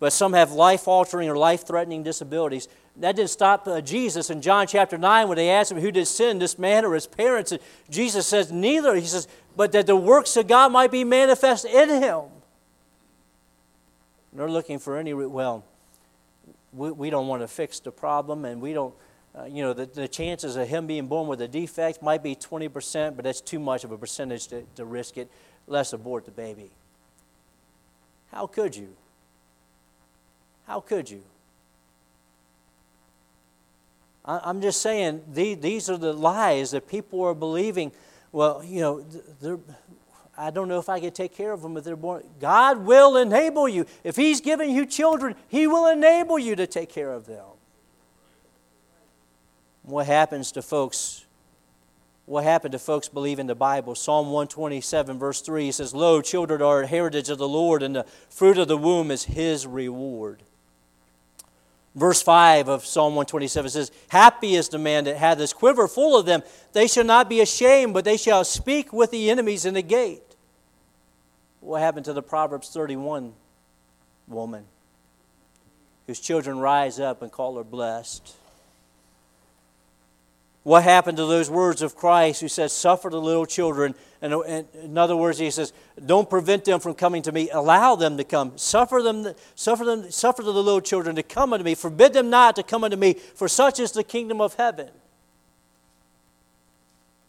but 0.00 0.12
some 0.12 0.32
have 0.32 0.52
life 0.52 0.88
altering 0.88 1.28
or 1.28 1.36
life 1.36 1.66
threatening 1.66 2.02
disabilities. 2.02 2.66
That 2.96 3.16
didn't 3.16 3.30
stop 3.30 3.66
uh, 3.66 3.80
Jesus 3.80 4.28
in 4.28 4.42
John 4.42 4.66
chapter 4.66 4.98
9 4.98 5.28
when 5.28 5.36
they 5.36 5.48
asked 5.50 5.72
him, 5.72 5.80
Who 5.80 5.90
did 5.90 6.06
sin, 6.06 6.38
this 6.38 6.58
man 6.58 6.84
or 6.84 6.94
his 6.94 7.06
parents? 7.06 7.52
And 7.52 7.60
Jesus 7.88 8.26
says, 8.26 8.52
Neither. 8.52 8.94
He 8.96 9.06
says, 9.06 9.28
But 9.56 9.72
that 9.72 9.86
the 9.86 9.96
works 9.96 10.36
of 10.36 10.46
God 10.46 10.72
might 10.72 10.90
be 10.90 11.02
manifest 11.02 11.64
in 11.64 11.88
him. 11.88 12.22
they're 14.32 14.50
looking 14.50 14.78
for 14.78 14.98
any, 14.98 15.14
well, 15.14 15.64
we, 16.72 16.90
we 16.90 17.10
don't 17.10 17.28
want 17.28 17.42
to 17.42 17.48
fix 17.48 17.80
the 17.80 17.90
problem, 17.90 18.44
and 18.44 18.60
we 18.60 18.74
don't, 18.74 18.94
uh, 19.34 19.44
you 19.44 19.62
know, 19.62 19.72
the, 19.72 19.86
the 19.86 20.06
chances 20.06 20.56
of 20.56 20.68
him 20.68 20.86
being 20.86 21.06
born 21.06 21.28
with 21.28 21.40
a 21.40 21.48
defect 21.48 22.02
might 22.02 22.22
be 22.22 22.36
20%, 22.36 23.16
but 23.16 23.24
that's 23.24 23.40
too 23.40 23.58
much 23.58 23.84
of 23.84 23.92
a 23.92 23.96
percentage 23.96 24.48
to, 24.48 24.64
to 24.76 24.84
risk 24.84 25.16
it. 25.16 25.30
Let's 25.66 25.94
abort 25.94 26.26
the 26.26 26.30
baby. 26.30 26.70
How 28.30 28.46
could 28.46 28.76
you? 28.76 28.94
How 30.66 30.80
could 30.80 31.08
you? 31.08 31.22
I'm 34.24 34.60
just 34.60 34.80
saying, 34.80 35.22
these 35.32 35.90
are 35.90 35.96
the 35.96 36.12
lies 36.12 36.70
that 36.70 36.88
people 36.88 37.22
are 37.22 37.34
believing. 37.34 37.92
Well, 38.30 38.62
you 38.64 38.80
know, 38.80 39.60
I 40.38 40.50
don't 40.50 40.68
know 40.68 40.78
if 40.78 40.88
I 40.88 41.00
can 41.00 41.12
take 41.12 41.34
care 41.34 41.52
of 41.52 41.60
them 41.60 41.74
but 41.74 41.84
they're 41.84 41.96
born. 41.96 42.22
God 42.40 42.78
will 42.78 43.16
enable 43.16 43.68
you. 43.68 43.84
If 44.04 44.16
He's 44.16 44.40
giving 44.40 44.70
you 44.70 44.86
children, 44.86 45.34
He 45.48 45.66
will 45.66 45.88
enable 45.88 46.38
you 46.38 46.54
to 46.56 46.66
take 46.66 46.88
care 46.88 47.12
of 47.12 47.26
them. 47.26 47.44
What 49.82 50.06
happens 50.06 50.52
to 50.52 50.62
folks? 50.62 51.26
What 52.24 52.44
happened 52.44 52.72
to 52.72 52.78
folks 52.78 53.08
believing 53.08 53.48
the 53.48 53.56
Bible? 53.56 53.96
Psalm 53.96 54.26
127, 54.26 55.18
verse 55.18 55.40
3 55.40 55.72
says, 55.72 55.92
Lo, 55.92 56.22
children 56.22 56.62
are 56.62 56.82
a 56.82 56.86
heritage 56.86 57.28
of 57.28 57.38
the 57.38 57.48
Lord, 57.48 57.82
and 57.82 57.96
the 57.96 58.06
fruit 58.30 58.58
of 58.58 58.68
the 58.68 58.76
womb 58.76 59.10
is 59.10 59.24
His 59.24 59.66
reward. 59.66 60.44
Verse 61.94 62.22
5 62.22 62.68
of 62.68 62.86
Psalm 62.86 63.14
127 63.14 63.70
says, 63.70 63.92
Happy 64.08 64.54
is 64.54 64.68
the 64.70 64.78
man 64.78 65.04
that 65.04 65.16
hath 65.16 65.38
his 65.38 65.52
quiver 65.52 65.86
full 65.86 66.16
of 66.18 66.24
them. 66.24 66.42
They 66.72 66.86
shall 66.86 67.04
not 67.04 67.28
be 67.28 67.40
ashamed, 67.40 67.92
but 67.92 68.04
they 68.04 68.16
shall 68.16 68.44
speak 68.44 68.92
with 68.92 69.10
the 69.10 69.30
enemies 69.30 69.66
in 69.66 69.74
the 69.74 69.82
gate. 69.82 70.36
What 71.60 71.82
happened 71.82 72.06
to 72.06 72.12
the 72.12 72.22
Proverbs 72.22 72.70
31 72.70 73.34
woman 74.26 74.64
whose 76.06 76.18
children 76.18 76.58
rise 76.58 76.98
up 76.98 77.20
and 77.20 77.30
call 77.30 77.56
her 77.56 77.64
blessed? 77.64 78.36
What 80.64 80.84
happened 80.84 81.16
to 81.16 81.26
those 81.26 81.50
words 81.50 81.82
of 81.82 81.96
Christ 81.96 82.40
who 82.40 82.48
says, 82.48 82.72
Suffer 82.72 83.10
the 83.10 83.20
little 83.20 83.46
children? 83.46 83.94
And 84.20 84.32
in 84.74 84.96
other 84.96 85.16
words, 85.16 85.38
he 85.38 85.50
says, 85.50 85.72
Don't 86.04 86.30
prevent 86.30 86.64
them 86.64 86.78
from 86.78 86.94
coming 86.94 87.22
to 87.22 87.32
me. 87.32 87.50
Allow 87.50 87.96
them 87.96 88.16
to 88.16 88.24
come. 88.24 88.52
Suffer 88.56 89.02
them, 89.02 89.34
suffer 89.56 89.84
them, 89.84 90.08
suffer 90.12 90.42
the 90.42 90.52
little 90.52 90.80
children 90.80 91.16
to 91.16 91.24
come 91.24 91.52
unto 91.52 91.64
me. 91.64 91.74
Forbid 91.74 92.12
them 92.12 92.30
not 92.30 92.54
to 92.56 92.62
come 92.62 92.84
unto 92.84 92.96
me, 92.96 93.14
for 93.14 93.48
such 93.48 93.80
is 93.80 93.90
the 93.90 94.04
kingdom 94.04 94.40
of 94.40 94.54
heaven. 94.54 94.90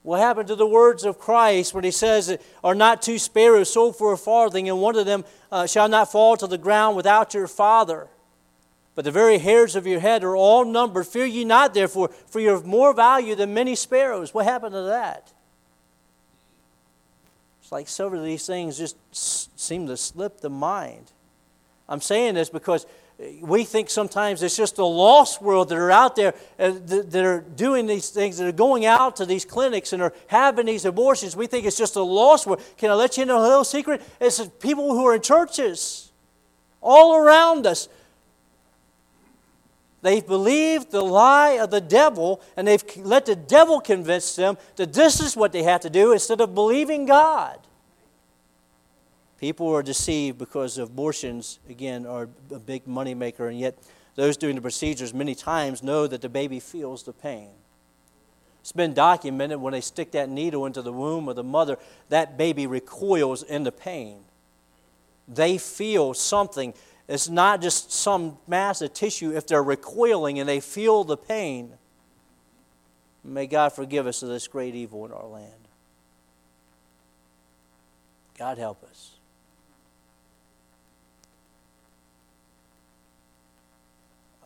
What 0.03 0.19
happened 0.19 0.49
to 0.49 0.55
the 0.55 0.67
words 0.67 1.03
of 1.03 1.17
Christ 1.17 1.73
when 1.73 1.85
he 1.85 1.91
says, 1.91 2.37
Are 2.63 2.75
not 2.75 3.01
two 3.01 3.17
sparrows 3.17 3.73
sold 3.73 3.95
for 3.95 4.13
a 4.13 4.17
farthing, 4.17 4.69
and 4.69 4.79
one 4.79 4.95
of 4.95 5.07
them 5.07 5.25
uh, 5.51 5.65
shall 5.65 5.87
not 5.87 6.11
fall 6.11 6.37
to 6.37 6.45
the 6.45 6.57
ground 6.59 6.95
without 6.95 7.33
your 7.33 7.47
Father? 7.47 8.07
But 8.95 9.05
the 9.05 9.11
very 9.11 9.39
hairs 9.39 9.75
of 9.75 9.87
your 9.87 9.99
head 9.99 10.23
are 10.23 10.35
all 10.35 10.65
numbered. 10.65 11.07
Fear 11.07 11.25
ye 11.25 11.45
not, 11.45 11.73
therefore, 11.73 12.09
for 12.27 12.39
you 12.39 12.51
are 12.51 12.55
of 12.55 12.65
more 12.65 12.93
value 12.93 13.33
than 13.35 13.53
many 13.53 13.75
sparrows. 13.75 14.33
What 14.33 14.45
happened 14.45 14.73
to 14.73 14.83
that? 14.83 15.33
It's 17.61 17.71
like 17.71 17.87
some 17.87 18.13
of 18.13 18.23
these 18.23 18.45
things 18.45 18.77
just 18.77 18.97
seem 19.59 19.87
to 19.87 19.97
slip 19.97 20.41
the 20.41 20.49
mind. 20.49 21.11
I'm 21.89 22.01
saying 22.01 22.35
this 22.35 22.49
because 22.49 22.85
we 23.41 23.63
think 23.63 23.89
sometimes 23.89 24.41
it's 24.43 24.57
just 24.57 24.75
the 24.75 24.85
lost 24.85 25.41
world 25.41 25.69
that 25.69 25.77
are 25.77 25.91
out 25.91 26.15
there 26.15 26.33
uh, 26.59 26.71
that 26.83 27.23
are 27.23 27.41
doing 27.41 27.85
these 27.85 28.09
things, 28.09 28.37
that 28.37 28.47
are 28.47 28.51
going 28.51 28.85
out 28.85 29.15
to 29.17 29.25
these 29.25 29.45
clinics 29.45 29.93
and 29.93 30.01
are 30.01 30.13
having 30.27 30.65
these 30.65 30.85
abortions. 30.85 31.35
We 31.35 31.47
think 31.47 31.65
it's 31.65 31.77
just 31.77 31.95
a 31.95 32.03
lost 32.03 32.47
world. 32.47 32.61
Can 32.77 32.89
I 32.89 32.95
let 32.95 33.17
you 33.17 33.25
know 33.25 33.39
a 33.39 33.45
little 33.47 33.63
secret? 33.63 34.01
It's 34.19 34.45
people 34.59 34.93
who 34.93 35.05
are 35.05 35.15
in 35.15 35.21
churches 35.21 36.11
all 36.81 37.15
around 37.15 37.65
us 37.65 37.87
They've 40.03 40.25
believed 40.25 40.91
the 40.91 41.01
lie 41.01 41.51
of 41.51 41.71
the 41.71 41.79
devil, 41.79 42.41
and 42.57 42.67
they've 42.67 42.83
let 42.97 43.25
the 43.25 43.37
devil 43.37 43.79
convince 43.79 44.35
them 44.35 44.57
that 44.75 44.91
this 44.91 45.21
is 45.21 45.37
what 45.37 45.53
they 45.53 45.63
have 45.63 45.79
to 45.81 45.89
do 45.89 46.11
instead 46.11 46.41
of 46.41 46.53
believing 46.53 47.05
God. 47.05 47.57
People 49.39 49.73
are 49.73 49.81
deceived 49.81 50.37
because 50.37 50.77
abortions, 50.77 51.59
again, 51.69 52.05
are 52.05 52.27
a 52.51 52.59
big 52.59 52.85
moneymaker, 52.85 53.49
and 53.49 53.57
yet 53.57 53.77
those 54.15 54.35
doing 54.35 54.55
the 54.55 54.61
procedures 54.61 55.13
many 55.13 55.35
times 55.35 55.81
know 55.81 56.05
that 56.05 56.21
the 56.21 56.29
baby 56.29 56.59
feels 56.59 57.03
the 57.03 57.13
pain. 57.13 57.51
It's 58.59 58.73
been 58.73 58.93
documented 58.93 59.61
when 59.61 59.71
they 59.71 59.81
stick 59.81 60.11
that 60.11 60.27
needle 60.27 60.65
into 60.65 60.81
the 60.81 60.91
womb 60.91 61.29
of 61.29 61.37
the 61.37 61.43
mother, 61.43 61.77
that 62.09 62.37
baby 62.37 62.67
recoils 62.67 63.41
in 63.41 63.63
the 63.63 63.71
pain. 63.71 64.19
They 65.29 65.57
feel 65.57 66.13
something 66.13 66.73
it's 67.07 67.27
not 67.29 67.61
just 67.61 67.91
some 67.91 68.37
mass 68.47 68.81
of 68.81 68.93
tissue. 68.93 69.35
If 69.35 69.47
they're 69.47 69.63
recoiling 69.63 70.39
and 70.39 70.47
they 70.47 70.59
feel 70.59 71.03
the 71.03 71.17
pain, 71.17 71.73
may 73.23 73.45
God 73.45 73.73
forgive 73.73 74.07
us 74.07 74.23
of 74.23 74.29
this 74.29 74.47
great 74.47 74.73
evil 74.75 75.05
in 75.05 75.11
our 75.11 75.27
land. 75.27 75.51
God 78.37 78.57
help 78.57 78.83
us. 78.83 79.11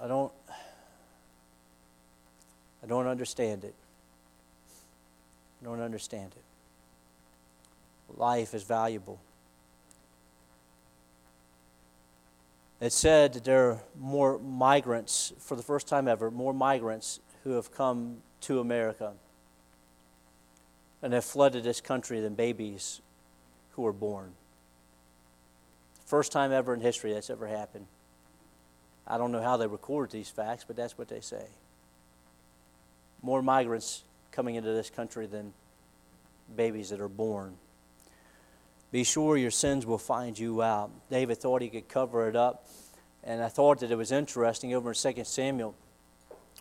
I 0.01 0.07
don't 0.07 0.31
I 2.83 2.87
don't 2.87 3.07
understand 3.07 3.63
it. 3.63 3.73
I 5.61 5.65
don't 5.65 5.81
understand 5.81 6.31
it. 6.35 6.43
Life 8.17 8.53
is 8.53 8.63
valuable. 8.63 9.19
It 12.79 12.93
said 12.93 13.33
there 13.33 13.71
are 13.71 13.79
more 13.99 14.37
migrants, 14.37 15.33
for 15.39 15.55
the 15.55 15.63
first 15.63 15.87
time 15.87 16.07
ever, 16.07 16.29
more 16.29 16.53
migrants 16.53 17.19
who 17.43 17.51
have 17.51 17.71
come 17.71 18.17
to 18.41 18.59
America 18.59 19.13
and 21.01 21.13
have 21.13 21.25
flooded 21.25 21.63
this 21.63 21.81
country 21.81 22.19
than 22.19 22.35
babies 22.35 23.01
who 23.71 23.81
were 23.81 23.93
born. 23.93 24.33
First 26.05 26.31
time 26.31 26.51
ever 26.51 26.73
in 26.73 26.81
history 26.81 27.13
that's 27.13 27.29
ever 27.29 27.47
happened. 27.47 27.87
I 29.07 29.17
don't 29.17 29.31
know 29.31 29.41
how 29.41 29.57
they 29.57 29.67
record 29.67 30.11
these 30.11 30.29
facts, 30.29 30.63
but 30.65 30.75
that's 30.75 30.97
what 30.97 31.07
they 31.07 31.21
say. 31.21 31.45
More 33.21 33.41
migrants 33.41 34.03
coming 34.31 34.55
into 34.55 34.71
this 34.71 34.89
country 34.89 35.25
than 35.25 35.53
babies 36.55 36.89
that 36.89 37.01
are 37.01 37.09
born. 37.09 37.55
Be 38.91 39.03
sure 39.03 39.37
your 39.37 39.51
sins 39.51 39.85
will 39.85 39.97
find 39.97 40.37
you 40.37 40.61
out. 40.61 40.91
David 41.09 41.37
thought 41.37 41.61
he 41.61 41.69
could 41.69 41.87
cover 41.87 42.27
it 42.29 42.35
up. 42.35 42.65
And 43.23 43.43
I 43.43 43.49
thought 43.49 43.79
that 43.81 43.91
it 43.91 43.97
was 43.97 44.11
interesting 44.11 44.73
over 44.73 44.89
in 44.91 44.95
2 44.95 45.23
Samuel 45.25 45.75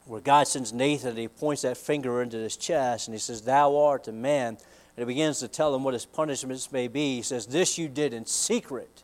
where 0.06 0.20
God 0.20 0.46
sends 0.46 0.72
Nathan 0.72 1.10
and 1.10 1.18
he 1.18 1.28
points 1.28 1.62
that 1.62 1.76
finger 1.76 2.22
into 2.22 2.36
his 2.36 2.56
chest 2.56 3.08
and 3.08 3.14
he 3.14 3.18
says, 3.18 3.42
Thou 3.42 3.76
art 3.76 4.08
a 4.08 4.12
man. 4.12 4.56
And 4.96 5.02
he 5.02 5.04
begins 5.04 5.40
to 5.40 5.48
tell 5.48 5.74
him 5.74 5.84
what 5.84 5.94
his 5.94 6.06
punishments 6.06 6.72
may 6.72 6.88
be. 6.88 7.16
He 7.16 7.22
says, 7.22 7.46
This 7.46 7.76
you 7.76 7.88
did 7.88 8.14
in 8.14 8.24
secret, 8.24 9.02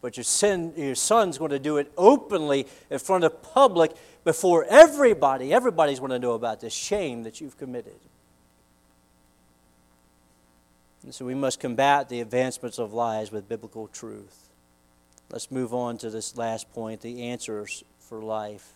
but 0.00 0.16
your, 0.16 0.24
sin, 0.24 0.72
your 0.76 0.94
son's 0.94 1.38
going 1.38 1.50
to 1.50 1.58
do 1.58 1.76
it 1.76 1.92
openly 1.96 2.66
in 2.90 2.98
front 2.98 3.24
of 3.24 3.42
public 3.42 3.92
before 4.24 4.64
everybody. 4.64 5.52
Everybody's 5.52 6.00
going 6.00 6.10
to 6.10 6.18
know 6.18 6.32
about 6.32 6.60
this 6.60 6.72
shame 6.72 7.22
that 7.22 7.40
you've 7.40 7.56
committed. 7.56 7.98
And 11.02 11.14
so 11.14 11.24
we 11.24 11.34
must 11.34 11.58
combat 11.58 12.08
the 12.08 12.20
advancements 12.20 12.78
of 12.78 12.92
lies 12.92 13.32
with 13.32 13.48
biblical 13.48 13.88
truth. 13.88 14.50
Let's 15.30 15.50
move 15.50 15.74
on 15.74 15.98
to 15.98 16.10
this 16.10 16.36
last 16.36 16.72
point 16.72 17.00
the 17.00 17.22
answers 17.22 17.82
for 17.98 18.22
life. 18.22 18.74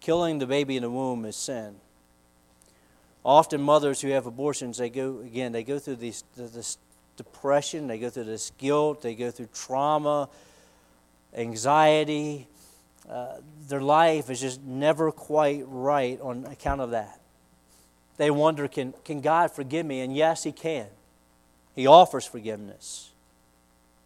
Killing 0.00 0.38
the 0.38 0.46
baby 0.46 0.76
in 0.76 0.82
the 0.82 0.90
womb 0.90 1.24
is 1.24 1.36
sin. 1.36 1.76
Often, 3.24 3.62
mothers 3.62 4.00
who 4.00 4.08
have 4.08 4.26
abortions, 4.26 4.78
they 4.78 4.90
go, 4.90 5.20
again, 5.20 5.52
they 5.52 5.64
go 5.64 5.78
through 5.78 5.96
these, 5.96 6.24
this 6.36 6.78
depression, 7.16 7.86
they 7.86 7.98
go 7.98 8.10
through 8.10 8.24
this 8.24 8.52
guilt, 8.58 9.02
they 9.02 9.14
go 9.14 9.30
through 9.30 9.48
trauma, 9.52 10.28
anxiety. 11.36 12.46
Uh, 13.08 13.36
their 13.68 13.80
life 13.80 14.30
is 14.30 14.40
just 14.40 14.62
never 14.62 15.10
quite 15.10 15.64
right 15.66 16.20
on 16.20 16.46
account 16.46 16.80
of 16.80 16.90
that. 16.90 17.20
They 18.16 18.30
wonder, 18.30 18.66
can, 18.68 18.94
can 19.04 19.20
God 19.20 19.50
forgive 19.50 19.86
me? 19.86 20.00
And 20.00 20.14
yes, 20.14 20.44
He 20.44 20.52
can. 20.52 20.86
He 21.78 21.86
offers 21.86 22.26
forgiveness. 22.26 23.12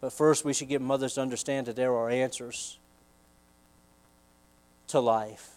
But 0.03 0.13
first, 0.13 0.45
we 0.45 0.53
should 0.53 0.69
get 0.69 0.83
mothers 0.83 1.15
to 1.15 1.23
understand 1.23 1.69
that 1.69 1.75
there 1.75 1.95
are 1.95 2.11
answers 2.11 2.79
to 4.89 5.01
life. 5.01 5.53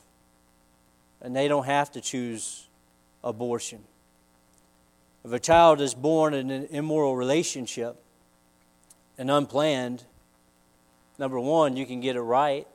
And 1.22 1.36
they 1.36 1.50
don't 1.50 1.66
have 1.66 1.92
to 1.92 2.00
choose 2.00 2.70
abortion. 3.22 3.84
If 5.26 5.34
a 5.34 5.40
child 5.40 5.82
is 5.82 5.94
born 5.94 6.34
in 6.34 6.52
an 6.52 6.68
immoral 6.72 7.18
relationship 7.18 8.02
and 9.18 9.30
unplanned, 9.30 10.06
number 11.20 11.38
one, 11.38 11.76
you 11.76 11.86
can 11.86 12.00
get 12.00 12.16
it 12.16 12.22
right. 12.22 12.66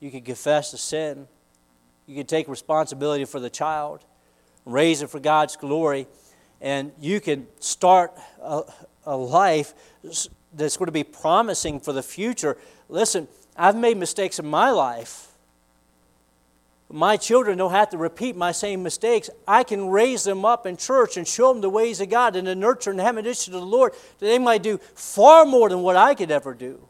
You 0.00 0.10
can 0.10 0.22
confess 0.22 0.72
the 0.72 0.78
sin. 0.78 1.28
You 2.08 2.16
can 2.16 2.26
take 2.26 2.48
responsibility 2.48 3.26
for 3.26 3.38
the 3.38 3.48
child, 3.48 4.04
raise 4.64 5.02
it 5.02 5.10
for 5.10 5.20
God's 5.20 5.54
glory 5.54 6.08
and 6.60 6.92
you 7.00 7.20
can 7.20 7.46
start 7.58 8.12
a, 8.42 8.62
a 9.06 9.16
life 9.16 9.74
that's 10.02 10.76
going 10.76 10.86
to 10.86 10.92
be 10.92 11.04
promising 11.04 11.80
for 11.80 11.92
the 11.92 12.02
future. 12.02 12.56
Listen, 12.88 13.28
I've 13.56 13.76
made 13.76 13.96
mistakes 13.96 14.38
in 14.38 14.46
my 14.46 14.70
life. 14.70 15.28
My 16.92 17.16
children 17.16 17.56
don't 17.56 17.70
have 17.70 17.90
to 17.90 17.98
repeat 17.98 18.34
my 18.34 18.50
same 18.50 18.82
mistakes. 18.82 19.30
I 19.46 19.62
can 19.62 19.88
raise 19.88 20.24
them 20.24 20.44
up 20.44 20.66
in 20.66 20.76
church 20.76 21.16
and 21.16 21.26
show 21.26 21.52
them 21.52 21.60
the 21.60 21.70
ways 21.70 22.00
of 22.00 22.10
God 22.10 22.34
and 22.34 22.46
the 22.46 22.56
nurture 22.56 22.90
and 22.90 22.98
have 22.98 23.14
an 23.14 23.18
admonition 23.18 23.54
of 23.54 23.60
the 23.60 23.66
Lord 23.66 23.92
that 23.92 24.26
they 24.26 24.40
might 24.40 24.64
do 24.64 24.78
far 24.94 25.44
more 25.44 25.68
than 25.68 25.82
what 25.82 25.94
I 25.94 26.14
could 26.16 26.32
ever 26.32 26.52
do. 26.52 26.88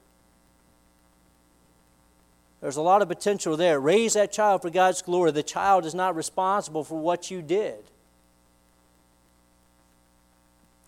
There's 2.63 2.77
a 2.77 2.83
lot 2.83 3.03
of 3.03 3.09
potential 3.09 3.57
there. 3.57 3.79
Raise 3.79 4.15
that 4.15 4.33
child 4.33 4.63
for 4.63 4.71
God's 4.71 5.03
glory. 5.03 5.33
The 5.33 5.43
child 5.43 5.85
is 5.85 5.95
not 5.95 6.17
responsible 6.17 6.85
for 6.85 6.99
what 6.99 7.31
you 7.31 7.43
did. 7.43 7.85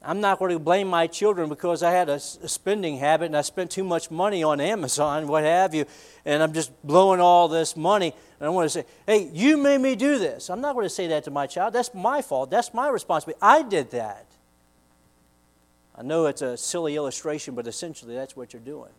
I'm 0.04 0.20
not 0.20 0.38
going 0.38 0.50
to 0.50 0.58
blame 0.58 0.88
my 0.88 1.06
children 1.06 1.48
because 1.48 1.82
I 1.82 1.92
had 1.92 2.08
a, 2.08 2.18
spending 2.18 2.98
habit 2.98 3.26
and 3.26 3.36
I 3.36 3.42
spent 3.42 3.70
too 3.70 3.84
much 3.84 4.10
money 4.10 4.42
on 4.42 4.60
Amazon, 4.60 5.28
what 5.28 5.44
have 5.44 5.74
you, 5.74 5.84
and 6.24 6.42
I'm 6.42 6.52
just 6.52 6.70
blowing 6.82 7.20
all 7.20 7.48
this 7.48 7.76
money. 7.76 8.12
And 8.40 8.46
I 8.46 8.50
want 8.50 8.66
to 8.66 8.70
say, 8.70 8.86
hey, 9.06 9.30
you 9.32 9.56
made 9.56 9.80
me 9.80 9.94
do 9.94 10.18
this. 10.18 10.50
I'm 10.50 10.60
not 10.60 10.74
going 10.74 10.84
to 10.84 10.90
say 10.90 11.06
that 11.08 11.24
to 11.24 11.30
my 11.30 11.46
child. 11.46 11.72
That's 11.72 11.94
my 11.94 12.22
fault. 12.22 12.50
That's 12.50 12.74
my 12.74 12.88
responsibility. 12.88 13.38
I 13.40 13.62
did 13.62 13.90
that. 13.92 14.26
I 15.96 16.02
know 16.02 16.26
it's 16.26 16.42
a 16.42 16.56
silly 16.56 16.96
illustration, 16.96 17.54
but 17.54 17.66
essentially 17.66 18.14
that's 18.14 18.36
what 18.36 18.52
you're 18.52 18.62
doing. 18.62 18.90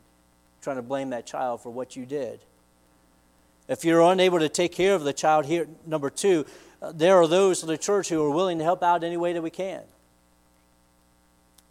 Trying 0.62 0.78
to 0.78 0.82
blame 0.82 1.10
that 1.10 1.26
child 1.26 1.62
for 1.62 1.70
what 1.70 1.96
you 1.96 2.06
did. 2.06 2.40
If 3.68 3.84
you're 3.84 4.02
unable 4.02 4.40
to 4.40 4.50
take 4.50 4.72
care 4.72 4.94
of 4.94 5.04
the 5.04 5.14
child 5.14 5.46
here, 5.46 5.68
number 5.86 6.10
two, 6.10 6.46
uh, 6.82 6.92
there 6.94 7.16
are 7.18 7.28
those 7.28 7.62
in 7.64 7.68
the 7.68 7.78
church 7.78 8.10
who 8.10 8.24
are 8.24 8.30
willing 8.30 8.58
to 8.60 8.64
help 8.64 8.84
out 8.84 9.04
any 9.04 9.18
way 9.18 9.34
that 9.34 9.42
we 9.42 9.50
can. 9.50 9.82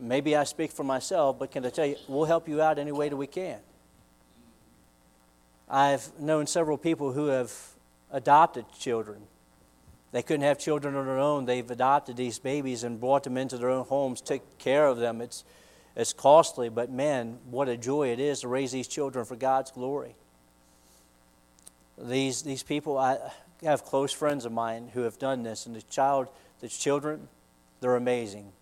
Maybe 0.02 0.34
I 0.34 0.42
speak 0.42 0.72
for 0.72 0.82
myself, 0.82 1.38
but 1.38 1.52
can 1.52 1.64
I 1.64 1.70
tell 1.70 1.86
you, 1.86 1.94
we'll 2.08 2.24
help 2.24 2.48
you 2.48 2.60
out 2.60 2.76
any 2.76 2.90
way 2.90 3.08
that 3.08 3.16
we 3.16 3.28
can. 3.28 3.60
I've 5.70 6.10
known 6.18 6.48
several 6.48 6.76
people 6.76 7.12
who 7.12 7.26
have 7.26 7.52
adopted 8.10 8.64
children. 8.76 9.22
They 10.10 10.22
couldn't 10.22 10.42
have 10.42 10.58
children 10.58 10.96
on 10.96 11.06
their 11.06 11.20
own. 11.20 11.44
They've 11.44 11.70
adopted 11.70 12.16
these 12.16 12.40
babies 12.40 12.82
and 12.82 12.98
brought 12.98 13.22
them 13.22 13.36
into 13.36 13.56
their 13.56 13.70
own 13.70 13.86
homes, 13.86 14.20
took 14.20 14.58
care 14.58 14.88
of 14.88 14.98
them. 14.98 15.20
It's, 15.20 15.44
it's 15.94 16.12
costly, 16.12 16.68
but 16.68 16.90
man, 16.90 17.38
what 17.48 17.68
a 17.68 17.76
joy 17.76 18.08
it 18.08 18.18
is 18.18 18.40
to 18.40 18.48
raise 18.48 18.72
these 18.72 18.88
children 18.88 19.24
for 19.24 19.36
God's 19.36 19.70
glory. 19.70 20.16
These, 21.96 22.42
these 22.42 22.64
people, 22.64 22.98
I 22.98 23.18
have 23.62 23.84
close 23.84 24.12
friends 24.12 24.44
of 24.46 24.50
mine 24.50 24.90
who 24.94 25.02
have 25.02 25.20
done 25.20 25.44
this, 25.44 25.64
and 25.64 25.76
the 25.76 25.82
child, 25.82 26.26
the 26.58 26.68
children, 26.68 27.28
they're 27.80 27.94
amazing 27.94 28.52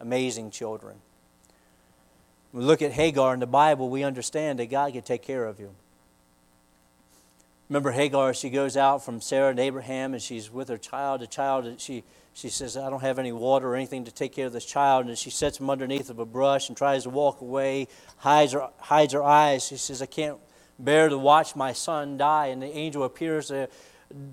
amazing 0.00 0.50
children. 0.50 0.96
When 2.52 2.62
we 2.62 2.66
look 2.66 2.82
at 2.82 2.92
Hagar 2.92 3.34
in 3.34 3.40
the 3.40 3.46
Bible, 3.46 3.88
we 3.88 4.02
understand 4.02 4.58
that 4.58 4.66
God 4.70 4.92
can 4.92 5.02
take 5.02 5.22
care 5.22 5.44
of 5.44 5.60
you. 5.60 5.74
Remember 7.68 7.92
Hagar, 7.92 8.34
she 8.34 8.50
goes 8.50 8.76
out 8.76 9.04
from 9.04 9.20
Sarah 9.20 9.50
and 9.50 9.60
Abraham 9.60 10.12
and 10.12 10.20
she's 10.20 10.50
with 10.50 10.68
her 10.68 10.76
child. 10.76 11.20
The 11.20 11.28
child, 11.28 11.72
she, 11.78 12.02
she 12.34 12.48
says, 12.48 12.76
I 12.76 12.90
don't 12.90 13.02
have 13.02 13.20
any 13.20 13.30
water 13.30 13.68
or 13.68 13.76
anything 13.76 14.06
to 14.06 14.10
take 14.10 14.32
care 14.32 14.46
of 14.46 14.52
this 14.52 14.64
child. 14.64 15.06
And 15.06 15.16
she 15.16 15.30
sets 15.30 15.60
him 15.60 15.70
underneath 15.70 16.10
of 16.10 16.18
a 16.18 16.26
brush 16.26 16.68
and 16.68 16.76
tries 16.76 17.04
to 17.04 17.10
walk 17.10 17.40
away, 17.40 17.86
hides 18.16 18.54
her, 18.54 18.68
hides 18.78 19.12
her 19.12 19.22
eyes. 19.22 19.68
She 19.68 19.76
says, 19.76 20.02
I 20.02 20.06
can't 20.06 20.38
bear 20.80 21.08
to 21.08 21.16
watch 21.16 21.54
my 21.54 21.72
son 21.72 22.16
die. 22.16 22.46
And 22.46 22.60
the 22.60 22.76
angel 22.76 23.04
appears 23.04 23.46
there. 23.46 23.68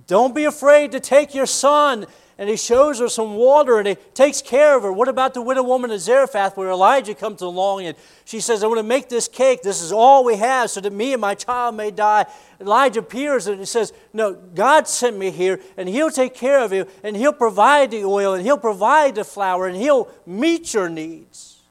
Don't 0.08 0.34
be 0.34 0.46
afraid 0.46 0.92
to 0.94 1.00
take 1.00 1.36
your 1.36 1.46
son 1.46 2.08
and 2.40 2.50
he 2.50 2.56
shows 2.56 3.00
her 3.00 3.10
some 3.10 3.36
water 3.36 3.80
and 3.80 3.88
he 3.88 3.96
takes 4.14 4.44
care 4.44 4.78
of 4.78 4.84
her. 4.84 4.94
What 4.94 5.08
about 5.08 5.34
the 5.34 5.42
widow 5.42 5.64
woman 5.64 5.90
of 5.90 6.00
Zarephath 6.00 6.56
where 6.56 6.70
Elijah 6.70 7.16
comes 7.16 7.42
along 7.42 7.86
and 7.86 7.98
she 8.26 8.40
says, 8.40 8.64
I 8.64 8.68
want 8.68 8.78
to 8.78 8.84
make 8.84 9.10
this 9.10 9.28
cake. 9.28 9.64
This 9.64 9.82
is 9.82 9.92
all 9.92 10.24
we 10.24 10.36
have 10.36 10.70
so 10.70 10.80
that 10.82 10.94
me 10.94 11.14
and 11.14 11.22
my 11.22 11.34
child 11.34 11.76
may 11.76 11.90
die. 11.90 12.28
Elijah 12.62 13.00
appears 13.00 13.48
and 13.48 13.60
he 13.60 13.66
says, 13.66 13.92
No, 14.14 14.34
God 14.34 14.88
sent 14.88 15.18
me 15.18 15.32
here 15.32 15.60
and 15.78 15.90
he'll 15.90 16.12
take 16.12 16.36
care 16.36 16.60
of 16.60 16.72
you 16.72 16.86
and 17.04 17.16
he'll 17.16 17.34
provide 17.34 17.90
the 17.90 18.04
oil 18.04 18.36
and 18.36 18.44
he'll 18.44 18.58
provide 18.58 19.16
the 19.16 19.24
flour 19.24 19.66
and 19.66 19.76
he'll 19.76 20.08
meet 20.28 20.76
your 20.76 20.90
needs. 20.90 21.62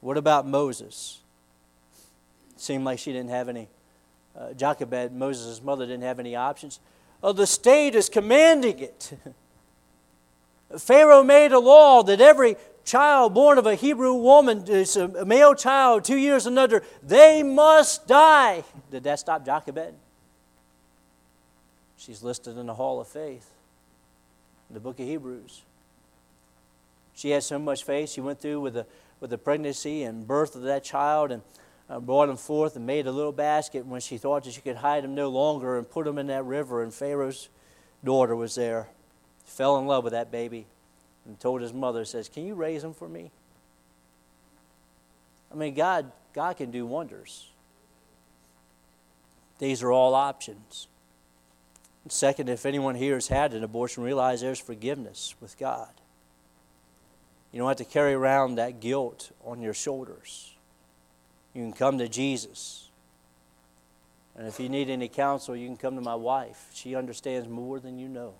What 0.00 0.18
about 0.18 0.46
Moses? 0.46 1.20
It 2.54 2.60
seemed 2.60 2.84
like 2.84 2.98
she 2.98 3.12
didn't 3.12 3.30
have 3.30 3.48
any. 3.48 3.68
Uh, 4.38 4.52
Jochebed, 4.52 5.12
Moses' 5.12 5.62
mother, 5.62 5.86
didn't 5.86 6.04
have 6.04 6.20
any 6.20 6.36
options 6.36 6.78
of 7.22 7.36
the 7.36 7.46
state 7.46 7.94
is 7.94 8.08
commanding 8.08 8.78
it. 8.78 9.12
Pharaoh 10.78 11.22
made 11.22 11.52
a 11.52 11.58
law 11.58 12.02
that 12.02 12.20
every 12.20 12.56
child 12.84 13.34
born 13.34 13.58
of 13.58 13.66
a 13.66 13.74
Hebrew 13.74 14.14
woman, 14.14 14.64
is 14.66 14.96
a 14.96 15.24
male 15.24 15.54
child, 15.54 16.04
two 16.04 16.16
years 16.16 16.46
and 16.46 16.58
under, 16.58 16.82
they 17.02 17.42
must 17.42 18.06
die. 18.06 18.64
Did 18.90 19.04
that 19.04 19.18
stop 19.18 19.44
Jochebed? 19.44 19.94
She's 21.96 22.22
listed 22.22 22.56
in 22.56 22.66
the 22.66 22.74
Hall 22.74 23.00
of 23.00 23.08
Faith, 23.08 23.50
in 24.70 24.74
the 24.74 24.80
book 24.80 24.98
of 25.00 25.06
Hebrews. 25.06 25.62
She 27.14 27.30
had 27.30 27.42
so 27.42 27.58
much 27.58 27.82
faith, 27.82 28.10
she 28.10 28.20
went 28.20 28.40
through 28.40 28.60
with 28.60 28.74
the, 28.74 28.86
with 29.18 29.30
the 29.30 29.38
pregnancy 29.38 30.04
and 30.04 30.26
birth 30.26 30.54
of 30.54 30.62
that 30.62 30.84
child, 30.84 31.32
and 31.32 31.42
uh, 31.90 32.00
brought 32.00 32.28
him 32.28 32.36
forth 32.36 32.76
and 32.76 32.86
made 32.86 33.06
a 33.06 33.12
little 33.12 33.32
basket 33.32 33.86
when 33.86 34.00
she 34.00 34.18
thought 34.18 34.44
that 34.44 34.52
she 34.52 34.60
could 34.60 34.76
hide 34.76 35.04
him 35.04 35.14
no 35.14 35.28
longer 35.28 35.78
and 35.78 35.88
put 35.88 36.06
him 36.06 36.18
in 36.18 36.26
that 36.26 36.44
river. 36.44 36.82
And 36.82 36.92
Pharaoh's 36.92 37.48
daughter 38.04 38.36
was 38.36 38.54
there. 38.54 38.88
Fell 39.44 39.78
in 39.78 39.86
love 39.86 40.04
with 40.04 40.12
that 40.12 40.30
baby 40.30 40.66
and 41.26 41.38
told 41.40 41.62
his 41.62 41.72
mother, 41.72 42.04
says, 42.04 42.28
Can 42.28 42.46
you 42.46 42.54
raise 42.54 42.84
him 42.84 42.92
for 42.92 43.08
me? 43.08 43.30
I 45.50 45.54
mean, 45.54 45.74
God, 45.74 46.12
God 46.34 46.56
can 46.56 46.70
do 46.70 46.84
wonders. 46.84 47.48
These 49.58 49.82
are 49.82 49.90
all 49.90 50.14
options. 50.14 50.88
And 52.04 52.12
second, 52.12 52.48
if 52.48 52.66
anyone 52.66 52.94
here 52.94 53.14
has 53.14 53.28
had 53.28 53.54
an 53.54 53.64
abortion, 53.64 54.02
realize 54.02 54.40
there's 54.40 54.60
forgiveness 54.60 55.34
with 55.40 55.58
God. 55.58 55.88
You 57.50 57.58
don't 57.58 57.68
have 57.68 57.78
to 57.78 57.84
carry 57.84 58.12
around 58.12 58.56
that 58.56 58.80
guilt 58.80 59.32
on 59.44 59.62
your 59.62 59.74
shoulders. 59.74 60.54
You 61.54 61.62
can 61.62 61.72
come 61.72 61.98
to 61.98 62.08
Jesus. 62.08 62.88
And 64.36 64.46
if 64.46 64.60
you 64.60 64.68
need 64.68 64.88
any 64.88 65.08
counsel, 65.08 65.56
you 65.56 65.66
can 65.66 65.76
come 65.76 65.96
to 65.96 66.00
my 66.00 66.14
wife. 66.14 66.68
She 66.72 66.94
understands 66.94 67.48
more 67.48 67.80
than 67.80 67.98
you 67.98 68.08
know. 68.08 68.34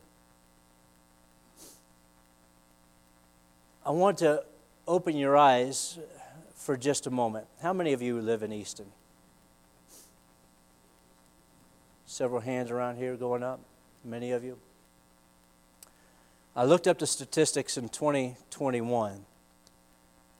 I 3.84 3.90
want 3.90 4.18
to 4.18 4.44
open 4.86 5.16
your 5.16 5.36
eyes 5.36 5.98
for 6.54 6.76
just 6.76 7.06
a 7.06 7.10
moment. 7.10 7.46
How 7.62 7.72
many 7.72 7.92
of 7.92 8.02
you 8.02 8.20
live 8.20 8.42
in 8.42 8.52
Easton? 8.52 8.86
Several 12.04 12.40
hands 12.40 12.70
around 12.70 12.96
here 12.96 13.16
going 13.16 13.42
up. 13.42 13.60
Many 14.04 14.32
of 14.32 14.44
you. 14.44 14.58
I 16.54 16.64
looked 16.64 16.86
up 16.86 16.98
the 16.98 17.06
statistics 17.06 17.76
in 17.76 17.88
2021. 17.88 19.24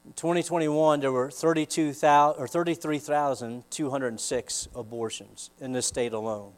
In 0.09 0.15
2021, 0.15 1.01
there 1.01 1.13
were 1.13 1.31
32,000 1.31 2.41
or 2.41 2.49
33,206 2.49 4.69
abortions 4.75 5.51
in 5.61 5.73
this 5.73 5.85
state 5.85 6.15
alone. 6.15 6.55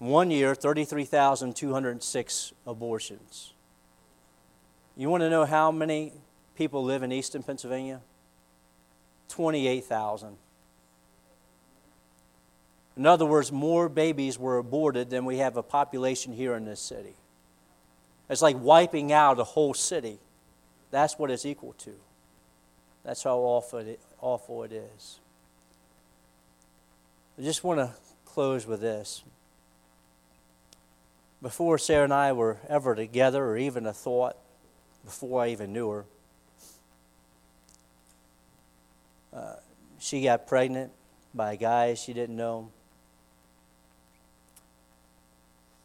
One 0.00 0.32
year, 0.32 0.56
33,206 0.56 2.52
abortions. 2.66 3.52
You 4.96 5.10
want 5.10 5.20
to 5.20 5.30
know 5.30 5.44
how 5.44 5.70
many 5.70 6.14
people 6.56 6.82
live 6.82 7.04
in 7.04 7.12
Easton, 7.12 7.44
Pennsylvania? 7.44 8.00
28,000. 9.28 10.36
In 12.96 13.06
other 13.06 13.26
words, 13.26 13.52
more 13.52 13.88
babies 13.88 14.40
were 14.40 14.58
aborted 14.58 15.08
than 15.08 15.24
we 15.24 15.38
have 15.38 15.56
a 15.56 15.62
population 15.62 16.32
here 16.32 16.56
in 16.56 16.64
this 16.64 16.80
city. 16.80 17.14
It's 18.28 18.42
like 18.42 18.56
wiping 18.58 19.12
out 19.12 19.38
a 19.38 19.44
whole 19.44 19.72
city. 19.72 20.18
That's 20.92 21.18
what 21.18 21.30
it's 21.30 21.44
equal 21.44 21.72
to. 21.78 21.94
That's 23.02 23.24
how 23.24 23.38
awful 23.38 23.80
it, 23.80 24.00
awful 24.20 24.62
it 24.62 24.72
is. 24.72 25.18
I 27.36 27.42
just 27.42 27.64
want 27.64 27.80
to 27.80 27.90
close 28.26 28.66
with 28.66 28.80
this. 28.80 29.24
Before 31.40 31.78
Sarah 31.78 32.04
and 32.04 32.12
I 32.12 32.32
were 32.32 32.58
ever 32.68 32.94
together, 32.94 33.44
or 33.44 33.56
even 33.56 33.86
a 33.86 33.92
thought, 33.92 34.36
before 35.04 35.42
I 35.42 35.48
even 35.48 35.72
knew 35.72 35.90
her, 35.90 36.04
uh, 39.32 39.54
she 39.98 40.22
got 40.22 40.46
pregnant 40.46 40.92
by 41.34 41.54
a 41.54 41.56
guy 41.56 41.94
she 41.94 42.12
didn't 42.12 42.36
know. 42.36 42.70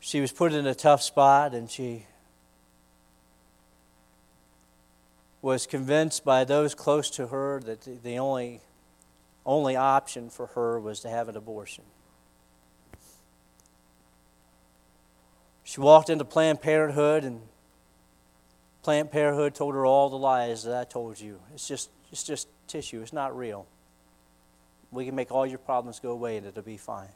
She 0.01 0.19
was 0.19 0.33
put 0.33 0.53
in 0.53 0.67
a 0.67 0.75
tough 0.75 1.01
spot, 1.01 1.53
and 1.53 1.71
she 1.71 2.05
was 5.47 5.65
convinced 5.65 6.25
by 6.25 6.43
those 6.43 6.75
close 6.75 7.09
to 7.09 7.27
her 7.27 7.61
that 7.61 8.03
the 8.03 8.19
only, 8.19 8.59
only 9.45 9.77
option 9.77 10.29
for 10.29 10.47
her 10.47 10.77
was 10.77 10.99
to 10.99 11.09
have 11.09 11.29
an 11.29 11.37
abortion. 11.37 11.85
She 15.63 15.79
walked 15.79 16.09
into 16.09 16.25
Planned 16.25 16.61
Parenthood, 16.61 17.23
and 17.23 17.39
Planned 18.83 19.09
Parenthood 19.09 19.55
told 19.55 19.73
her 19.73 19.85
all 19.85 20.09
the 20.09 20.17
lies 20.17 20.65
that 20.65 20.75
I 20.75 20.83
told 20.83 21.17
you. 21.17 21.39
It's 21.53 21.65
just, 21.65 21.91
it's 22.11 22.23
just 22.25 22.49
tissue, 22.67 23.01
it's 23.01 23.13
not 23.13 23.33
real. 23.37 23.67
We 24.91 25.05
can 25.05 25.15
make 25.15 25.31
all 25.31 25.45
your 25.45 25.59
problems 25.59 26.01
go 26.01 26.11
away 26.11 26.35
and 26.35 26.45
it'll 26.45 26.61
be 26.61 26.75
fine. 26.75 27.07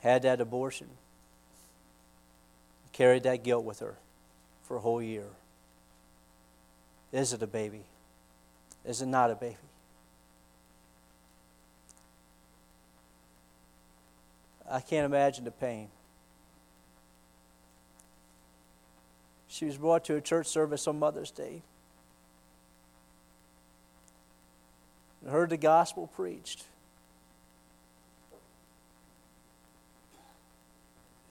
Had 0.00 0.22
that 0.22 0.40
abortion, 0.40 0.88
carried 2.92 3.22
that 3.22 3.44
guilt 3.44 3.64
with 3.64 3.78
her 3.78 3.98
for 4.68 4.76
a 4.76 4.80
whole 4.80 5.02
year. 5.02 5.26
Is 7.10 7.32
it 7.32 7.42
a 7.42 7.46
baby? 7.46 7.84
is 8.88 9.02
it 9.02 9.06
not 9.06 9.30
a 9.30 9.34
baby. 9.34 9.56
I 14.70 14.80
can't 14.80 15.04
imagine 15.04 15.44
the 15.44 15.50
pain. 15.50 15.88
She 19.46 19.66
was 19.66 19.76
brought 19.76 20.04
to 20.06 20.16
a 20.16 20.20
church 20.20 20.46
service 20.46 20.86
on 20.86 20.98
Mother's 20.98 21.30
Day. 21.30 21.62
And 25.20 25.30
heard 25.30 25.50
the 25.50 25.56
gospel 25.58 26.06
preached. 26.06 26.64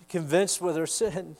Convinced 0.10 0.62
with 0.62 0.76
her 0.76 0.88
sin. 0.88 1.38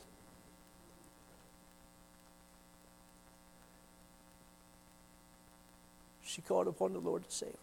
She 6.28 6.42
called 6.42 6.68
upon 6.68 6.92
the 6.92 6.98
Lord 6.98 7.24
to 7.24 7.34
save 7.34 7.52
her. 7.52 7.58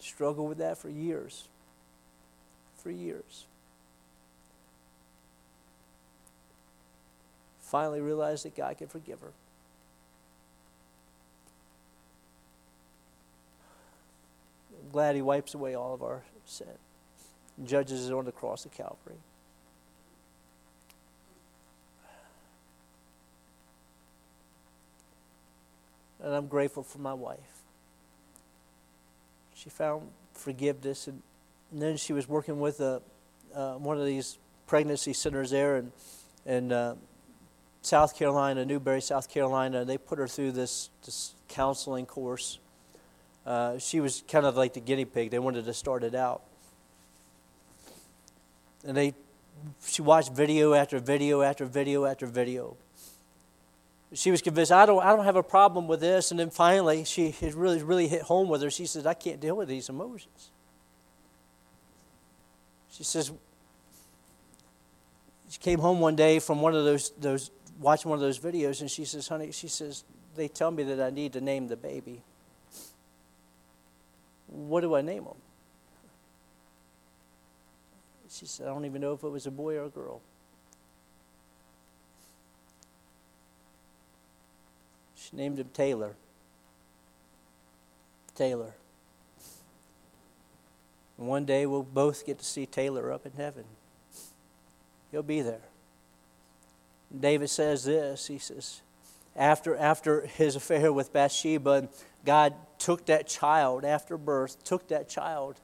Struggled 0.00 0.50
with 0.50 0.58
that 0.58 0.76
for 0.76 0.90
years. 0.90 1.48
For 2.76 2.90
years. 2.90 3.46
finally 7.68 8.00
realized 8.00 8.44
that 8.44 8.56
God 8.56 8.78
could 8.78 8.90
forgive 8.90 9.20
her. 9.20 9.32
I'm 14.82 14.90
glad 14.90 15.14
He 15.14 15.22
wipes 15.22 15.54
away 15.54 15.74
all 15.74 15.92
of 15.92 16.02
our 16.02 16.22
sin, 16.46 16.66
judges 17.62 18.08
it 18.08 18.14
on 18.14 18.24
the 18.24 18.32
cross 18.32 18.64
of 18.64 18.72
Calvary. 18.72 19.18
And 26.22 26.34
I'm 26.34 26.46
grateful 26.46 26.82
for 26.82 26.98
my 26.98 27.14
wife. 27.14 27.62
She 29.54 29.70
found 29.70 30.08
forgiveness, 30.34 31.06
and, 31.06 31.22
and 31.72 31.82
then 31.82 31.96
she 31.96 32.12
was 32.12 32.28
working 32.28 32.60
with 32.60 32.80
a, 32.80 33.02
uh, 33.54 33.74
one 33.74 33.98
of 33.98 34.06
these 34.06 34.38
pregnancy 34.66 35.12
centers 35.12 35.50
there, 35.50 35.76
in, 35.76 35.92
and 36.46 36.72
uh, 36.72 36.94
South 37.82 38.16
Carolina, 38.16 38.64
Newberry, 38.64 39.00
South 39.00 39.28
Carolina. 39.28 39.84
They 39.84 39.98
put 39.98 40.18
her 40.18 40.28
through 40.28 40.52
this, 40.52 40.90
this 41.04 41.34
counseling 41.48 42.06
course. 42.06 42.58
Uh, 43.46 43.78
she 43.78 44.00
was 44.00 44.22
kind 44.28 44.44
of 44.44 44.56
like 44.56 44.74
the 44.74 44.80
guinea 44.80 45.04
pig. 45.04 45.30
They 45.30 45.38
wanted 45.38 45.64
to 45.64 45.74
start 45.74 46.04
it 46.04 46.14
out. 46.14 46.42
And 48.84 48.96
they, 48.96 49.14
she 49.84 50.02
watched 50.02 50.32
video 50.32 50.74
after 50.74 50.98
video 50.98 51.42
after 51.42 51.64
video 51.64 52.04
after 52.04 52.26
video. 52.26 52.76
She 54.14 54.30
was 54.30 54.40
convinced, 54.40 54.72
I 54.72 54.86
don't, 54.86 55.02
I 55.02 55.14
don't 55.14 55.24
have 55.24 55.36
a 55.36 55.42
problem 55.42 55.86
with 55.86 56.00
this. 56.00 56.30
And 56.30 56.40
then 56.40 56.50
finally, 56.50 57.04
she 57.04 57.34
it 57.40 57.54
really, 57.54 57.82
really 57.82 58.08
hit 58.08 58.22
home 58.22 58.48
with 58.48 58.62
her. 58.62 58.70
She 58.70 58.86
says, 58.86 59.06
I 59.06 59.14
can't 59.14 59.40
deal 59.40 59.56
with 59.56 59.68
these 59.68 59.88
emotions. 59.88 60.50
She 62.90 63.04
says, 63.04 63.30
she 65.50 65.58
came 65.58 65.78
home 65.78 66.00
one 66.00 66.16
day 66.16 66.38
from 66.38 66.60
one 66.60 66.74
of 66.74 66.84
those, 66.84 67.10
those 67.18 67.50
watching 67.78 68.10
one 68.10 68.18
of 68.18 68.22
those 68.22 68.38
videos, 68.38 68.80
and 68.80 68.90
she 68.90 69.04
says, 69.04 69.28
Honey, 69.28 69.52
she 69.52 69.68
says, 69.68 70.04
they 70.34 70.48
tell 70.48 70.70
me 70.70 70.82
that 70.84 71.00
I 71.00 71.10
need 71.10 71.32
to 71.34 71.40
name 71.40 71.68
the 71.68 71.76
baby. 71.76 72.22
What 74.46 74.80
do 74.80 74.94
I 74.94 75.02
name 75.02 75.24
him? 75.24 75.36
She 78.30 78.46
said, 78.46 78.66
I 78.66 78.70
don't 78.70 78.84
even 78.84 79.00
know 79.00 79.12
if 79.12 79.22
it 79.22 79.28
was 79.28 79.46
a 79.46 79.50
boy 79.50 79.76
or 79.76 79.84
a 79.84 79.88
girl. 79.88 80.20
She 85.28 85.36
named 85.36 85.58
him 85.58 85.68
Taylor. 85.72 86.14
Taylor. 88.34 88.74
And 91.18 91.26
one 91.26 91.44
day 91.44 91.66
we'll 91.66 91.82
both 91.82 92.24
get 92.24 92.38
to 92.38 92.44
see 92.44 92.66
Taylor 92.66 93.12
up 93.12 93.26
in 93.26 93.32
heaven. 93.32 93.64
He'll 95.10 95.22
be 95.22 95.40
there. 95.40 95.62
David 97.18 97.50
says 97.50 97.84
this 97.84 98.26
he 98.26 98.38
says, 98.38 98.82
after, 99.34 99.76
after 99.76 100.26
his 100.26 100.56
affair 100.56 100.92
with 100.92 101.12
Bathsheba, 101.12 101.88
God 102.24 102.54
took 102.78 103.06
that 103.06 103.26
child 103.26 103.84
after 103.84 104.16
birth, 104.16 104.62
took 104.64 104.88
that 104.88 105.08
child. 105.08 105.60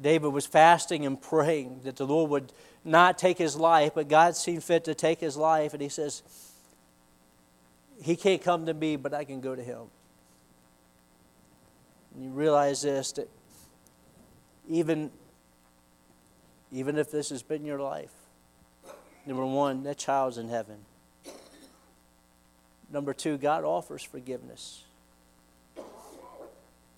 David 0.00 0.28
was 0.28 0.46
fasting 0.46 1.04
and 1.04 1.20
praying 1.20 1.80
that 1.84 1.96
the 1.96 2.06
Lord 2.06 2.30
would 2.30 2.52
not 2.84 3.18
take 3.18 3.36
his 3.36 3.56
life, 3.56 3.92
but 3.94 4.08
God 4.08 4.36
seemed 4.36 4.64
fit 4.64 4.84
to 4.84 4.94
take 4.94 5.20
his 5.20 5.36
life. 5.36 5.74
And 5.74 5.82
he 5.82 5.88
says, 5.88 6.22
He 8.02 8.16
can't 8.16 8.42
come 8.42 8.66
to 8.66 8.74
me, 8.74 8.96
but 8.96 9.14
I 9.14 9.24
can 9.24 9.40
go 9.40 9.54
to 9.54 9.62
him. 9.62 9.82
And 12.14 12.24
you 12.24 12.30
realize 12.30 12.82
this 12.82 13.12
that 13.12 13.28
even, 14.68 15.10
even 16.72 16.98
if 16.98 17.10
this 17.10 17.30
has 17.30 17.42
been 17.42 17.64
your 17.64 17.80
life, 17.80 18.12
Number 19.26 19.44
one, 19.44 19.82
that 19.82 19.98
child's 19.98 20.38
in 20.38 20.48
heaven. 20.48 20.76
Number 22.92 23.12
two, 23.12 23.36
God 23.36 23.64
offers 23.64 24.04
forgiveness. 24.04 24.84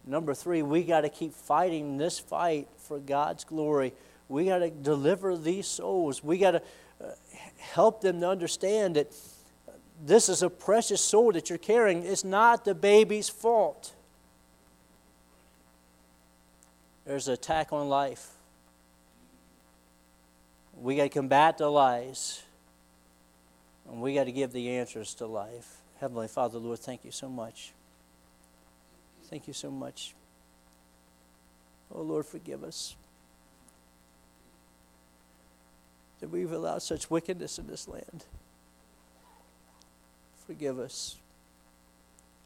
Number 0.07 0.35
three, 0.35 0.63
we 0.63 0.85
got 0.85 1.03
to 1.03 1.09
keep 1.09 1.33
fighting 1.33 1.97
this 1.97 2.19
fight 2.19 2.69
for 2.77 2.99
God's 2.99 3.45
glory. 3.45 3.95
We 4.29 4.45
got 4.45 4.59
to 4.59 4.71
deliver 4.71 5.37
these 5.37 5.67
souls. 5.67 6.23
We 6.23 6.37
got 6.37 6.51
to 6.53 6.63
uh, 7.03 7.11
help 7.59 8.03
them 8.03 8.21
to 8.21 8.29
understand 8.29 8.97
that 8.97 9.15
this 10.05 10.29
is 10.29 10.43
a 10.43 10.51
precious 10.51 11.01
soul 11.01 11.33
that 11.33 11.49
you're 11.49 11.59
carrying. 11.59 12.05
It's 12.05 12.25
not 12.25 12.65
the 12.65 12.75
baby's 12.75 13.29
fault. 13.29 13.93
There's 17.05 17.27
an 17.27 17.35
attack 17.35 17.73
on 17.73 17.89
life. 17.89 18.29
We 20.77 20.97
got 20.97 21.05
to 21.05 21.09
combat 21.09 21.59
the 21.59 21.69
lies. 21.69 22.43
And 23.91 24.01
we 24.01 24.15
got 24.15 24.25
to 24.25 24.33
give 24.33 24.53
the 24.53 24.71
answers 24.71 25.15
to 25.15 25.27
life. 25.27 25.79
Heavenly 26.01 26.29
Father, 26.29 26.59
Lord, 26.59 26.79
thank 26.79 27.05
you 27.05 27.11
so 27.11 27.29
much. 27.29 27.73
Thank 29.25 29.49
you 29.49 29.55
so 29.55 29.71
much. 29.71 30.15
Oh, 31.93 32.03
Lord, 32.03 32.27
forgive 32.27 32.63
us 32.63 32.95
that 36.21 36.31
we've 36.31 36.53
allowed 36.53 36.83
such 36.83 37.11
wickedness 37.11 37.59
in 37.59 37.67
this 37.67 37.89
land. 37.89 38.25
Forgive 40.49 40.79
us 40.79 41.17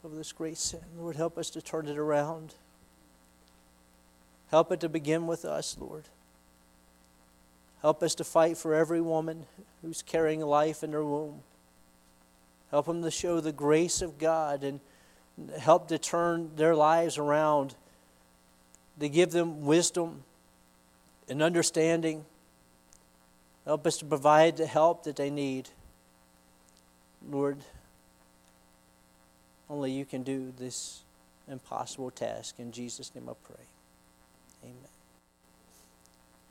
of 0.02 0.16
this 0.16 0.32
great 0.32 0.58
sin. 0.58 0.80
Lord, 0.98 1.14
help 1.14 1.38
us 1.38 1.50
to 1.50 1.62
turn 1.62 1.86
it 1.86 1.96
around. 1.96 2.52
Help 4.50 4.72
it 4.72 4.80
to 4.80 4.88
begin 4.88 5.28
with 5.28 5.44
us, 5.44 5.76
Lord. 5.78 6.02
Help 7.80 8.02
us 8.02 8.16
to 8.16 8.24
fight 8.24 8.58
for 8.58 8.74
every 8.74 9.00
woman 9.00 9.46
who's 9.82 10.02
carrying 10.02 10.40
life 10.40 10.82
in 10.82 10.90
her 10.90 11.04
womb. 11.04 11.42
Help 12.72 12.86
them 12.86 13.04
to 13.04 13.10
show 13.12 13.38
the 13.38 13.52
grace 13.52 14.02
of 14.02 14.18
God 14.18 14.64
and 14.64 14.80
help 15.60 15.86
to 15.86 15.96
turn 15.96 16.50
their 16.56 16.74
lives 16.74 17.18
around, 17.18 17.76
to 18.98 19.08
give 19.08 19.30
them 19.30 19.64
wisdom 19.64 20.24
and 21.28 21.40
understanding. 21.40 22.24
Help 23.64 23.86
us 23.86 23.98
to 23.98 24.04
provide 24.04 24.56
the 24.56 24.66
help 24.66 25.04
that 25.04 25.14
they 25.14 25.30
need. 25.30 25.68
Lord, 27.30 27.58
only 29.72 29.90
you 29.90 30.04
can 30.04 30.22
do 30.22 30.52
this 30.58 31.00
impossible 31.48 32.10
task. 32.10 32.56
In 32.58 32.72
Jesus' 32.72 33.14
name 33.14 33.28
I 33.28 33.32
pray. 33.42 33.64